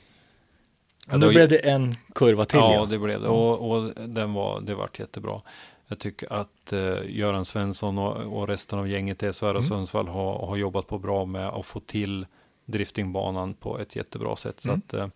Ja, 1.12 1.18
var- 1.18 1.30
blev 1.30 1.50
det 1.50 1.58
en 1.70 1.96
kurva 2.16 2.46
till. 2.46 2.60
ja, 2.60 2.74
Ja, 2.74 2.86
det 2.86 3.00
blev 3.00 3.22
det. 3.22 3.28
Och, 3.28 3.72
och 3.72 3.94
den 4.10 4.34
var, 4.34 4.62
det 4.62 4.76
vart 4.76 5.00
jättebra. 5.00 5.42
Jag 5.88 6.00
tycker 6.00 6.34
att 6.34 6.74
eh, 6.74 6.98
Göran 7.08 7.46
Svensson 7.46 7.98
och, 7.98 8.38
och 8.40 8.48
resten 8.48 8.80
av 8.80 8.88
gänget 8.90 9.24
i 9.24 9.32
SHR 9.34 9.44
och 9.46 9.50
Mm. 9.52 9.64
Sundsvall 9.64 10.08
har, 10.08 10.48
har 10.48 10.56
jobbat 10.58 10.88
på 10.88 10.98
bra 11.00 11.26
med 11.26 11.48
att 11.48 11.66
få 11.66 11.80
till 11.80 12.26
driftingbanan 12.66 13.54
på 13.54 13.80
ett 13.80 13.96
jättebra 13.96 14.36
sätt. 14.36 14.60
Så 14.62 14.70
Mm. 14.70 14.82
att, 14.88 14.94
eh, 14.94 15.08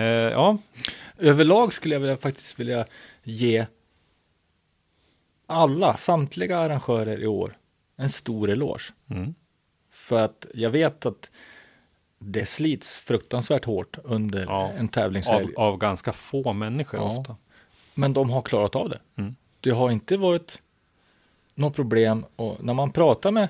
eh, 0.00 0.02
ja, 0.30 0.58
Överlag 1.18 1.72
skulle 1.72 1.94
jag 1.94 2.00
vilja, 2.00 2.16
faktiskt 2.16 2.60
vilja 2.60 2.86
ge 3.22 3.66
alla, 5.46 5.96
samtliga 5.96 6.58
arrangörer 6.58 7.22
i 7.22 7.26
år 7.26 7.56
en 7.96 8.10
stor 8.10 8.50
eloge. 8.50 8.92
mm, 9.10 9.34
För 9.90 10.22
att 10.22 10.46
jag 10.54 10.70
vet 10.70 11.06
att 11.06 11.30
det 12.24 12.46
slits 12.46 13.00
fruktansvärt 13.00 13.64
hårt 13.64 13.98
under 14.04 14.44
Ja, 14.48 14.70
en 14.78 14.88
tävlingshelg. 14.88 15.54
av, 15.56 15.64
av 15.72 15.78
ganska 15.78 16.12
få 16.12 16.52
människor 16.52 17.00
Ja. 17.00 17.18
ofta. 17.18 17.36
Men 17.94 18.12
de 18.12 18.30
har 18.30 18.42
klarat 18.42 18.76
av 18.76 18.88
det. 18.88 18.98
Mm. 19.16 19.36
Det 19.60 19.70
har 19.70 19.90
inte 19.90 20.16
varit 20.16 20.62
något 21.54 21.76
problem. 21.76 22.24
Och 22.36 22.64
när 22.64 22.74
man 22.74 22.92
pratar 22.92 23.30
med, 23.30 23.48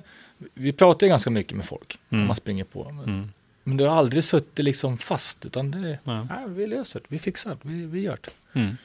vi 0.55 0.73
pratar 0.73 1.07
ju 1.07 1.11
ganska 1.11 1.31
mycket 1.31 1.57
med 1.57 1.67
folk. 1.67 1.99
Mm. 2.11 2.21
när 2.21 2.27
Man 2.27 2.37
springer 2.37 2.65
på. 2.65 2.85
Mm. 2.85 3.33
Men 3.65 3.77
det 3.77 3.85
har 3.85 3.97
aldrig 3.97 4.25
suttit 4.25 4.65
liksom 4.65 4.99
fast. 4.99 5.45
Utan 5.47 5.71
det 5.71 5.79
Nej. 5.79 5.99
nej, 6.05 6.45
vi 6.49 6.67
löser 6.67 7.01
det, 7.01 7.07
vi 7.09 7.19
fixar 7.19 7.51
det, 7.51 7.59
vi, 7.63 7.87
vi 7.87 8.01
gör 8.01 8.19
det. 8.23 8.61
Mm. 8.61 8.77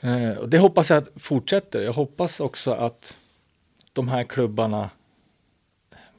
Eh, 0.00 0.36
och 0.38 0.48
det 0.48 0.58
hoppas 0.58 0.90
jag 0.90 0.98
att 1.02 1.08
fortsätter. 1.22 1.82
Jag 1.82 1.92
hoppas 1.92 2.40
också 2.40 2.72
att 2.72 3.18
de 3.92 4.08
här 4.08 4.24
klubbarna 4.24 4.90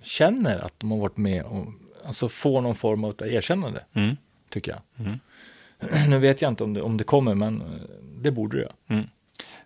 känner 0.01 0.59
att 0.59 0.73
de 0.79 0.91
har 0.91 0.97
varit 0.97 1.17
med 1.17 1.43
och 1.43 1.65
alltså 2.06 2.30
får 2.30 2.62
någon 2.62 2.76
form 2.76 3.03
av 3.03 3.16
erkännande, 3.22 3.84
Mm. 3.93 4.18
tycker 4.49 4.72
jag. 4.72 5.06
Mm. 5.08 5.20
nu 6.10 6.20
vet 6.20 6.41
jag 6.41 6.51
inte 6.51 6.64
om 6.64 6.74
det, 6.74 6.82
om 6.82 6.97
det 6.97 7.03
kommer, 7.03 7.36
men 7.36 7.62
eh, 7.62 7.68
det 8.22 8.32
borde 8.32 8.58
det. 8.60 8.72
Mm. 8.93 9.06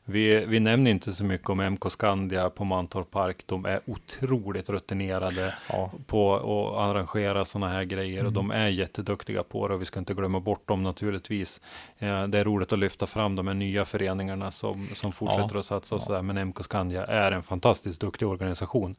Vi, 0.05 0.45
vi 0.45 0.59
nämner 0.59 0.91
inte 0.91 1.13
så 1.13 1.23
mycket 1.23 1.49
om 1.49 1.59
MK 1.59 1.91
Skandia 1.91 2.49
på 2.49 2.63
Mantorp 2.63 3.11
Park. 3.11 3.43
De 3.45 3.65
är 3.65 3.79
otroligt 3.85 4.69
rutinerade 4.69 5.53
Ja. 5.69 5.91
på 6.07 6.35
att 6.35 6.89
arrangera 6.89 7.45
sådana 7.45 7.71
här 7.73 7.83
grejer 7.83 8.19
och 8.25 8.31
Mm. 8.31 8.33
de 8.33 8.51
är 8.51 8.67
jätteduktiga 8.67 9.43
på 9.43 9.67
det 9.67 9.73
och 9.73 9.81
vi 9.81 9.85
ska 9.85 9.99
inte 9.99 10.13
glömma 10.13 10.39
bort 10.39 10.67
dem 10.67 10.83
naturligtvis. 10.83 11.61
Eh, 11.97 12.27
det 12.27 12.39
är 12.39 12.43
roligt 12.45 12.73
att 12.73 12.79
lyfta 12.79 13.07
fram 13.07 13.35
de 13.35 13.47
här 13.47 13.53
nya 13.53 13.85
föreningarna 13.85 14.51
som, 14.51 14.87
som 14.95 15.11
fortsätter 15.11 15.49
Ja. 15.53 15.59
att 15.59 15.65
satsa 15.65 15.95
och 15.95 16.01
sådär. 16.01 16.21
Men 16.21 16.37
MK 16.37 16.63
Skandia 16.63 17.05
är 17.05 17.31
en 17.31 17.43
fantastiskt 17.43 18.01
duktig 18.01 18.27
organisation. 18.27 18.95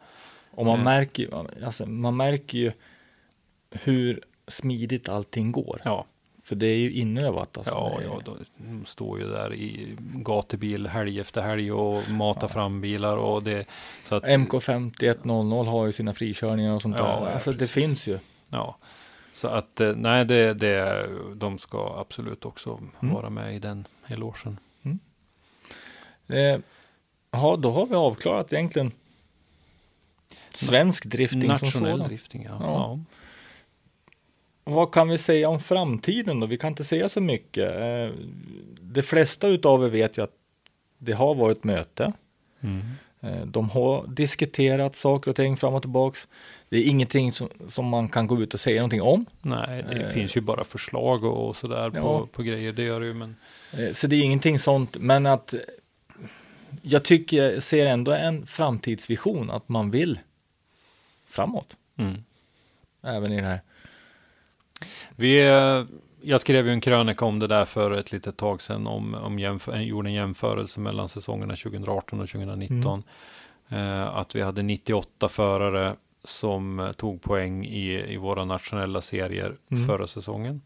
Och 0.51 0.66
man 0.66 0.78
Eh. 0.78 0.84
märker 0.84 1.49
alltså, 1.64 1.86
man 1.86 2.16
märker 2.16 2.59
ju 2.59 2.72
hur 3.70 4.20
smidigt 4.48 5.08
allting 5.08 5.52
går. 5.52 5.80
Ja, 5.84 6.04
För 6.42 6.56
det 6.56 6.66
är 6.66 6.76
ju 6.76 6.92
inövat. 6.92 7.56
Alltså. 7.58 7.72
ja, 7.74 7.94
Det 7.98 8.04
ja 8.04 8.20
de 8.56 8.86
står 8.86 9.18
ju 9.20 9.26
där 9.28 9.54
i 9.54 9.96
gatubil 9.98 10.86
helg 10.86 11.20
efter 11.20 11.42
helg 11.42 11.72
och 11.72 12.10
matar 12.10 12.48
fram 12.48 12.80
bilar 12.80 13.16
och 13.16 13.42
det 13.42 13.66
så 14.04 14.14
att, 14.14 14.24
MK5100 14.24 15.64
har 15.66 15.86
ju 15.86 15.92
sina 15.92 16.14
frikörningar 16.14 16.74
och 16.74 16.82
sånt 16.82 16.96
Ja, 16.98 17.04
där. 17.04 17.10
ja, 17.26 17.30
Alltså 17.32 17.52
det 17.52 17.58
precis. 17.58 17.74
finns 17.74 18.06
ju. 18.06 18.18
Ja, 18.50 18.76
så 19.34 19.48
att 19.48 19.80
eh, 19.80 19.92
nej, 19.96 20.24
det, 20.24 20.54
det, 20.54 21.06
de 21.34 21.58
ska 21.58 21.96
absolut 22.00 22.44
också 22.44 22.80
Mm. 23.02 23.14
vara 23.14 23.30
med 23.30 23.54
i 23.54 23.58
den 23.58 23.86
elogen. 24.06 24.58
Eh, 26.28 26.58
ja, 27.30 27.56
då 27.56 27.70
har 27.72 27.86
vi 27.86 27.94
avklarat 27.94 28.52
egentligen 28.52 28.92
svensk 30.54 31.04
drifting 31.04 31.40
som 31.40 31.48
Nationell 31.48 31.92
sådan. 31.98 32.08
drifting, 32.08 32.42
ja. 32.44 32.56
Ja. 32.60 32.66
ja. 32.66 32.98
Vad 34.72 34.92
kan 34.92 35.08
vi 35.08 35.18
säga 35.18 35.48
om 35.48 35.60
framtiden 35.60 36.40
då? 36.40 36.46
Vi 36.46 36.58
kan 36.58 36.68
inte 36.72 36.84
säga 36.84 37.08
så 37.08 37.20
mycket. 37.20 37.76
Eh, 37.76 38.14
De 38.80 39.02
flesta 39.02 39.48
utav 39.48 39.84
er 39.84 39.88
vet 39.88 40.18
ju 40.18 40.22
att 40.24 40.34
det 40.98 41.12
har 41.12 41.34
varit 41.34 41.64
möte. 41.64 42.12
Mm. 42.60 42.80
Eh, 43.20 43.46
De 43.46 43.70
har 43.70 44.06
diskuterat 44.06 44.96
saker 44.96 45.30
och 45.30 45.36
ting 45.36 45.56
fram 45.56 45.74
och 45.74 45.82
tillbaks. 45.82 46.28
Det 46.68 46.76
är 46.76 46.82
ingenting 46.90 47.32
som, 47.32 47.48
som 47.68 47.86
man 47.86 48.08
kan 48.08 48.26
gå 48.26 48.42
ut 48.42 48.54
och 48.54 48.60
säga 48.60 48.76
någonting 48.80 49.02
om. 49.02 49.26
Nej, 49.42 49.84
det 49.90 50.02
Eh. 50.02 50.08
finns 50.08 50.36
ju 50.36 50.40
bara 50.40 50.64
förslag 50.64 51.24
och, 51.24 51.48
och 51.48 51.56
sådär 51.56 51.90
Ja. 51.94 52.00
på, 52.02 52.26
på 52.26 52.42
grejer. 52.42 52.72
Det 52.72 52.82
gör 52.82 53.00
det 53.00 53.06
ju, 53.06 53.14
men 53.14 53.36
Eh, 53.78 53.92
Så 53.92 54.06
det 54.06 54.16
är 54.16 54.22
ingenting 54.22 54.58
sånt, 54.58 54.96
men 55.00 55.26
att 55.26 55.54
jag 56.82 57.04
tycker, 57.04 57.50
jag 57.52 57.62
ser 57.62 57.86
ändå 57.86 58.12
en 58.12 58.46
framtidsvision 58.46 59.50
att 59.50 59.68
man 59.68 59.90
vill 59.90 60.18
framåt, 61.28 61.76
mm. 61.96 62.24
även 63.02 63.32
i 63.32 63.36
det 63.40 63.46
här. 63.46 63.60
Vi, 65.20 65.40
jag 66.22 66.40
skrev 66.40 66.66
ju 66.66 66.72
en 66.72 66.80
krönika 66.80 67.24
om 67.24 67.38
det 67.38 67.46
där 67.46 67.64
för 67.64 67.90
ett 67.90 68.12
litet 68.12 68.36
tag 68.36 68.62
sedan, 68.62 68.86
om, 68.86 69.14
om 69.14 69.38
jämför, 69.38 69.76
gjorde 69.76 70.08
en 70.08 70.12
jämförelse 70.14 70.80
mellan 70.80 71.08
säsongerna 71.08 71.56
2018 71.56 72.20
och 72.20 72.28
2019. 72.28 73.02
Eh, 73.68 74.16
att 74.16 74.34
vi 74.36 74.42
hade 74.42 74.62
98 74.62 75.28
förare 75.28 75.94
som 76.24 76.80
eh, 76.80 76.92
tog 76.92 77.22
poäng 77.22 77.64
i, 77.66 78.12
i 78.12 78.16
våra 78.16 78.44
nationella 78.44 79.00
serier 79.00 79.56
Mm. 79.70 79.86
förra 79.86 80.06
säsongen. 80.06 80.62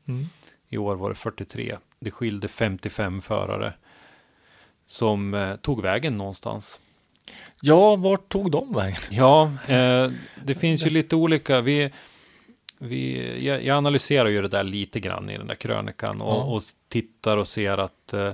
I 0.69 0.79
år 0.79 0.97
var 0.97 1.09
det 1.09 1.15
43. 1.15 1.77
Det 2.01 2.11
skilde 2.11 2.49
55 2.49 3.23
förare 3.23 3.73
som 4.87 5.35
eh, 5.35 5.57
tog 5.57 5.83
vägen 5.83 6.19
någonstans. 6.19 6.81
Ja, 7.61 7.97
vart 7.97 8.29
tog 8.29 8.51
de 8.51 8.75
vägen? 8.75 8.97
Ja, 9.11 9.53
eh, 9.69 10.11
det 10.45 10.55
finns 10.55 10.87
ju 10.87 10.91
lite 10.91 11.17
olika. 11.17 11.61
Vi, 11.61 11.91
vi, 12.79 13.47
jag, 13.47 13.65
jag 13.65 13.77
analyserar 13.77 14.29
ju 14.29 14.43
det 14.43 14.49
där 14.49 14.65
lite 14.65 15.01
grann 15.01 15.31
i 15.31 15.39
den 15.39 15.47
där 15.47 15.55
krönikan 15.55 16.21
och, 16.21 16.35
Ja. 16.37 16.43
och 16.45 16.63
tittar 16.89 17.37
och 17.37 17.49
ser 17.49 17.79
att 17.79 18.13
eh, 18.13 18.33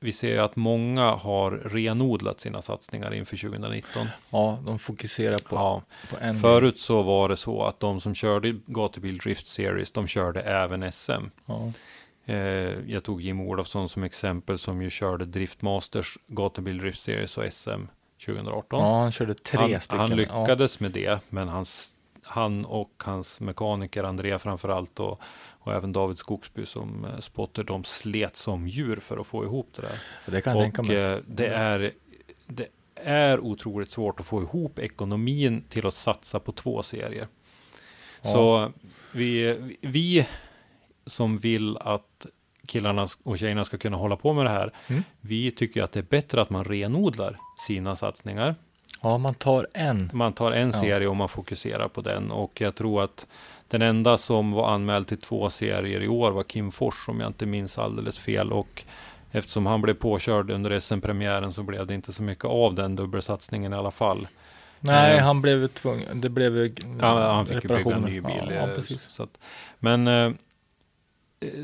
vi 0.00 0.12
ser 0.12 0.38
att 0.40 0.56
många 0.56 1.10
har 1.10 1.50
renodlat 1.50 2.40
sina 2.40 2.62
satsningar 2.62 3.14
inför 3.14 3.36
2019. 3.36 4.06
Ja, 4.30 4.58
de 4.66 4.78
fokuserar 4.78 5.38
på, 5.38 5.56
Ja, 5.56 5.82
på 6.10 6.16
en 6.20 6.40
förut 6.40 6.78
så 6.80 7.02
var 7.02 7.28
det 7.28 7.36
så 7.36 7.62
att 7.62 7.80
de 7.80 8.00
som 8.00 8.14
körde 8.14 8.54
gatubil 8.66 9.18
Drift 9.18 9.46
Series, 9.46 9.92
de 9.92 10.06
körde 10.06 10.40
även 10.40 10.92
SM. 10.92 11.12
Ja. 11.46 11.72
Eh, 12.24 12.36
jag 12.90 13.04
tog 13.04 13.20
Jim 13.22 13.40
Olofsson 13.40 13.88
som 13.88 14.02
exempel 14.02 14.58
som 14.58 14.82
ju 14.82 14.90
körde 14.90 15.24
Drift 15.24 15.62
Masters 15.62 16.18
gatubil 16.26 16.78
Drift 16.78 17.00
Series 17.00 17.38
och 17.38 17.52
SM 17.52 17.70
2018. 18.26 18.80
ja, 18.80 19.00
han 19.00 19.12
körde 19.12 19.34
tre 19.34 19.58
han, 19.58 19.80
stycken. 19.80 19.98
han 20.00 20.10
Ja. 20.10 20.16
lyckades 20.16 20.80
med 20.80 20.90
det, 20.90 21.20
men 21.28 21.48
hans, 21.48 21.94
han 22.32 22.64
och 22.64 23.02
hans 23.04 23.40
mekaniker 23.40 24.04
Andrea 24.04 24.38
framförallt 24.38 25.00
och, 25.00 25.20
och 25.58 25.72
även 25.72 25.92
David 25.92 26.18
Skogsby 26.18 26.66
som 26.66 27.04
eh, 27.04 27.18
spotter, 27.18 27.64
de 27.64 27.84
slet 27.84 28.36
som 28.36 28.68
djur 28.68 28.96
för 28.96 29.18
att 29.18 29.26
få 29.26 29.44
ihop 29.44 29.68
det 29.76 29.82
där. 29.82 30.00
Det 30.26 30.40
kan 30.40 30.56
jag 30.56 30.62
tänka 30.64 30.82
och 30.82 30.88
mig. 30.88 30.96
eh, 30.96 31.18
det 31.26 31.46
är, 31.48 31.92
det 32.46 32.68
är 32.94 33.40
otroligt 33.40 33.90
svårt 33.90 34.20
att 34.20 34.26
få 34.26 34.42
ihop 34.42 34.78
ekonomin 34.78 35.64
till 35.68 35.86
att 35.86 35.94
satsa 35.94 36.40
på 36.40 36.52
två 36.52 36.82
serier. 36.82 37.28
Ja. 38.22 38.30
Så 38.32 38.72
vi, 39.12 39.58
vi 39.80 40.26
som 41.06 41.38
vill 41.38 41.76
att 41.76 42.26
killarna 42.66 43.08
och 43.22 43.38
tjejerna 43.38 43.64
ska 43.64 43.78
kunna 43.78 43.96
hålla 43.96 44.16
på 44.16 44.32
med 44.32 44.44
det 44.44 44.50
här, 44.50 44.72
Mm. 44.86 45.02
vi 45.20 45.50
tycker 45.50 45.82
att 45.82 45.92
det 45.92 46.00
är 46.00 46.04
bättre 46.04 46.40
att 46.42 46.50
man 46.50 46.64
renodlar 46.64 47.38
sina 47.66 47.96
satsningar. 47.96 48.54
Ja, 49.02 49.18
man 49.18 49.34
tar 49.34 49.66
en. 49.74 50.10
Man 50.12 50.32
tar 50.32 50.52
en 50.52 50.66
Ja. 50.66 50.72
serie 50.80 51.08
och 51.08 51.16
man 51.16 51.28
fokuserar 51.28 51.88
på 51.88 52.00
den 52.00 52.30
och 52.30 52.60
jag 52.60 52.74
tror 52.74 53.04
att 53.04 53.26
den 53.68 53.82
enda 53.82 54.18
som 54.18 54.52
var 54.52 54.68
anmäld 54.70 55.06
till 55.08 55.20
två 55.20 55.50
serier 55.50 56.02
i 56.02 56.08
år 56.08 56.32
var 56.32 56.42
Kim 56.42 56.72
Fors 56.72 57.08
om 57.08 57.20
jag 57.20 57.26
inte 57.28 57.46
minns 57.46 57.78
alldeles 57.78 58.18
fel 58.18 58.52
och 58.52 58.84
eftersom 59.32 59.66
han 59.66 59.82
blev 59.82 59.94
påkörd 59.94 60.50
under 60.50 60.80
SM-premiären 60.80 61.52
så 61.52 61.62
blev 61.62 61.86
det 61.86 61.94
inte 61.94 62.12
så 62.12 62.22
mycket 62.22 62.44
av 62.44 62.74
den 62.74 62.96
dubbelsatsningen 62.96 63.72
i 63.72 63.76
alla 63.76 63.90
fall. 63.90 64.28
Nej, 64.80 65.16
Eh. 65.18 65.24
han 65.24 65.42
blev 65.42 65.68
tvungen. 65.68 66.20
Det 66.20 66.28
blev 66.28 66.70
Ja, 67.00 67.32
han 67.32 67.46
fick 67.46 67.64
ju 67.64 67.68
bygga 67.76 67.96
en 67.96 68.02
ny 68.02 68.20
bil. 68.20 68.32
Ja, 68.48 68.52
ja, 68.54 68.68
eh, 68.68 68.74
precis. 68.74 69.10
Så 69.10 69.22
att, 69.22 69.38
men 69.78 70.06
eh, 70.08 70.32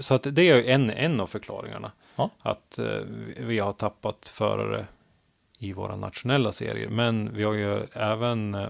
så 0.00 0.14
att 0.14 0.26
det 0.30 0.42
är 0.50 0.62
en, 0.70 0.90
en 0.90 1.20
av 1.20 1.26
förklaringarna. 1.26 1.92
Att 2.42 2.78
eh, 2.78 2.86
vi 3.36 3.58
har 3.58 3.72
tappat 3.72 4.28
förare 4.34 4.86
i 5.58 5.72
våra 5.72 5.96
nationella 5.96 6.52
serier. 6.52 6.88
Men 6.88 7.34
vi 7.34 7.44
har 7.44 7.54
ju 7.54 7.82
även 7.92 8.54
eh, 8.54 8.68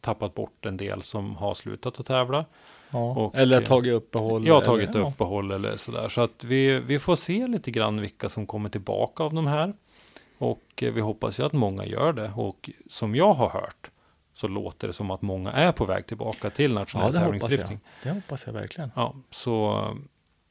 tappat 0.00 0.34
bort 0.34 0.66
en 0.66 0.76
del 0.76 1.02
som 1.02 1.36
har 1.36 1.54
slutat 1.54 2.00
att 2.00 2.06
tävla. 2.06 2.44
Ja. 2.90 3.10
Och, 3.10 3.34
eller 3.36 3.60
eh, 3.60 3.66
tagit 3.66 3.92
uppehåll. 3.92 4.46
Jag 4.46 4.54
har 4.54 4.62
tagit 4.62 4.88
eller, 4.88 5.00
ja. 5.00 5.08
uppehåll 5.08 5.50
eller 5.50 5.76
sådär. 5.76 6.08
Så 6.08 6.20
att 6.20 6.44
vi, 6.44 6.80
vi 6.80 6.98
får 6.98 7.16
se 7.16 7.46
lite 7.46 7.70
grann 7.70 8.00
vilka 8.00 8.28
som 8.28 8.46
kommer 8.46 8.68
tillbaka 8.68 9.22
av 9.22 9.34
de 9.34 9.46
här. 9.46 9.74
Och 10.38 10.82
eh, 10.82 10.92
vi 10.92 11.00
hoppas 11.00 11.40
ju 11.40 11.44
att 11.44 11.52
många 11.52 11.86
gör 11.86 12.12
det. 12.12 12.32
Och 12.36 12.70
som 12.86 13.14
jag 13.14 13.34
har 13.34 13.48
hört 13.48 13.90
så 14.34 14.48
låter 14.48 14.86
det 14.86 14.92
som 14.92 15.10
att 15.10 15.22
många 15.22 15.52
är 15.52 15.72
på 15.72 15.84
väg 15.84 16.06
tillbaka 16.06 16.50
till 16.50 16.70
Ja, 16.70 16.78
nationell 16.78 17.14
jag. 17.14 17.22
tävlingsdrifting. 17.22 17.80
Det 18.02 18.10
hoppas 18.10 18.46
jag 18.46 18.52
verkligen. 18.52 18.90
Ja, 18.94 19.14
så 19.30 19.86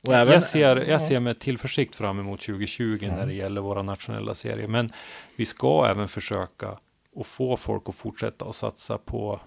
Och 0.07 0.13
även, 0.13 0.33
jag, 0.33 0.43
ser, 0.43 0.75
ja. 0.77 0.83
jag 0.83 1.01
ser 1.01 1.19
med 1.19 1.39
tillförsikt 1.39 1.95
fram 1.95 2.19
emot 2.19 2.41
2020 2.41 2.97
när 3.17 3.25
det 3.25 3.33
gäller 3.33 3.61
våra 3.61 3.81
nationella 3.81 4.33
serier. 4.33 4.67
Men 4.67 4.91
vi 5.35 5.45
ska 5.45 5.87
även 5.89 6.07
försöka 6.07 6.77
att 7.15 7.27
få 7.27 7.57
folk 7.57 7.89
att 7.89 7.95
fortsätta 7.95 8.45
att 8.45 8.55
satsa 8.55 8.97
på 8.97 9.39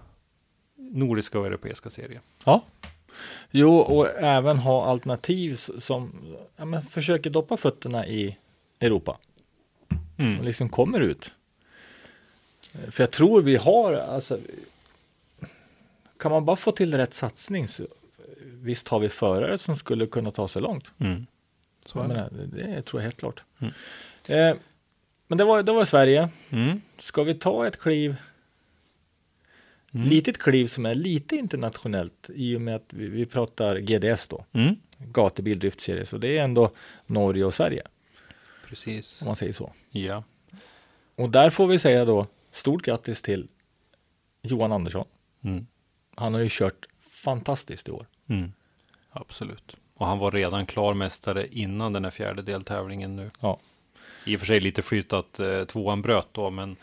nordiska 0.75 1.39
och 1.39 1.45
europeiska 1.45 1.89
serier. 1.89 2.21
Ja. 2.43 2.63
Jo, 3.51 3.77
och 3.77 4.09
även 4.09 4.57
ha 4.57 4.85
alternativ 4.85 5.55
som 5.55 6.11
ja, 6.55 6.65
men 6.65 6.81
försöker 6.81 7.29
doppa 7.29 7.57
fötterna 7.57 8.07
i 8.07 8.37
Europa. 8.79 9.17
Mm. 10.17 10.39
Och 10.39 10.45
liksom 10.45 10.69
kommer 10.69 10.99
ut. 10.99 11.31
För 12.89 13.03
jag 13.03 13.11
tror 13.11 13.41
vi 13.41 13.55
har, 13.55 13.93
alltså, 13.93 14.39
kan 16.19 16.31
man 16.31 16.45
bara 16.45 16.55
få 16.55 16.71
till 16.71 16.97
rätt 16.97 17.13
satsning 17.13 17.67
så 17.67 17.87
visst 18.65 18.87
har 18.87 18.99
vi 18.99 19.09
förare 19.09 19.57
som 19.57 19.75
skulle 19.75 20.07
kunna 20.07 20.31
ta 20.31 20.47
sig 20.47 20.61
långt. 20.61 20.91
Mm. 20.99 21.25
Så 21.85 21.99
Jag 21.99 22.07
menar, 22.07 22.29
det, 22.29 22.45
det 22.45 22.81
tror 22.81 23.01
jag 23.01 23.03
helt 23.05 23.17
klart. 23.19 23.43
Mm. 23.59 23.73
Eh, 24.27 24.57
men 25.27 25.37
det 25.37 25.43
var, 25.43 25.63
det 25.63 25.71
var 25.71 25.85
Sverige. 25.85 26.29
Mm. 26.49 26.81
Ska 26.97 27.23
vi 27.23 27.33
ta 27.35 27.67
ett 27.67 27.79
kliv, 27.79 28.15
Mm. 29.93 30.07
litet 30.09 30.37
kliv 30.37 30.67
som 30.67 30.85
är 30.85 30.95
lite 30.95 31.35
internationellt 31.35 32.29
i 32.35 32.55
och 32.55 32.61
med 32.61 32.75
att 32.75 32.93
vi, 32.93 33.07
vi 33.07 33.25
pratar 33.25 33.77
GDS 33.79 34.27
då, 34.27 34.45
Mm. 34.53 34.75
gatubil 34.97 35.59
driftserie, 35.59 36.05
så 36.05 36.17
det 36.17 36.37
är 36.37 36.43
ändå 36.43 36.71
Norge 37.05 37.45
och 37.45 37.53
Sverige 37.53 37.83
Precis. 38.67 39.21
om 39.21 39.25
man 39.25 39.35
säger 39.35 39.53
så. 39.53 39.73
Ja. 39.91 40.23
Och 41.15 41.29
där 41.29 41.49
får 41.49 41.67
vi 41.67 41.79
säga 41.79 42.05
då 42.05 42.27
stort 42.51 42.81
grattis 42.83 43.21
till 43.21 43.47
Johan 44.41 44.71
Andersson. 44.71 45.05
Mm. 45.43 45.67
Han 46.15 46.33
har 46.33 46.41
ju 46.41 46.47
kört 46.51 46.85
fantastiskt 47.09 47.87
i 47.87 47.91
år. 47.91 48.07
Mm. 48.29 48.51
Absolut. 49.11 49.77
Och 49.97 50.07
han 50.07 50.19
var 50.19 50.31
redan 50.31 50.65
klar 50.65 50.93
mästare 50.93 51.47
innan 51.51 51.93
den 51.93 52.03
här 52.03 52.11
fjärde 52.11 52.41
deltävlingen 52.41 53.15
nu. 53.15 53.31
Ja. 53.39 53.59
I 54.25 54.35
och 54.35 54.39
för 54.39 54.47
sig 54.47 54.59
lite 54.59 54.81
flyt 54.81 55.13
att 55.13 55.39
eh, 55.39 55.63
tvåan 55.63 56.01
bröt 56.01 56.27
då, 56.31 56.49
men 56.49 56.75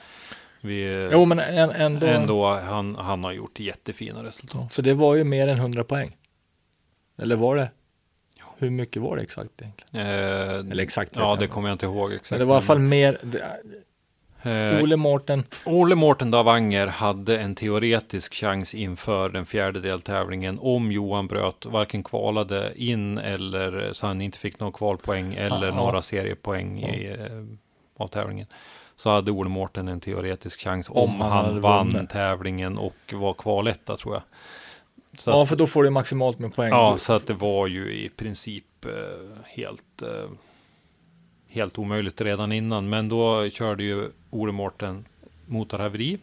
vi, 0.60 1.08
Jo, 1.12 1.24
men 1.24 1.38
en, 1.38 1.70
ändå, 1.70 2.06
ändå, 2.06 2.46
han, 2.46 2.94
han 2.96 3.24
har 3.24 3.32
gjort 3.32 3.60
jättefina 3.60 4.24
resultat. 4.24 4.74
För 4.74 4.82
det 4.82 4.94
var 4.94 5.14
ju 5.14 5.24
mer 5.24 5.48
än 5.48 5.58
100 5.58 5.84
poäng. 5.84 6.16
Eller 7.18 7.36
var 7.36 7.56
det? 7.56 7.70
Hur 8.58 8.70
mycket 8.70 9.02
var 9.02 9.16
det 9.16 9.22
exakt 9.22 9.50
egentligen? 9.60 10.06
Eh, 10.06 10.54
Eller 10.54 10.82
exakt 10.82 11.12
Ja, 11.16 11.36
det 11.36 11.46
kommer 11.46 11.68
jag 11.68 11.74
inte 11.74 11.86
ihåg 11.86 12.12
exakt. 12.12 12.30
Men 12.30 12.38
det 12.38 12.44
var 12.44 12.54
i 12.54 12.56
alla 12.56 12.66
fall 12.66 12.78
mer. 12.78 13.18
Det, 13.22 13.62
Eh, 14.42 14.82
Ole 14.82 14.96
Mårten. 14.96 15.44
Ole 15.66 15.94
Mårten 15.94 16.30
Davanger 16.30 16.86
hade 16.86 17.38
en 17.38 17.54
teoretisk 17.54 18.34
chans 18.34 18.74
inför 18.74 19.28
den 19.28 19.46
fjärde 19.46 19.80
deltävlingen 19.80 20.58
om 20.62 20.92
Johan 20.92 21.26
bröt, 21.28 21.66
varken 21.66 22.02
kvalade 22.02 22.72
in 22.76 23.18
eller 23.18 23.92
så 23.92 24.06
han 24.06 24.20
inte 24.20 24.38
fick 24.38 24.60
någon 24.60 24.72
kvalpoäng 24.72 25.34
eller 25.34 25.66
Ja. 25.66 25.74
några 25.74 26.02
seriepoäng 26.02 26.78
i, 26.82 27.16
eh, 27.18 28.02
av 28.04 28.08
tävlingen. 28.08 28.46
Så 28.96 29.10
hade 29.10 29.30
Ole 29.30 29.48
Mårten 29.50 29.88
en 29.88 30.00
teoretisk 30.00 30.60
chans 30.60 30.88
om, 30.90 30.96
Om 30.96 31.20
han 31.20 31.30
han, 31.44 31.60
vann 31.60 31.88
vunnit. 31.90 32.10
tävlingen 32.10 32.78
och 32.78 32.96
var 33.12 33.34
kvaletta 33.34 33.96
tror 33.96 34.14
jag. 34.14 34.22
Så 35.18 35.30
Ja, 35.30 35.42
att, 35.42 35.48
för 35.48 35.56
då 35.56 35.66
får 35.66 35.84
du 35.84 35.90
maximalt 35.90 36.38
med 36.38 36.54
poäng. 36.54 36.68
ja, 36.70 36.96
så 36.98 37.12
att 37.12 37.26
det 37.26 37.34
var 37.34 37.66
ju 37.66 37.92
i 37.94 38.08
princip 38.08 38.64
eh, 38.84 38.90
helt, 39.44 40.02
eh, 40.02 40.30
helt 41.48 41.78
omöjligt 41.78 42.20
redan 42.20 42.52
innan. 42.52 42.88
Men 42.88 43.08
då 43.08 43.48
körde 43.50 43.84
ju 43.84 44.10
Ole 44.32 44.52
Mårten 44.52 45.04
motorhaveri 45.46 46.18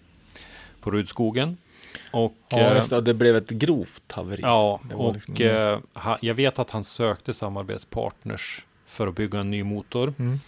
på 0.82 0.92
Rudskogen. 0.92 1.58
Och, 2.12 2.36
Ja, 2.50 2.58
eh, 2.60 2.76
just 2.76 2.90
det. 2.90 3.02
Det 3.02 3.14
blev 3.14 3.36
ett 3.36 3.50
grovt 3.50 4.12
haveri. 4.12 4.42
ja, 4.44 4.80
och 4.94 5.14
liksom- 5.14 5.36
eh, 5.36 5.80
ha, 5.94 6.18
jag 6.22 6.34
vet 6.36 6.60
att 6.60 6.72
han 6.72 6.84
sökte 6.84 7.34
samarbetspartners 7.34 8.66
för 8.86 9.08
att 9.08 9.16
bygga 9.16 9.40
en 9.40 9.52
ny 9.52 9.64
motor. 9.64 10.14
Mm. 10.20 10.40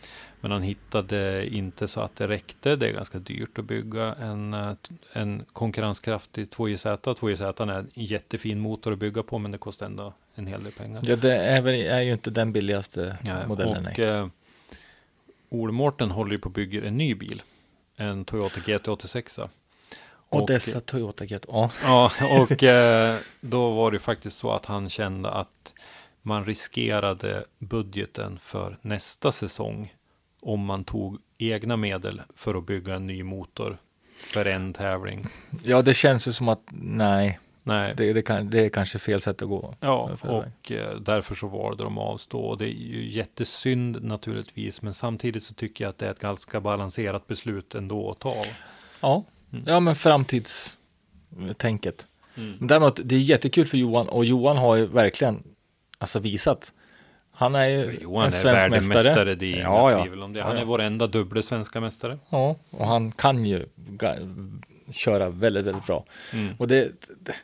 Men 0.41 0.51
han 0.51 0.61
hittade 0.61 1.47
inte 1.55 1.87
så 1.87 2.01
att 2.01 2.15
det 2.15 2.27
räckte. 2.27 2.75
Det 2.75 2.87
är 2.89 2.93
ganska 2.93 3.19
dyrt 3.19 3.59
att 3.59 3.65
bygga 3.65 4.15
en, 4.19 4.53
eh, 4.53 4.73
en 5.13 5.43
konkurrenskraftig 5.53 6.49
2JZ. 6.49 6.85
2JZ 7.15 7.41
är 7.59 7.71
en 7.71 7.89
jättefin 7.93 8.59
motor 8.59 8.93
att 8.93 8.99
bygga 8.99 9.23
på 9.23 9.37
men 9.39 9.51
det 9.51 9.57
kostar 9.57 9.85
ändå 9.85 10.13
en 10.35 10.47
hel 10.47 10.63
del 10.63 10.71
pengar. 10.71 10.99
Ja, 11.03 11.15
det 11.15 11.35
är, 11.37 11.61
väl, 11.61 11.73
är 11.75 12.01
ju 12.01 12.11
inte 12.11 12.29
den 12.29 12.51
billigaste 12.51 13.17
Ja, 13.23 13.47
modellen. 13.47 13.77
och 13.77 13.83
nej. 13.97 14.05
eh, 14.07 14.27
Ole 15.49 15.71
Mårten 15.73 16.11
håller 16.11 16.31
ju 16.31 16.39
på 16.39 16.49
att 16.49 16.55
bygga 16.55 16.87
en 16.87 16.97
ny 16.97 17.15
bil. 17.15 17.41
En 18.01 18.25
Toyota 18.25 18.59
GT86. 18.59 19.49
och, 20.29 20.47
dessa 20.47 20.79
Toyota 20.79 21.25
GT. 21.25 21.45
Ja, 21.47 21.71
Ja, 21.83 22.11
och 22.41 22.63
eh, 22.63 23.15
då 23.41 23.71
var 23.71 23.91
det 23.91 23.99
faktiskt 23.99 24.37
så 24.37 24.51
att 24.51 24.65
han 24.65 24.89
kände 24.89 25.29
att 25.29 25.73
man 26.21 26.45
riskerade 26.45 27.45
budgeten 27.59 28.39
för 28.39 28.77
nästa 28.81 29.31
säsong 29.31 29.93
om 30.41 30.65
man 30.65 30.83
tog 30.83 31.17
egna 31.37 31.77
medel 31.77 32.21
för 32.35 32.55
att 32.55 32.65
bygga 32.65 32.95
en 32.95 33.07
ny 33.07 33.23
motor 33.23 33.77
för 34.33 34.45
en 34.45 34.73
tävling. 34.73 35.27
ja, 35.63 35.81
det 35.81 35.93
känns 35.93 36.27
ju 36.27 36.33
som 36.33 36.49
att 36.49 36.63
nej, 36.71 37.39
Nej, 37.63 37.93
det, 37.97 38.13
det, 38.13 38.21
kan, 38.21 38.49
det 38.49 38.65
är 38.65 38.69
kanske 38.69 38.99
fel 38.99 39.21
sätt 39.21 39.41
att 39.41 39.49
gå. 39.49 39.73
ja, 39.79 40.09
och 40.21 40.71
eh, 40.71 40.95
därför 40.99 41.35
så 41.35 41.47
valde 41.47 41.83
de 41.83 41.97
att 41.97 42.03
avstå. 42.09 42.39
Och 42.41 42.57
det 42.57 42.65
är 42.65 42.73
ju 42.73 43.07
jättesynd 43.09 44.03
naturligtvis, 44.03 44.81
men 44.81 44.93
samtidigt 44.93 45.43
så 45.43 45.53
tycker 45.53 45.83
jag 45.83 45.89
att 45.89 45.97
det 45.97 46.07
är 46.07 46.11
ett 46.11 46.19
ganska 46.19 46.61
balanserat 46.61 47.27
beslut 47.27 47.75
ändå 47.75 48.11
att 48.11 48.19
ta. 48.19 48.35
Ja, 49.01 49.23
Mm. 49.53 49.63
ja 49.67 49.79
men 49.79 49.95
framtidstänket. 49.95 52.07
Men 52.35 52.67
däremot, 52.67 52.99
det 53.03 53.15
är 53.15 53.19
jättekul 53.19 53.65
för 53.65 53.77
Johan 53.77 54.09
och 54.09 54.25
Johan 54.25 54.57
har 54.57 54.75
ju 54.75 54.85
verkligen 54.85 55.43
alltså 55.97 56.19
visat. 56.19 56.73
Han 57.31 57.55
är 57.55 57.65
ju 57.65 57.97
Johan 58.01 58.21
en 58.21 58.27
är 58.27 58.31
svensk 58.31 58.69
mästare. 58.69 58.79
världemästare, 58.79 59.35
det 59.35 59.45
är 59.45 59.53
inga 59.53 59.63
Ja, 59.63 59.91
ja. 59.91 60.03
tvivel 60.03 60.23
om 60.23 60.33
det. 60.33 60.39
Ja, 60.39 60.45
Han 60.45 60.55
ja. 60.55 60.61
är 60.61 60.65
vår 60.65 60.81
enda 60.81 61.07
dubbla 61.07 61.41
svenska 61.41 61.81
mästare. 61.81 62.19
Ja, 62.29 62.55
och 62.69 62.87
han 62.87 63.11
kan 63.11 63.45
ju 63.45 63.65
köra 64.91 65.29
väldigt, 65.29 65.65
väldigt 65.65 65.85
bra. 65.85 66.05
Mm. 66.33 66.55
Och 66.59 66.67
det, 66.67 66.91
det, 67.19 67.35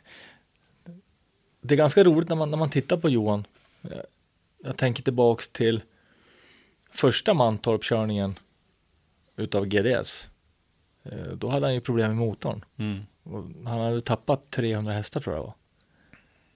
det 1.60 1.74
är 1.74 1.78
ganska 1.78 2.04
roligt 2.04 2.28
när 2.28 2.36
man, 2.36 2.50
när 2.50 2.58
man 2.58 2.70
tittar 2.70 2.96
på 2.96 3.08
Johan. 3.08 3.44
Jag, 3.80 4.02
jag 4.64 4.76
tänker 4.76 5.02
tillbaks 5.02 5.48
till 5.48 5.82
första 6.90 7.34
Mantorp-körningen 7.34 8.34
utav 9.36 9.66
GDS. 9.66 10.30
Eh, 11.02 11.32
Då 11.34 11.48
hade 11.48 11.66
han 11.66 11.74
ju 11.74 11.80
problem 11.80 12.08
med 12.08 12.16
motorn. 12.16 12.64
Mm. 12.76 13.06
Han 13.66 13.80
hade 13.80 14.00
tappat 14.00 14.50
300 14.50 14.92
hästar 14.92 15.20
tror 15.20 15.36
jag 15.36 15.42
var. 15.42 15.54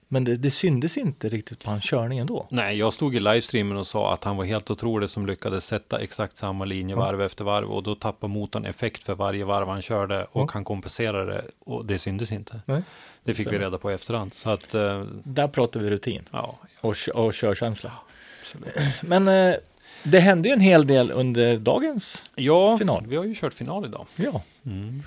Men 0.07 0.23
det, 0.23 0.35
det 0.35 0.51
syndes 0.51 0.97
inte 0.97 1.29
riktigt 1.29 1.63
på 1.63 1.69
hans 1.69 1.83
körning 1.89 2.19
ändå. 2.19 2.47
Nej, 2.49 2.77
jag 2.77 2.93
stod 2.93 3.15
i 3.15 3.19
livestreamen 3.19 3.77
och 3.77 3.87
sa 3.87 4.13
att 4.13 4.23
han 4.23 4.37
var 4.37 4.45
helt 4.45 4.71
otrolig 4.71 5.09
som 5.09 5.25
lyckades 5.25 5.65
sätta 5.65 5.99
exakt 5.99 6.37
samma 6.37 6.65
linje 6.65 6.95
varv 6.95 7.21
efter 7.21 7.43
varv 7.43 7.69
och 7.71 7.83
då 7.83 7.95
tappade 7.95 8.33
motorn 8.33 8.65
effekt 8.65 9.03
för 9.03 9.15
varje 9.15 9.45
varv 9.45 9.67
han 9.67 9.81
körde 9.81 10.23
och 10.23 10.41
Ja. 10.41 10.47
han 10.53 10.63
kompenserade 10.63 11.25
det 11.33 11.45
och 11.59 11.85
det 11.85 11.99
syntes 11.99 12.31
inte. 12.31 12.59
Nej. 12.65 12.81
Det 13.23 13.33
fick 13.33 13.39
vi 13.47 13.49
Stämmer. 13.49 13.65
reda 13.65 13.77
på 13.77 13.91
i 13.91 13.93
efterhand. 13.93 14.33
Så 14.33 14.49
att, 14.49 14.73
eh, 14.75 15.03
Där 15.23 15.47
pratar 15.47 15.79
vi 15.79 15.89
rutin 15.89 16.21
ja, 16.31 16.55
och, 16.81 16.95
kö- 16.95 17.11
och 17.11 17.33
körkänsla. 17.33 17.91
absolut. 18.41 18.73
Men 19.01 19.27
eh, 19.27 19.55
det 20.03 20.19
hände 20.19 20.49
ju 20.49 20.53
en 20.53 20.59
hel 20.59 20.87
del 20.87 21.11
under 21.11 21.57
dagens. 21.57 22.23
Ja, 22.35 22.77
Final. 22.77 23.03
vi 23.07 23.15
har 23.15 23.23
ju 23.25 23.35
kört 23.35 23.53
final 23.53 23.85
idag. 23.85 24.05
Ja. 24.15 24.41
Mm. 24.65 25.03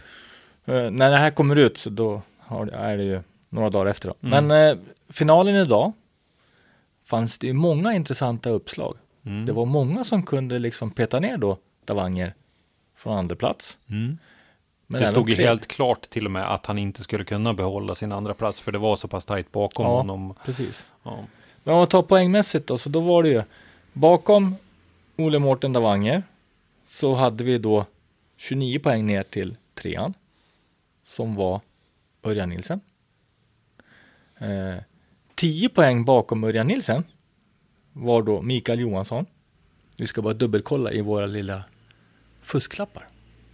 Eh, 0.64 0.90
när 0.90 1.10
det 1.10 1.16
här 1.16 1.30
kommer 1.30 1.56
ut 1.56 1.78
så 1.78 1.90
då 1.90 2.22
har, 2.38 2.66
är 2.66 2.96
det 2.96 3.04
ju 3.04 3.20
några 3.56 3.70
dagar 3.70 3.86
efter. 3.86 4.08
Då. 4.08 4.14
Mm. 4.28 4.46
Men 4.46 4.68
eh, 4.70 4.78
finalen 5.08 5.54
idag 5.54 5.92
fanns 7.04 7.38
det 7.38 7.46
ju 7.46 7.52
många 7.52 7.94
intressanta 7.94 8.50
uppslag. 8.50 8.96
Mm. 9.26 9.46
Det 9.46 9.52
var 9.52 9.64
många 9.64 10.04
som 10.04 10.22
kunde 10.22 10.58
liksom 10.58 10.90
peta 10.90 11.20
ner 11.20 11.36
då 11.36 11.58
Davanger 11.84 12.34
från 12.96 13.18
andra 13.18 13.36
plats. 13.36 13.78
Mm. 13.90 14.18
Det 14.86 15.06
stod 15.06 15.30
ju 15.30 15.36
helt 15.36 15.66
klart 15.66 16.10
till 16.10 16.24
och 16.24 16.30
med 16.30 16.54
att 16.54 16.66
han 16.66 16.78
inte 16.78 17.02
skulle 17.02 17.24
kunna 17.24 17.54
behålla 17.54 17.94
sin 17.94 18.12
andra 18.12 18.34
plats 18.34 18.60
för 18.60 18.72
det 18.72 18.78
var 18.78 18.96
så 18.96 19.08
pass 19.08 19.24
tajt 19.24 19.52
bakom 19.52 19.86
Ja. 19.86 19.96
honom. 19.96 20.34
Precis. 20.44 20.84
Ja. 21.02 21.18
Men 21.64 21.74
om 21.74 21.78
man 21.78 21.88
tar 21.88 22.02
poängmässigt 22.02 22.66
då, 22.66 22.78
så 22.78 22.88
då 22.88 23.00
var 23.00 23.22
det 23.22 23.28
ju 23.28 23.42
bakom 23.92 24.56
Ole 25.16 25.38
Mårten 25.38 25.72
Davanger 25.72 26.22
så 26.84 27.14
hade 27.14 27.44
vi 27.44 27.58
då 27.58 27.84
29 28.36 28.78
poäng 28.78 29.06
ner 29.06 29.22
till 29.22 29.56
trean 29.74 30.14
som 31.04 31.34
var 31.34 31.60
Örjan 32.24 32.48
Nilsen. 32.48 32.80
Eh, 34.38 34.82
10 35.34 35.68
poäng 35.68 36.04
bakom 36.04 36.44
Örjan 36.44 36.66
Nilsen 36.66 37.04
var 37.92 38.22
då 38.22 38.42
Mikael 38.42 38.80
Johansson. 38.80 39.26
Vi 39.96 40.06
ska 40.06 40.22
bara 40.22 40.34
dubbelkolla 40.34 40.92
i 40.92 41.00
våra 41.00 41.26
lilla 41.26 41.64
fusklappar. 42.40 43.08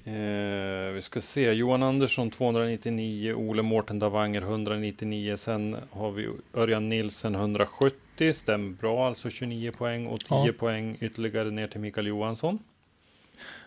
Eh, 0.05 0.93
vi 0.93 0.99
ska 1.03 1.21
se, 1.21 1.53
Johan 1.53 1.83
Andersson 1.83 2.31
299, 2.31 3.35
Ole 3.35 3.63
Mårten 3.63 3.99
Davanger 3.99 4.43
199, 4.43 5.37
sen 5.37 5.77
har 5.91 6.11
vi 6.11 6.29
Örjan 6.55 6.89
Nilsen 6.89 7.35
170, 7.35 8.33
stämmer 8.35 8.71
bra, 8.73 9.07
alltså 9.07 9.31
29 9.31 9.71
poäng 9.73 10.07
och 10.07 10.21
10 10.21 10.47
Ja. 10.47 10.53
poäng 10.59 10.97
ytterligare 11.01 11.51
ner 11.51 11.67
till 11.67 11.81
Mikael 11.81 12.07
Johansson. 12.07 12.59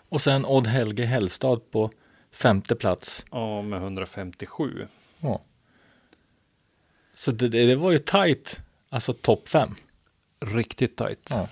Och 0.09 0.21
sen 0.21 0.45
Odd 0.45 0.67
Helge 0.67 1.05
Hellstad 1.05 1.59
på 1.71 1.91
femte 2.31 2.75
plats. 2.75 3.25
Ja, 3.31 3.61
med 3.61 3.79
157. 3.81 4.87
Ja. 5.19 5.41
Så 7.15 7.31
det, 7.31 7.47
det, 7.47 7.75
var 7.75 7.91
ju 7.91 7.97
tajt, 7.97 8.61
alltså 8.89 9.13
topp 9.13 9.47
fem. 9.49 9.75
Riktigt 10.39 10.95
tajt. 10.97 11.27
Ja. 11.29 11.47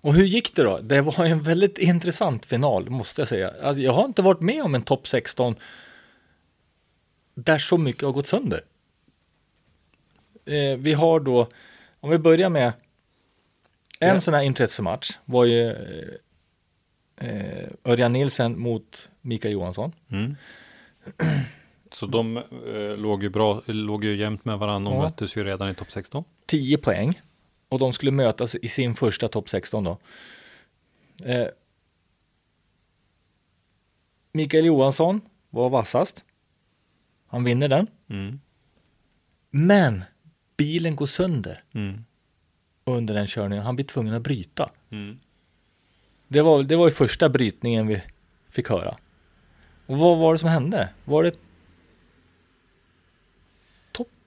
Och 0.00 0.14
hur 0.14 0.24
gick 0.24 0.56
det 0.56 0.62
då? 0.62 0.78
Det 0.78 1.00
var 1.00 1.24
en 1.24 1.42
väldigt 1.42 1.78
intressant 1.78 2.46
final, 2.46 2.90
måste 2.90 3.20
jag 3.20 3.28
säga. 3.28 3.54
Alltså, 3.62 3.82
jag 3.82 3.92
har 3.92 4.04
inte 4.04 4.22
varit 4.22 4.40
med 4.40 4.62
om 4.62 4.74
en 4.74 4.82
topp 4.82 5.06
16 5.06 5.54
där 7.34 7.58
så 7.58 7.78
mycket 7.78 8.02
har 8.02 8.12
gått 8.12 8.26
sönder. 8.26 8.64
Eh, 10.44 10.76
vi 10.78 10.92
har 10.92 11.20
då, 11.20 11.48
om 12.00 12.10
vi 12.10 12.18
börjar 12.18 12.48
med 12.48 12.72
en 14.00 14.14
Ja. 14.14 14.20
sån 14.20 14.34
här 14.34 14.42
intressematch 14.42 15.10
var 15.24 15.44
ju 15.44 15.70
eh, 15.70 17.28
eh, 17.28 17.68
Örjan 17.84 18.12
Nilsen 18.12 18.58
mot 18.60 19.10
Mikael 19.20 19.54
Johansson. 19.54 19.92
Mm. 20.10 20.36
Så 21.92 22.06
de 22.06 22.36
eh, 22.36 22.96
låg, 22.96 23.22
ju 23.22 23.28
bra, 23.28 23.62
låg 23.66 24.04
ju 24.04 24.16
jämnt 24.16 24.44
med 24.44 24.58
varandra 24.58 24.90
och 24.92 24.96
Ja. 24.98 25.02
möttes 25.02 25.36
ju 25.36 25.44
redan 25.44 25.70
i 25.70 25.74
topp 25.74 25.90
16. 25.92 26.24
10 26.46 26.78
poäng 26.78 27.20
och 27.68 27.78
de 27.78 27.92
skulle 27.92 28.12
mötas 28.12 28.54
i 28.54 28.68
sin 28.68 28.94
första 28.94 29.28
topp 29.28 29.48
16 29.48 29.84
då. 29.84 29.98
Eh, 31.24 31.46
Mikael 34.32 34.64
Johansson 34.66 35.20
var 35.50 35.70
vassast. 35.70 36.24
Han 37.26 37.44
vinner 37.44 37.68
den. 37.68 37.86
Mm. 38.08 38.40
Men 39.50 40.04
bilen 40.56 40.96
går 40.96 41.06
sönder 41.06 41.62
Mm. 41.74 42.04
under 42.84 43.14
den 43.14 43.26
körningen. 43.26 43.64
Han 43.64 43.76
blir 43.76 43.86
tvungen 43.86 44.14
att 44.14 44.22
bryta. 44.22 44.70
Mm. 44.90 45.18
Det 46.28 46.42
var, 46.42 46.62
det 46.62 46.76
var 46.76 46.86
ju 46.86 46.92
första 46.94 47.28
brytningen 47.28 47.86
vi 47.86 48.02
fick 48.50 48.68
höra. 48.68 48.96
Och 49.86 49.98
vad 49.98 50.18
var 50.18 50.32
det 50.32 50.38
som 50.38 50.48
hände? 50.48 50.88
Var 51.04 51.22
det 51.22 51.32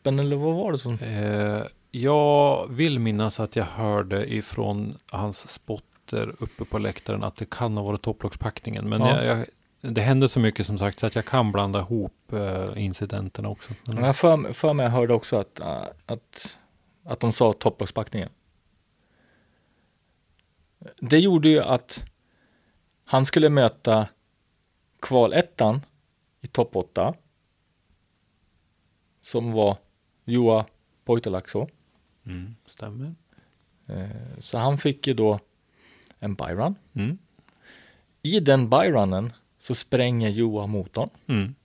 toppen 0.05 0.19
eller 0.19 0.35
vad 0.35 0.55
var 0.55 0.71
det 0.71 0.77
som? 0.77 0.93
Eh, 0.99 1.63
jag 1.91 2.67
vill 2.69 2.99
minnas 2.99 3.39
att 3.39 3.55
jag 3.55 3.65
hörde 3.65 4.33
ifrån 4.33 4.97
hans 5.11 5.49
spotter 5.49 6.35
uppe 6.39 6.65
på 6.65 6.77
läktaren 6.77 7.23
att 7.23 7.35
det 7.35 7.49
kan 7.49 7.77
ha 7.77 7.83
varit 7.83 8.01
topplockspackningen. 8.01 8.89
Men 8.89 9.01
Ja. 9.01 9.23
jag, 9.23 9.37
jag, 9.81 9.93
det 9.93 10.01
hände 10.01 10.29
så 10.29 10.39
mycket 10.39 10.65
som 10.65 10.77
sagt 10.77 10.99
så 10.99 11.07
att 11.07 11.15
jag 11.15 11.25
kan 11.25 11.51
blanda 11.51 11.79
ihop 11.79 12.33
eh, 12.33 12.83
incidenterna 12.83 13.49
också. 13.49 13.73
Men, 13.87 14.03
Jag 14.03 14.15
för, 14.15 14.53
för 14.53 14.73
mig 14.73 14.83
jag 14.83 14.91
hörde 14.91 15.13
också 15.13 15.37
att, 15.37 15.59
äh, 15.59 15.83
att, 16.05 16.59
att 17.05 17.19
de 17.19 17.33
sa 17.33 17.53
topplockspackningen. 17.53 18.29
Det 21.01 21.19
gjorde 21.19 21.49
ju 21.49 21.59
att 21.61 22.05
han 23.05 23.25
skulle 23.25 23.49
möta 23.49 24.07
kvalettan 25.01 25.81
i 26.41 26.47
topp 26.47 26.75
8. 26.75 27.13
Som 29.21 29.51
var 29.51 29.77
Joa 30.25 30.65
Poitalaxo. 31.05 31.67
mm, 32.25 32.55
stämmer. 32.67 33.15
Eh, 33.87 34.05
Så 34.39 34.57
han 34.57 34.77
fick 34.77 35.07
ju 35.07 35.13
då 35.13 35.39
en 36.19 36.35
byrun. 36.35 36.75
Mm. 36.93 37.17
I 38.21 38.39
den 38.39 38.69
byrunnen 38.69 39.33
så 39.59 39.75
spränger 39.75 40.29
Joa 40.29 40.67
motorn. 40.67 41.09
Mm. 41.27 41.55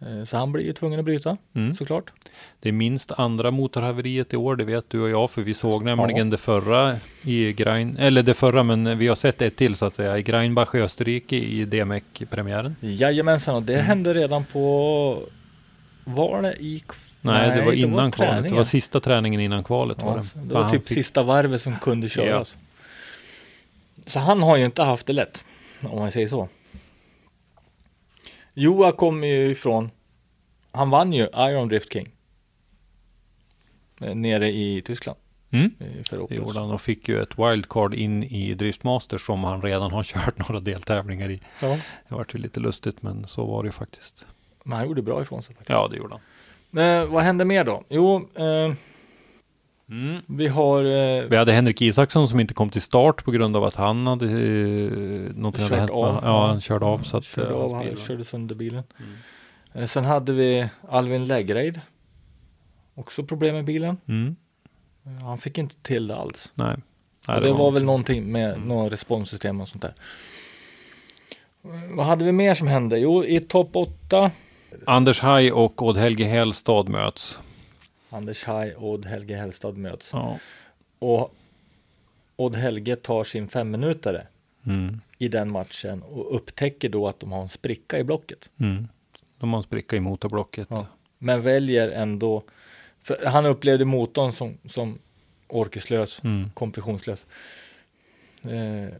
Eh, 0.00 0.24
Så 0.24 0.36
han 0.36 0.52
blir 0.52 0.64
ju 0.64 0.72
tvungen 0.72 0.98
att 0.98 1.04
bryta 1.04 1.36
Mm. 1.54 1.74
såklart. 1.74 2.12
Det 2.60 2.68
är 2.68 2.72
minst 2.72 3.12
andra 3.12 3.50
motorhaveriet 3.50 4.32
i 4.32 4.36
år, 4.36 4.56
det 4.56 4.64
vet 4.64 4.90
du 4.90 5.00
och 5.00 5.10
jag, 5.10 5.30
för 5.30 5.42
vi 5.42 5.54
såg 5.54 5.84
nämligen 5.84 6.26
Ja. 6.26 6.30
det 6.30 6.38
förra 6.38 6.98
i 7.22 7.52
Grein, 7.52 7.96
eller 7.96 8.22
det 8.22 8.34
förra, 8.34 8.62
men 8.62 8.98
vi 8.98 9.08
har 9.08 9.16
sett 9.16 9.42
ett 9.42 9.56
till 9.56 9.76
så 9.76 9.86
att 9.86 9.94
säga, 9.94 10.18
i 10.18 10.22
Greinbach 10.22 10.74
i 10.74 10.78
Österrike 10.80 11.36
i 11.36 11.64
DMEC-premiären. 11.64 12.76
Jajamensan, 12.80 13.54
och 13.56 13.62
det 13.62 13.74
Mm. 13.74 13.86
hände 13.86 14.14
redan 14.14 14.44
på... 14.44 15.22
Var 16.04 16.42
det 16.42 16.52
i... 16.62 16.82
Nej, 17.20 17.56
det 17.58 17.64
var 17.64 17.72
innan 17.72 18.10
kvalet. 18.10 18.44
Det 18.48 18.54
var 18.54 18.64
sista 18.64 19.00
träningen 19.00 19.40
innan 19.40 19.64
kvalet. 19.64 19.98
Ja, 20.00 20.06
var 20.06 20.16
det. 20.16 20.40
det 20.48 20.54
var 20.54 20.70
typ 20.70 20.88
fick- 20.88 20.94
sista 20.94 21.22
varvet 21.22 21.60
som 21.60 21.76
kunde 21.78 22.08
köras. 22.08 22.56
så 24.06 24.18
han 24.18 24.42
har 24.42 24.56
ju 24.56 24.64
inte 24.64 24.82
haft 24.82 25.06
det 25.06 25.12
lätt, 25.12 25.44
om 25.82 25.98
man 25.98 26.10
säger 26.10 26.28
så. 26.28 26.48
Joa 28.54 28.92
kommer 28.92 29.26
ju 29.26 29.50
ifrån, 29.50 29.90
han 30.72 30.90
vann 30.90 31.12
ju 31.12 31.22
Iron 31.36 31.68
Drift 31.68 31.92
King. 31.92 32.08
Eh, 34.00 34.14
Nere 34.14 34.48
i 34.50 34.82
Tyskland. 34.84 35.18
Mm. 35.50 35.70
eh, 35.80 36.26
Det 36.28 36.34
gjorde 36.34 36.60
han 36.60 36.70
och 36.70 36.80
fick 36.80 37.08
ju 37.08 37.22
ett 37.22 37.38
wildcard 37.38 37.94
in 37.94 38.24
i 38.24 38.54
Driftmaster 38.54 39.18
som 39.18 39.44
han 39.44 39.62
redan 39.62 39.90
har 39.92 40.02
kört 40.04 40.38
några 40.38 40.60
deltävlingar 40.60 41.30
i. 41.30 41.40
Ja. 41.62 41.78
Det 42.08 42.14
vart 42.14 42.34
ju 42.34 42.38
lite 42.38 42.60
lustigt 42.60 43.02
men 43.02 43.26
så 43.28 43.46
var 43.46 43.62
det 43.62 43.66
ju 43.66 43.72
faktiskt. 43.72 44.26
Men 44.64 44.78
han 44.78 44.86
gjorde 44.86 45.02
bra 45.02 45.22
ifrån 45.22 45.42
sig 45.42 45.54
faktiskt. 45.54 45.70
Ja, 45.70 45.88
det 45.90 45.96
gjorde 45.96 46.14
han. 46.14 46.20
Eh, 46.76 47.04
vad 47.04 47.22
hände 47.24 47.44
mer 47.44 47.64
då? 47.64 47.84
Jo, 47.88 48.28
eh, 48.34 48.74
Mm. 49.90 50.22
vi 50.26 50.46
har 50.48 50.84
eh, 50.84 51.22
Vi 51.24 51.36
hade 51.36 51.52
Henrik 51.52 51.82
Isaksson 51.82 52.28
som 52.28 52.40
inte 52.40 52.54
kom 52.54 52.70
till 52.70 52.82
start 52.82 53.24
på 53.24 53.30
grund 53.30 53.56
av 53.56 53.64
att 53.64 53.74
han 53.76 54.06
hade 54.06 54.26
eh, 54.26 54.90
någonting 55.34 55.62
hade 55.62 55.76
hänt. 55.76 55.90
av. 55.90 56.20
Ja, 56.24 56.46
han 56.46 56.60
körde 56.60 56.86
av 56.86 56.98
så 56.98 57.16
att 57.16 57.24
körde, 57.24 57.48
eh, 57.50 57.54
av, 57.56 57.74
han 57.74 57.96
körde 57.96 58.24
sönder 58.24 58.54
bilen. 58.54 58.82
Mm. 58.98 59.12
Eh, 59.72 59.86
sen 59.86 60.04
hade 60.04 60.32
vi 60.32 60.68
Alvin 60.88 61.24
Lägreid. 61.24 61.80
Också 62.94 63.24
problem 63.24 63.54
med 63.54 63.64
bilen. 63.64 63.96
Mm. 64.08 64.36
Eh, 65.06 65.24
Han 65.24 65.38
fick 65.38 65.58
inte 65.58 65.74
till 65.82 66.06
det 66.06 66.16
alls. 66.16 66.52
Nej. 66.54 66.76
Nej, 67.28 67.36
och 67.36 67.42
det, 67.42 67.52
var, 67.52 67.70
väl 67.70 67.84
någonting. 67.84 68.32
med 68.32 68.54
Mm. 68.54 68.68
något 68.68 68.92
responssystem 68.92 69.60
och 69.60 69.68
sånt 69.68 69.82
där. 69.82 69.94
Vad 71.90 72.06
hade 72.06 72.24
vi 72.24 72.32
mer 72.32 72.54
som 72.54 72.68
hände? 72.68 72.98
Jo, 72.98 73.24
i 73.24 73.40
topp 73.40 73.70
8 73.76 74.30
Anders 74.86 75.20
Haj 75.20 75.52
och 75.52 75.82
Odd 75.82 75.96
Helge 75.96 76.24
Hellstad 76.24 76.88
möts. 76.88 77.40
Anders 78.10 78.44
Haj 78.44 78.74
och 78.74 78.88
Odd 78.90 79.06
Helge 79.06 79.36
Hellstad 79.36 79.72
möts. 79.72 80.10
Ja. 80.12 80.38
Och 80.98 81.34
Odd 82.36 82.54
Helge 82.56 82.96
tar 82.96 83.24
sin 83.24 83.48
femminutare 83.48 84.26
Mm. 84.66 85.00
i 85.18 85.28
den 85.28 85.50
matchen 85.50 86.02
och 86.02 86.34
upptäcker 86.36 86.88
då 86.88 87.08
att 87.08 87.20
de 87.20 87.32
har 87.32 87.42
en 87.42 87.48
spricka 87.48 87.98
i 87.98 88.04
blocket. 88.04 88.50
Mm. 88.60 88.88
De 89.38 89.50
har 89.52 89.56
en 89.58 89.62
spricka 89.62 89.96
i 89.96 90.00
motorblocket. 90.00 90.66
Ja. 90.70 90.86
Men 91.18 91.42
väljer 91.42 91.88
ändå, 91.90 92.42
för 93.02 93.26
han 93.26 93.46
upplevde 93.46 93.84
motorn 93.84 94.32
som, 94.32 94.58
som 94.68 94.98
orkeslös, 95.48 96.24
Mm. 96.24 96.50
kompressionslös. 96.54 97.26
Eh, 98.44 98.50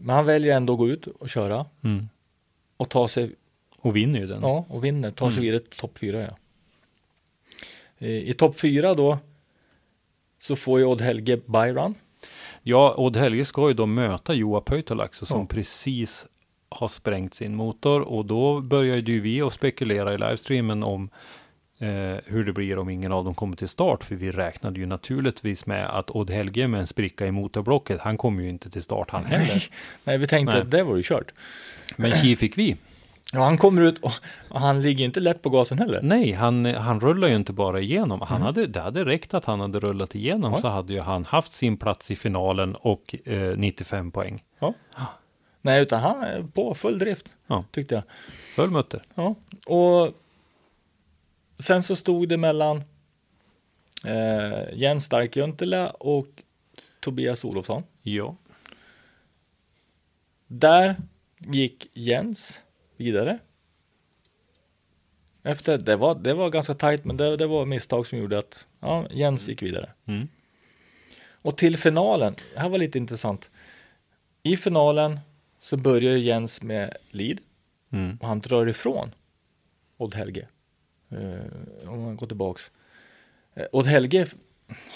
men 0.01 0.09
han 0.09 0.25
väljer 0.27 0.57
ändå 0.57 0.73
att 0.73 0.79
gå 0.79 0.89
ut 0.89 1.07
och 1.07 1.29
köra 1.29 1.67
Mm. 1.85 2.09
och 2.77 2.89
ta 2.89 3.09
sig, 3.09 3.31
Och 3.81 3.97
vinner 3.97 4.21
ju 4.21 4.27
den. 4.27 4.43
ja, 4.43 4.65
och 4.69 4.85
vinner, 4.85 5.11
tar 5.11 5.31
sig 5.31 5.39
Mm. 5.39 5.43
vidare 5.45 5.61
till 5.61 5.79
topp 5.81 5.99
fyra. 5.99 6.21
Ja. 6.21 6.37
Eh, 7.99 8.11
I 8.11 8.35
topp 8.35 8.61
fyra 8.61 8.95
då 8.95 9.19
så 10.41 10.57
får 10.57 10.79
ju 10.79 10.85
Odd 10.85 11.01
Helge 11.01 11.37
byrun. 11.47 11.95
Ja, 12.63 12.95
Odd 12.97 13.17
Helge 13.17 13.45
ska 13.45 13.69
ju 13.69 13.75
då 13.75 13.87
möta 13.87 14.35
Joa 14.35 14.61
Pöytalaxo 14.61 15.27
som 15.27 15.41
Ja. 15.41 15.47
precis 15.47 16.27
har 16.69 16.89
sprängt 16.89 17.35
sin 17.35 17.55
motor 17.55 18.01
och 18.01 18.25
då 18.25 18.61
började 18.61 19.13
ju 19.13 19.21
vi 19.21 19.41
att 19.43 19.53
spekulera 19.53 20.15
i 20.15 20.19
livestreamen 20.19 20.83
om 20.83 21.11
eh, 21.79 21.89
hur 22.27 22.45
det 22.45 22.53
blir 22.53 22.79
om 22.79 22.89
ingen 22.91 23.13
av 23.13 23.25
dem 23.25 23.35
kommer 23.35 23.57
till 23.57 23.69
start. 23.69 24.05
För 24.05 24.15
vi 24.15 24.31
räknade 24.31 24.81
ju 24.81 24.87
naturligtvis 24.87 25.67
med 25.67 25.87
att 25.87 26.11
Odd 26.11 26.31
Helge 26.31 26.69
med 26.69 26.81
en 26.81 26.87
spricka 26.87 27.27
i 27.27 27.31
motorblocket, 27.31 28.01
han 28.01 28.17
kommer 28.17 28.43
ju 28.43 28.49
inte 28.49 28.71
till 28.71 28.83
start 28.83 29.11
han 29.11 29.25
heller. 29.25 29.71
Nej, 30.05 30.19
vi 30.19 30.27
tänkte 30.27 30.53
Nej. 30.55 30.63
att 30.63 30.71
det 30.71 30.83
var 30.83 30.97
ju 30.97 31.03
kört. 31.03 31.33
Men 31.97 32.13
tji 32.13 32.37
fick 32.37 32.59
vi. 32.59 32.77
Ja, 33.33 33.41
han 33.45 33.59
kommer 33.59 33.83
ut 33.83 33.99
och, 33.99 34.13
och 34.49 34.61
han 34.61 34.81
ligger 34.81 35.05
inte 35.05 35.21
lätt 35.21 35.43
på 35.43 35.51
gasen 35.51 35.79
heller. 35.79 36.03
Nej, 36.03 36.33
han, 36.33 36.65
han 36.65 37.01
rullar 37.01 37.29
ju 37.29 37.35
inte 37.35 37.53
bara 37.53 37.81
igenom. 37.81 38.21
Han 38.21 38.43
hade, 38.43 38.67
det 38.67 38.81
hade 38.81 39.05
räckt 39.05 39.35
att 39.35 39.45
han 39.45 39.61
hade 39.61 39.81
rullat 39.81 40.15
igenom 40.15 40.45
Mm. 40.45 40.53
Ja. 40.53 40.61
så 40.61 40.69
hade 40.69 40.93
ju 40.93 41.01
han 41.01 41.25
haft 41.25 41.53
sin 41.53 41.77
plats 41.77 42.11
i 42.11 42.17
finalen 42.17 42.75
och 42.75 43.15
eh, 43.25 43.57
95 43.57 44.11
poäng. 44.11 44.45
Nej, 45.63 45.83
utan 45.83 46.01
han 46.01 46.23
är 46.23 46.43
på 46.43 46.75
full 46.75 46.99
drift, 46.99 47.27
Ja. 47.47 47.65
tyckte 47.71 47.95
jag. 47.95 48.05
Full 48.55 48.71
mutter. 48.71 49.03
Ja, 49.15 49.35
och 49.67 50.13
sen 51.59 51.83
så 51.83 51.97
stod 51.97 52.29
det 52.29 52.37
mellan 52.37 52.77
eh, 54.05 54.73
Jens 54.75 55.05
Stark 55.05 55.37
Juntila 55.37 55.91
och 55.91 56.27
Tobias 57.01 57.45
Olofsson. 57.45 57.83
Ja. 58.03 58.37
Där 60.47 60.97
gick 61.39 61.91
Jens 61.95 62.63
vidare. 63.01 63.39
Efter, 65.43 65.79
det 65.79 65.97
var, 65.97 66.15
det 66.15 66.35
var 66.35 66.51
ganska 66.51 66.75
tajt, 66.75 67.05
men 67.05 67.17
det, 67.17 67.37
det 67.37 67.47
var 67.47 67.67
misstag 67.67 68.07
som 68.07 68.19
gjorde 68.19 68.39
att 68.39 68.67
ja, 68.81 69.07
Jens 69.11 69.49
gick 69.49 69.63
vidare. 69.63 69.91
Mm. 70.07 70.29
Och 71.43 71.57
till 71.57 71.77
finalen, 71.77 72.35
det 72.55 72.61
här 72.61 72.69
var 72.69 72.79
lite 72.79 72.99
intressant. 72.99 73.51
I 74.43 74.57
finalen 74.57 75.21
så 75.61 75.77
börjar 75.77 76.17
Jens 76.17 76.63
med 76.63 76.97
lead 77.11 77.39
Mm. 77.93 78.19
och 78.21 78.29
han 78.29 78.41
drar 78.41 78.67
ifrån 78.67 79.15
Odd 79.97 80.15
Helge. 80.15 80.49
Eh, 81.11 81.89
om 81.91 82.03
man 82.03 82.17
går 82.17 82.27
tillbaks. 82.27 82.71
Eh, 83.55 83.65
Odd 83.73 83.87
Helge 83.87 84.27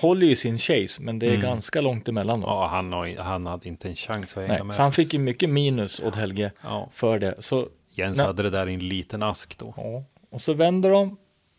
håller 0.00 0.26
ju 0.26 0.36
sin 0.36 0.58
chase, 0.58 1.02
men 1.02 1.18
det 1.18 1.26
är 1.26 1.30
Mm. 1.30 1.40
ganska 1.40 1.80
långt 1.80 2.08
emellan 2.08 2.40
dem. 2.40 2.50
Ja, 2.50 2.66
han, 2.66 2.92
har, 2.92 3.16
han 3.22 3.46
hade 3.46 3.68
inte 3.68 3.88
en 3.88 3.94
chans 3.96 4.36
att 4.36 4.42
hänga 4.42 4.52
Nej, 4.54 4.64
med. 4.64 4.76
så 4.76 4.82
han 4.82 4.92
fick 4.92 5.12
ju 5.12 5.18
mycket 5.18 5.50
minus, 5.50 6.00
Odd 6.00 6.14
Helge, 6.16 6.52
Ja, 6.62 6.88
för 6.92 7.18
det. 7.18 7.34
Så, 7.42 7.68
Jens 7.94 8.16
Nej. 8.18 8.26
hade 8.26 8.42
det 8.42 8.50
där 8.50 8.68
i 8.68 8.74
en 8.74 8.88
liten 8.88 9.22
ask 9.22 9.58
då. 9.58 9.74
ja. 9.76 10.04
Och 10.30 10.40
så 10.40 10.54
vänder 10.54 10.90
de 10.90 11.16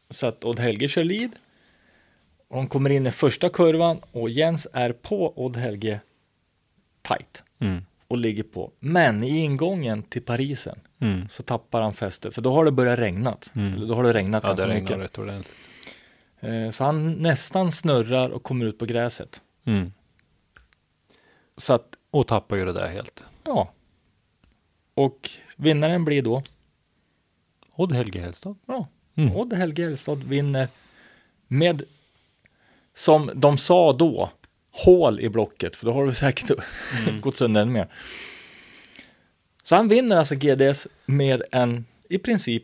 så 0.10 0.28
att 0.28 0.44
Odd 0.46 0.60
Helge 0.60 0.88
kör 0.88 1.04
lead. 1.04 1.32
Och 2.48 2.56
de 2.56 2.68
kommer 2.68 2.90
in 2.90 3.08
i 3.08 3.12
första 3.12 3.50
kurvan 3.50 4.02
och 4.12 4.30
Jens 4.30 4.68
är 4.74 4.92
på 4.92 5.46
Odd 5.46 5.58
Helge 5.58 6.00
tight 7.02 7.44
Mm. 7.60 7.86
och 8.08 8.18
ligger 8.18 8.44
på. 8.44 8.72
Men 8.80 9.24
i 9.24 9.38
ingången 9.38 10.04
till 10.04 10.22
Parisen 10.22 10.80
Mm. 11.00 11.30
så 11.30 11.44
tappar 11.44 11.82
han 11.82 11.94
fästet, 11.94 12.36
för 12.36 12.42
då 12.42 12.54
har 12.54 12.66
det 12.66 12.72
börjat 12.72 13.00
regnat. 13.00 13.52
Mm. 13.56 13.74
Eller 13.74 13.88
då 13.88 13.96
har 13.96 14.04
det 14.04 14.14
regnat 14.14 14.44
Ja, 14.44 14.50
ganska 14.50 14.68
det 14.68 14.82
mycket. 14.82 15.02
rätt 15.02 15.18
ordentligt. 15.18 15.56
Eh, 16.40 16.70
Så 16.70 16.84
han 16.84 17.14
nästan 17.14 17.72
snurrar 17.72 18.30
och 18.30 18.44
kommer 18.44 18.66
ut 18.66 18.80
på 18.80 18.86
gräset. 18.86 19.42
Mm. 19.66 19.94
Så 21.58 21.74
att, 21.74 21.88
Och 22.12 22.28
tappar 22.28 22.56
ju 22.56 22.66
det 22.66 22.74
där 22.74 22.88
helt. 22.88 23.26
ja. 23.44 23.72
Och 24.94 25.30
vinnaren 25.58 26.06
blir 26.06 26.22
då, 26.22 26.44
Odd 27.76 27.92
Helge 27.92 28.20
Hellstad. 28.22 28.56
ja, 28.66 28.88
Mm. 29.16 29.36
Odd 29.36 29.54
Helge 29.54 29.84
Hellstad 29.84 30.16
vinner 30.16 30.68
med, 31.48 31.84
som 32.94 33.32
de 33.36 33.58
sa 33.58 33.94
då, 33.94 34.30
hål 34.72 35.20
i 35.20 35.30
blocket, 35.30 35.76
för 35.76 35.86
då 35.86 35.94
har 35.94 36.06
det 36.06 36.14
säkert 36.14 36.52
gått 37.22 37.38
sönder 37.38 37.62
än 37.62 37.72
mer. 37.72 37.88
Så 39.64 39.76
han 39.76 39.88
vinner 39.88 40.18
alltså 40.18 40.36
GDS 40.36 40.88
med 41.06 41.44
en 41.52 41.86
i 42.10 42.18
princip 42.18 42.64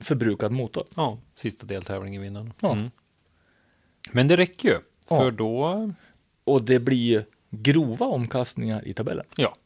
förbrukad 0.00 0.52
motor. 0.52 0.84
Ja, 0.96 1.18
sista 1.34 1.66
deltävlingen 1.66 2.20
i 2.20 2.24
vinnaren. 2.24 2.52
Ja. 2.60 2.72
Mm. 2.72 2.90
Men 4.12 4.28
det 4.28 4.36
räcker 4.36 4.68
ju. 4.68 4.74
Ja. 5.08 5.16
För 5.18 5.30
då, 5.30 5.92
Och 6.44 6.62
det 6.62 6.78
blir 6.80 6.96
ju 6.96 7.24
grova 7.50 8.06
omkastningar 8.06 8.88
i 8.88 8.94
tabellen. 8.94 9.26
ja. 9.36 9.56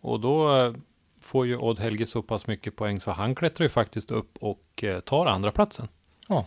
Och 0.00 0.20
då 0.20 0.56
eh, 0.56 0.74
får 1.28 1.46
ju 1.46 1.56
Odd 1.56 1.78
Helge 1.78 2.06
så 2.06 2.22
pass 2.22 2.46
mycket 2.46 2.76
poäng 2.76 3.00
så 3.00 3.10
han 3.10 3.34
klättrar 3.34 3.64
ju 3.64 3.68
faktiskt 3.68 4.10
upp 4.10 4.38
och 4.40 4.84
eh, 4.84 5.00
tar 5.00 5.26
andra 5.26 5.52
platsen. 5.52 5.88
Ja. 6.28 6.46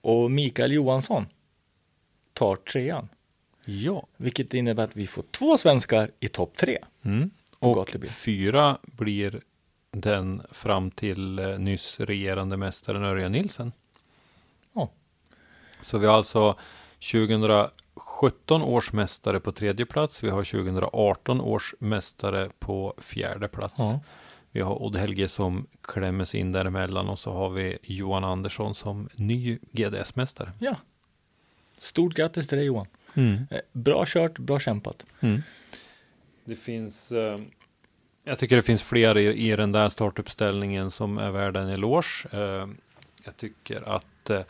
Och 0.00 0.30
Mikael 0.30 0.72
Johansson 0.72 1.26
tar 2.32 2.56
trean. 2.56 3.08
Ja. 3.64 4.06
Vilket 4.16 4.54
innebär 4.54 4.84
att 4.84 4.96
vi 4.96 5.06
får 5.06 5.24
två 5.30 5.56
svenskar 5.56 6.10
i 6.20 6.28
topp 6.28 6.56
tre. 6.56 6.78
Mm. 7.02 7.30
Och 7.58 7.74
gatubil. 7.74 8.10
fyra 8.10 8.78
blir 8.82 9.40
den 9.90 10.42
fram 10.50 10.90
till 10.90 11.38
eh, 11.38 11.58
nyss 11.58 12.00
regerande 12.00 12.56
mästaren 12.56 13.04
Örjan 13.04 13.32
Nilsen. 13.32 13.72
Ja. 14.72 14.90
Så 15.80 15.98
vi 15.98 16.06
har 16.06 16.14
alltså 16.14 16.56
2017 18.20 18.62
års 18.62 18.92
mästare 18.92 19.40
på 19.40 19.52
tredje 19.52 19.86
plats. 19.86 20.22
Vi 20.22 20.30
har 20.30 20.44
2018 20.44 21.40
års 21.40 21.74
mästare 21.78 22.50
på 22.58 22.94
fjärde 22.98 23.48
plats. 23.48 23.78
Ja. 23.78 24.00
Vi 24.50 24.60
har 24.60 24.82
Odd 24.82 24.96
Helge 24.96 25.28
som 25.28 25.66
klämmer 25.80 26.24
sig 26.24 26.40
in 26.40 26.52
däremellan 26.52 27.08
och 27.08 27.18
så 27.18 27.32
har 27.32 27.50
vi 27.50 27.78
Johan 27.82 28.24
Andersson 28.24 28.74
som 28.74 29.08
ny 29.16 29.58
GDS-mästare. 29.72 30.52
ja. 30.58 30.76
Stort 31.80 32.14
grattis 32.14 32.48
till 32.48 32.58
dig 32.58 32.66
Johan. 32.66 32.86
Mm. 33.14 33.46
Eh, 33.50 33.58
Bra 33.72 34.04
kört, 34.06 34.38
bra 34.38 34.58
kämpat. 34.58 35.06
Mm. 35.20 35.42
Det 36.44 36.56
finns, 36.56 37.12
eh, 37.12 37.38
jag 38.24 38.38
tycker 38.38 38.56
det 38.56 38.62
finns 38.62 38.82
fler 38.82 39.18
i, 39.18 39.50
i 39.50 39.56
den 39.56 39.72
där 39.72 39.88
startuppställningen 39.88 40.90
som 40.90 41.18
är 41.18 41.30
värda 41.30 41.60
en 41.60 41.68
eloge. 41.68 42.26
Eh, 42.32 42.68
jag 43.24 43.36
tycker 43.36 43.88
att 43.88 44.30
eh, 44.30 44.40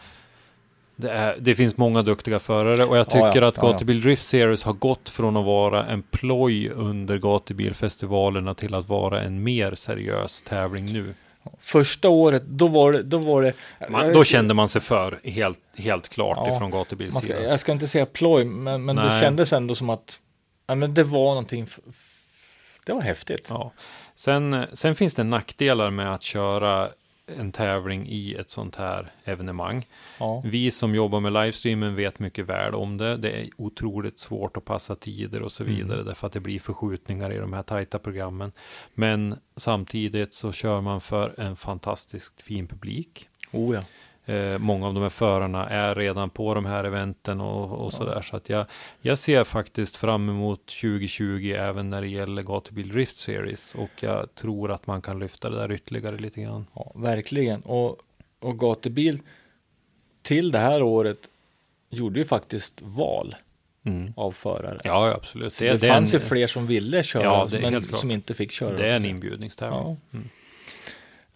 det, 1.00 1.10
är, 1.10 1.36
det 1.40 1.54
finns 1.54 1.76
många 1.76 2.02
duktiga 2.02 2.38
förare 2.38 2.84
och 2.84 2.96
jag 2.96 3.06
Ja, 3.10 3.18
ja. 3.18 3.32
tycker 3.32 3.42
att 3.42 3.56
Ja, 3.56 3.62
ja. 3.62 3.72
Gatubil 3.72 4.00
Drift 4.00 4.24
Series 4.24 4.62
har 4.62 4.72
gått 4.72 5.08
från 5.08 5.36
att 5.36 5.44
vara 5.44 5.86
en 5.86 6.02
ploj 6.02 6.70
under 6.70 7.18
gatubilfestivalerna 7.18 8.54
till 8.54 8.74
att 8.74 8.88
vara 8.88 9.20
en 9.20 9.42
mer 9.42 9.74
seriös 9.74 10.42
tävling 10.42 10.92
nu. 10.92 11.14
Första 11.60 12.08
året, 12.08 12.42
då 12.46 12.68
var 12.68 12.92
det, 12.92 13.02
då 13.02 13.18
var 13.18 13.42
det. 13.42 13.52
Man, 13.88 14.12
då 14.12 14.24
kände 14.24 14.54
man 14.54 14.68
sig 14.68 14.80
för, 14.80 15.20
helt, 15.24 15.60
helt 15.76 16.08
klart 16.08 16.38
Ja, 16.40 16.56
ifrån 16.56 16.70
gatubilsidan. 16.70 17.42
Jag 17.42 17.60
ska 17.60 17.72
inte 17.72 17.88
säga 17.88 18.06
ploj, 18.06 18.44
men, 18.44 18.84
men 18.84 18.96
det 18.96 19.18
kändes 19.20 19.52
ändå 19.52 19.74
som 19.74 19.90
att 19.90 20.20
ja, 20.66 20.74
men 20.74 20.94
det 20.94 21.04
var 21.04 21.28
någonting 21.28 21.66
Det 22.86 22.92
var 22.92 23.00
häftigt. 23.00 23.46
Ja. 23.50 23.72
Sen, 24.14 24.66
sen 24.72 24.94
finns 24.94 25.14
det 25.14 25.24
nackdelar 25.24 25.90
med 25.90 26.14
att 26.14 26.22
köra 26.22 26.88
en 27.38 27.52
tävling 27.52 28.06
i 28.08 28.34
ett 28.34 28.50
sånt 28.50 28.76
här 28.76 29.12
evenemang. 29.24 29.86
Ja. 30.18 30.42
Vi 30.44 30.70
som 30.70 30.94
jobbar 30.94 31.20
med 31.20 31.32
livestreamen 31.32 31.94
vet 31.94 32.18
mycket 32.18 32.46
väl 32.46 32.74
om 32.74 32.96
det. 32.96 33.16
Det 33.16 33.30
är 33.30 33.48
otroligt 33.56 34.18
svårt 34.18 34.56
att 34.56 34.64
passa 34.64 34.96
tider 34.96 35.42
och 35.42 35.52
så 35.52 35.62
Mm. 35.62 35.76
vidare 35.76 36.02
därför 36.02 36.26
att 36.26 36.32
det 36.32 36.40
blir 36.40 36.60
förskjutningar 36.60 37.32
i 37.32 37.38
de 37.38 37.52
här 37.52 37.62
tajta 37.62 37.98
programmen. 37.98 38.52
Men 38.94 39.36
samtidigt 39.56 40.34
så 40.34 40.52
kör 40.52 40.80
man 40.80 41.00
för 41.00 41.40
en 41.40 41.56
fantastiskt 41.56 42.42
fin 42.42 42.66
publik. 42.66 43.28
Oh, 43.52 43.74
ja. 43.74 43.82
Eh, 44.28 44.58
många 44.58 44.86
av 44.86 44.94
de 44.94 45.02
här 45.02 45.10
förarna 45.10 45.68
är 45.68 45.94
redan 45.94 46.30
på 46.30 46.54
de 46.54 46.64
här 46.66 46.84
eventen 46.84 47.40
och, 47.40 47.84
och 47.86 47.92
sådär. 47.92 48.22
Så 48.22 48.36
att 48.36 48.48
jag, 48.48 48.66
jag 49.00 49.18
ser 49.18 49.44
faktiskt 49.44 49.96
fram 49.96 50.28
emot 50.28 50.66
2020 50.66 51.54
även 51.58 51.90
när 51.90 52.00
det 52.00 52.08
gäller 52.08 52.42
Gatubil 52.42 52.88
Drift 52.88 53.16
Series. 53.16 53.74
Och 53.74 53.90
jag 54.00 54.34
tror 54.34 54.70
att 54.70 54.86
man 54.86 55.02
kan 55.02 55.18
lyfta 55.18 55.50
det 55.50 55.56
där 55.56 55.72
ytterligare 55.72 56.16
lite 56.16 56.40
grann. 56.40 56.66
ja, 56.74 56.92
verkligen. 56.94 57.60
Och, 57.60 57.96
och 58.40 58.58
gatubil 58.58 59.18
till 60.22 60.50
det 60.52 60.58
här 60.58 60.82
året 60.82 61.18
gjorde 61.90 62.18
ju 62.20 62.24
faktiskt 62.24 62.82
val 62.82 63.34
Mm. 63.84 64.12
av 64.16 64.32
förare. 64.32 64.80
Ja, 64.84 65.14
absolut. 65.16 65.52
Så 65.54 65.64
det, 65.64 65.70
är 65.70 65.78
fanns 65.78 66.14
en, 66.14 66.20
ju 66.20 66.26
fler 66.26 66.46
som 66.46 66.66
ville 66.66 67.02
köra, 67.02 67.22
Ja, 67.22 67.48
det 67.50 67.60
men 67.70 67.82
som 67.82 68.10
inte 68.10 68.34
fick 68.34 68.50
köra. 68.52 68.76
Det 68.76 68.88
är 68.88 68.96
en 68.96 69.04
inbjudningstävling. 69.04 69.78
Ja. 69.78 69.96
Mm. 70.12 70.28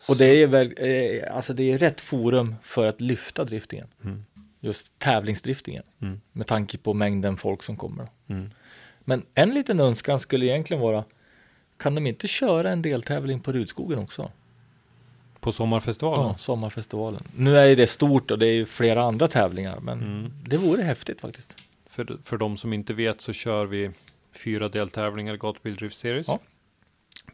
Och 0.08 0.16
det 0.16 0.24
är 0.42 0.46
väl, 0.46 0.74
eh, 0.76 1.36
alltså 1.36 1.52
det 1.52 1.72
är 1.72 1.78
rätt 1.78 2.00
forum 2.00 2.54
för 2.62 2.86
att 2.86 3.00
lyfta 3.00 3.44
driftingen. 3.44 3.86
Mm. 4.04 4.24
Just 4.60 4.98
tävlingsdriftingen. 4.98 5.82
Mm. 6.02 6.20
Med 6.32 6.46
tanke 6.46 6.78
på 6.78 6.94
mängden 6.94 7.36
folk 7.36 7.62
som 7.62 7.76
kommer. 7.76 8.06
Mm. 8.28 8.50
Men 9.00 9.22
en 9.34 9.50
liten 9.54 9.80
önskan 9.80 10.20
skulle 10.20 10.46
egentligen 10.46 10.80
vara, 10.80 11.04
kan 11.76 11.94
de 11.94 12.06
inte 12.06 12.26
köra 12.28 12.70
en 12.70 12.82
deltävling 12.82 13.40
på 13.40 13.52
Rudskogen 13.52 13.98
också? 13.98 14.30
På 15.40 15.52
sommarfestivalen? 15.52 16.26
Ja, 16.26 16.36
sommarfestivalen. 16.36 17.24
Nu 17.36 17.56
är 17.58 17.76
det 17.76 17.86
stort 17.86 18.30
och 18.30 18.38
det 18.38 18.46
är 18.46 18.64
flera 18.64 19.02
andra 19.02 19.28
tävlingar, 19.28 19.80
men 19.80 20.00
Mm. 20.02 20.32
det 20.46 20.56
vore 20.56 20.82
häftigt 20.82 21.20
faktiskt. 21.20 21.56
För, 21.86 22.18
för 22.24 22.36
de 22.36 22.56
som 22.56 22.72
inte 22.72 22.94
vet 22.94 23.20
så 23.20 23.32
kör 23.32 23.66
vi 23.66 23.90
fyra 24.32 24.68
deltävlingar 24.68 25.34
i 25.34 25.36
Gatubil 25.36 25.74
Drift 25.76 25.96
Series. 25.98 26.28
Ja. 26.28 26.38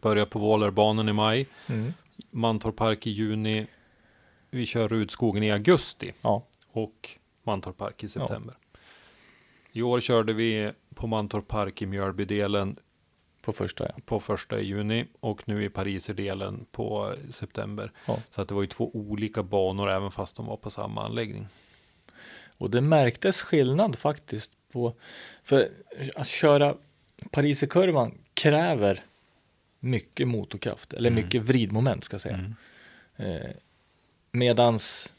Börjar 0.03 0.27
på 0.27 0.39
Vålerbanan 0.39 1.09
i 1.09 1.13
maj, 1.13 1.47
Mm. 1.67 1.93
Mantorp 2.31 2.77
Park 2.77 3.07
i 3.07 3.11
juni. 3.11 3.67
Vi 4.51 4.67
kör 4.67 4.89
Rudskogen 4.89 5.43
i 5.43 5.51
augusti 5.51 6.13
Ja, 6.23 6.47
och 6.73 7.11
Mantorp 7.43 7.77
Park 7.77 8.05
i 8.05 8.09
september. 8.09 8.55
I 9.73 9.83
år 9.83 10.01
körde 10.01 10.33
vi 10.33 10.73
på 10.95 11.07
Mantorp 11.07 11.49
Park 11.49 11.83
i 11.83 11.87
Mjölbydelen 11.87 12.79
på 13.43 13.53
första 13.53 13.85
ja. 13.85 13.95
på 14.05 14.21
första 14.21 14.61
i 14.61 14.65
juni 14.65 15.07
och 15.21 15.49
nu 15.49 15.65
i 15.65 15.69
Pariserdelen 15.69 16.67
på 16.73 17.15
september. 17.31 17.93
Ja. 18.07 18.19
Så 18.31 18.43
att 18.43 18.49
det 18.49 18.55
var 18.55 18.63
ju 18.63 18.69
två 18.69 18.91
olika 18.95 19.43
banor 19.43 19.91
även 19.91 20.11
fast 20.11 20.37
de 20.37 20.47
var 20.47 20.57
på 20.57 20.71
samma 20.71 21.05
anläggning. 21.05 21.47
Och 22.59 22.71
det 22.71 22.81
märktes 22.81 23.43
skillnad 23.43 23.99
faktiskt 23.99 24.53
på, 24.73 24.95
för 25.45 25.69
att 26.15 26.29
köra 26.29 26.77
Pariserkurvan 27.31 28.19
kräver 28.35 29.05
mycket 29.81 30.29
motorkraft, 30.29 30.93
eller 30.93 31.11
Mm. 31.11 31.25
mycket 31.25 31.43
vridmoment 31.43 32.05
ska 32.05 32.15
jag 32.15 32.21
säga. 32.21 32.35
Mm. 32.35 32.55
Eh, 33.17 33.51
medans 34.33 35.13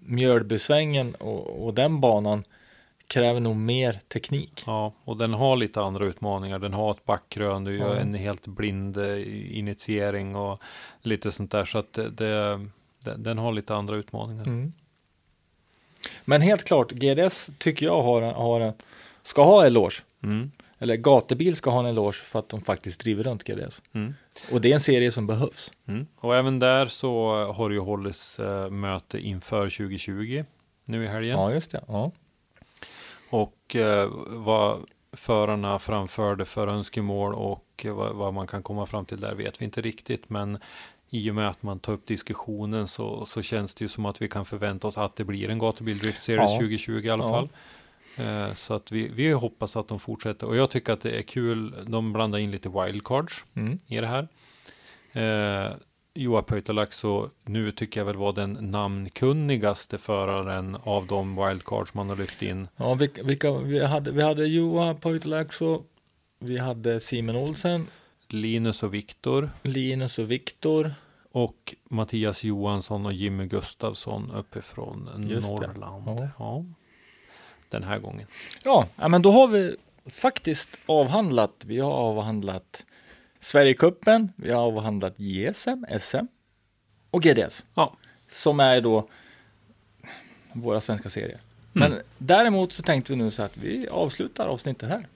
Mjölbysvängen 0.00 1.14
och, 1.14 1.66
och 1.66 1.74
den 1.74 2.00
banan 2.00 2.44
kräver 3.06 3.40
nog 3.40 3.56
mer 3.56 4.00
teknik. 4.08 4.62
Ja, 4.66 4.92
och 5.04 5.16
den 5.16 5.34
har 5.34 5.56
lite 5.56 5.80
andra 5.82 6.06
utmaningar. 6.06 6.58
Den 6.58 6.72
har 6.74 6.90
ett 6.90 7.04
backkrön, 7.04 7.64
du 7.64 7.76
gör 7.78 7.94
Ja. 7.94 8.00
en 8.00 8.14
helt 8.14 8.46
blind 8.46 8.96
eh, 8.96 9.58
initiering 9.58 10.36
och 10.36 10.62
lite 11.02 11.32
sånt 11.32 11.50
där. 11.50 11.64
Så 11.64 11.78
att 11.78 11.92
det, 11.92 12.10
det, 12.10 12.60
den, 13.16 13.38
har 13.38 13.52
lite 13.52 13.74
andra 13.74 13.96
utmaningar. 13.96 14.42
Mm. 14.46 14.72
Men 16.24 16.40
helt 16.42 16.64
klart, 16.64 16.92
GDS 16.92 17.50
tycker 17.58 17.86
jag 17.86 18.02
har, 18.02 18.22
har 18.22 18.72
ska 19.22 19.44
ha 19.44 19.66
eloge. 19.66 20.02
Mm. 20.22 20.50
Eller 20.78 20.96
Gatebil 20.96 21.56
ska 21.56 21.70
ha 21.70 21.80
en 21.80 21.86
eloge 21.86 22.12
för 22.24 22.38
att 22.38 22.48
de 22.48 22.60
faktiskt 22.60 23.00
driver 23.00 23.22
runt 23.24 23.44
GDS. 23.44 23.82
Mm. 23.92 24.14
Och 24.52 24.60
det 24.60 24.70
är 24.70 24.74
en 24.74 24.80
serie 24.80 25.10
som 25.10 25.26
behövs. 25.26 25.72
Mm. 25.88 26.06
Och 26.16 26.36
även 26.36 26.58
där 26.58 26.86
så 26.86 27.44
har 27.52 27.68
det 27.68 27.74
ju 27.74 27.80
hållits 27.80 28.38
eh, 28.38 28.70
möte 28.70 29.18
inför 29.18 29.62
2020 29.70 30.44
nu 30.84 31.04
i 31.04 31.06
helgen. 31.06 31.38
Ja, 31.38 31.52
just 31.52 31.70
det. 31.70 31.84
Ja. 31.88 32.10
Och 33.30 33.76
eh, 33.76 34.08
vad 34.28 34.80
förarna 35.12 35.78
framförde 35.78 36.44
för 36.44 36.66
önskemål 36.68 37.34
och 37.34 37.86
vad, 37.88 38.14
vad 38.14 38.34
man 38.34 38.46
kan 38.46 38.62
komma 38.62 38.86
fram 38.86 39.04
till 39.04 39.20
där 39.20 39.34
vet 39.34 39.60
vi 39.60 39.64
inte 39.64 39.80
riktigt. 39.80 40.30
Men 40.30 40.58
i 41.10 41.30
och 41.30 41.34
med 41.34 41.48
att 41.48 41.62
man 41.62 41.78
tar 41.78 41.92
upp 41.92 42.06
diskussionen 42.06 42.86
så, 42.86 43.26
så 43.26 43.42
känns 43.42 43.74
det 43.74 43.84
ju 43.84 43.88
som 43.88 44.06
att 44.06 44.22
vi 44.22 44.28
kan 44.28 44.44
förvänta 44.44 44.88
oss 44.88 44.98
att 44.98 45.16
det 45.16 45.24
blir 45.24 45.50
en 45.50 45.58
gatubil 45.58 45.98
Drift 45.98 46.22
Series 46.22 46.50
Ja. 46.50 46.56
2020 46.56 46.92
i 47.04 47.10
alla 47.10 47.24
Ja. 47.24 47.30
fall. 47.30 47.48
Eh, 48.16 48.54
Så 48.54 48.74
att 48.74 48.92
vi, 48.92 49.08
vi 49.08 49.32
hoppas 49.32 49.76
att 49.76 49.88
de 49.88 50.00
fortsätter. 50.00 50.46
Och 50.46 50.56
jag 50.56 50.70
tycker 50.70 50.92
att 50.92 51.00
det 51.00 51.18
är 51.18 51.22
kul. 51.22 51.74
De 51.86 52.12
blandar 52.12 52.38
in 52.38 52.50
lite 52.50 52.68
wildcards 52.68 53.44
Mm. 53.54 53.78
i 53.86 53.96
det 54.00 54.06
här. 54.06 54.28
Eh, 55.12 55.72
Joa 56.16 56.42
Pöytalaxo 56.42 57.28
nu 57.44 57.72
tycker 57.72 58.00
jag 58.00 58.04
väl 58.04 58.16
var 58.16 58.32
den 58.32 58.52
namnkunnigaste 58.60 59.98
föraren 59.98 60.76
av 60.82 61.06
de 61.06 61.36
wildcards 61.36 61.94
man 61.94 62.08
har 62.08 62.16
lyft 62.16 62.42
in. 62.42 62.68
Ja, 62.76 62.94
vilka, 62.94 63.22
vilka, 63.22 63.52
vi 63.52 63.84
hade, 63.84 64.10
vi 64.10 64.22
hade 64.22 64.46
Joa 64.46 64.94
Poitalaxo, 64.94 65.82
vi 66.38 66.58
hade 66.58 67.00
Simon 67.00 67.36
Olsen, 67.36 67.86
Linus 68.28 68.82
och 68.82 68.94
Viktor 68.94 69.50
Linus 69.62 70.18
och 70.18 70.30
Viktor. 70.30 70.94
och 71.32 71.74
Mattias 71.90 72.44
Johansson 72.44 73.06
och 73.06 73.12
Jimmy 73.12 73.46
Gustafsson 73.46 74.30
uppifrån 74.30 75.26
Just. 75.30 75.48
Norrland. 75.50 76.04
Ja. 76.06 76.28
Ja. 76.38 76.64
Den 77.80 77.88
här 77.88 77.98
gången. 77.98 78.26
Ja, 78.64 78.88
men 78.96 79.22
då 79.22 79.32
har 79.32 79.48
vi 79.48 79.76
faktiskt 80.06 80.70
avhandlat. 80.86 81.52
Vi 81.66 81.80
har 81.80 81.92
avhandlat 81.92 82.86
Sverigecupen, 83.40 84.32
vi 84.36 84.50
har 84.50 84.62
avhandlat 84.62 85.14
JSM, 85.16 85.84
SM 86.00 86.26
och 87.10 87.22
GDS. 87.22 87.64
Ja. 87.74 87.96
Som 88.28 88.60
är 88.60 88.80
då 88.80 89.08
våra 90.52 90.80
svenska 90.80 91.10
serier. 91.10 91.40
Mm. 91.76 91.90
Men 91.90 92.00
däremot 92.18 92.72
så 92.72 92.82
tänkte 92.82 93.12
vi 93.12 93.16
nu 93.16 93.30
så 93.30 93.42
att 93.42 93.56
vi 93.56 93.88
avslutar 93.88 94.46
avsnittet 94.46 94.88
här. 94.88 95.06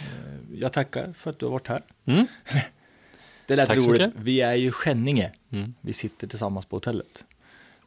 Eh, 0.00 0.58
Jag 0.60 0.72
tackar 0.72 1.12
för 1.12 1.30
att 1.30 1.38
du 1.38 1.46
har 1.46 1.52
varit 1.52 1.68
här. 1.68 1.82
Mm. 2.04 2.26
Det 3.46 3.56
lät 3.56 3.68
Tack 3.68 3.78
roligt. 3.78 4.12
Vi 4.16 4.40
är 4.40 4.54
ju 4.54 4.72
Skänninge. 4.72 5.32
Mm. 5.50 5.74
Vi 5.80 5.92
sitter 5.92 6.26
tillsammans 6.26 6.66
på 6.66 6.76
hotellet. 6.76 7.24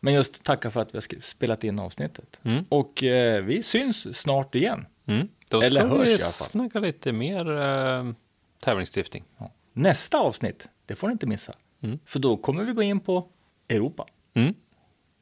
Men 0.04 0.14
just 0.14 0.44
tacka 0.44 0.72
för 0.72 0.82
att 0.82 0.94
vi 0.94 0.98
har 0.98 1.22
spelat 1.22 1.64
in 1.64 1.80
avsnittet. 1.80 2.40
Mm. 2.44 2.66
Och 2.70 3.04
eh, 3.04 3.44
vi 3.44 3.64
syns 3.64 4.18
snart 4.18 4.56
igen. 4.56 4.86
Mm. 5.06 5.28
Då 5.50 5.62
Eller 5.62 5.82
ska 5.82 5.90
hörs 5.90 6.08
vi 6.08 6.12
i 6.12 6.14
alla 6.14 6.20
fall. 6.24 6.48
snacka 6.48 6.80
lite 6.80 7.12
mer 7.12 7.60
eh, 7.62 8.12
tävlingsdrifting. 8.60 9.24
Ja. 9.38 9.52
Nästa 9.74 10.18
avsnitt, 10.20 10.68
det 10.86 10.96
får 10.96 11.08
ni 11.08 11.12
inte 11.12 11.26
missa. 11.28 11.54
Mm. 11.82 12.00
För 12.06 12.20
då 12.20 12.38
kommer 12.38 12.64
vi 12.64 12.72
gå 12.74 12.82
in 12.82 13.00
på 13.00 13.28
Europa, 13.70 14.06
Mm. 14.34 14.54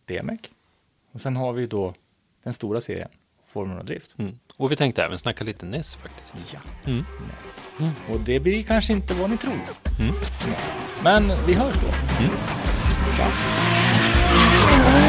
DMEC. 0.05 0.39
Och 1.11 1.21
sen 1.21 1.35
har 1.35 1.53
vi 1.53 1.65
då 1.67 1.93
den 2.43 2.53
stora 2.53 2.81
serien, 2.81 3.09
Formula 3.45 3.83
Drift. 3.83 4.15
Mm. 4.19 4.39
Och 4.57 4.71
vi 4.71 4.75
tänkte 4.75 5.03
även 5.03 5.17
snacka 5.17 5.43
lite 5.43 5.65
NES 5.65 5.95
faktiskt. 5.95 6.53
Ja, 6.53 6.59
Mm. 6.85 7.05
NES. 7.27 7.59
Och 8.09 8.19
det 8.19 8.39
blir 8.39 8.63
kanske 8.63 8.93
inte 8.93 9.13
vad 9.13 9.29
ni 9.29 9.37
tror. 9.37 9.53
Mm. 9.99 10.15
Men 11.03 11.45
vi 11.47 11.53
hörs 11.53 11.75
då. 11.75 11.87
Mm. 12.23 12.31
Ciao. 14.69 15.08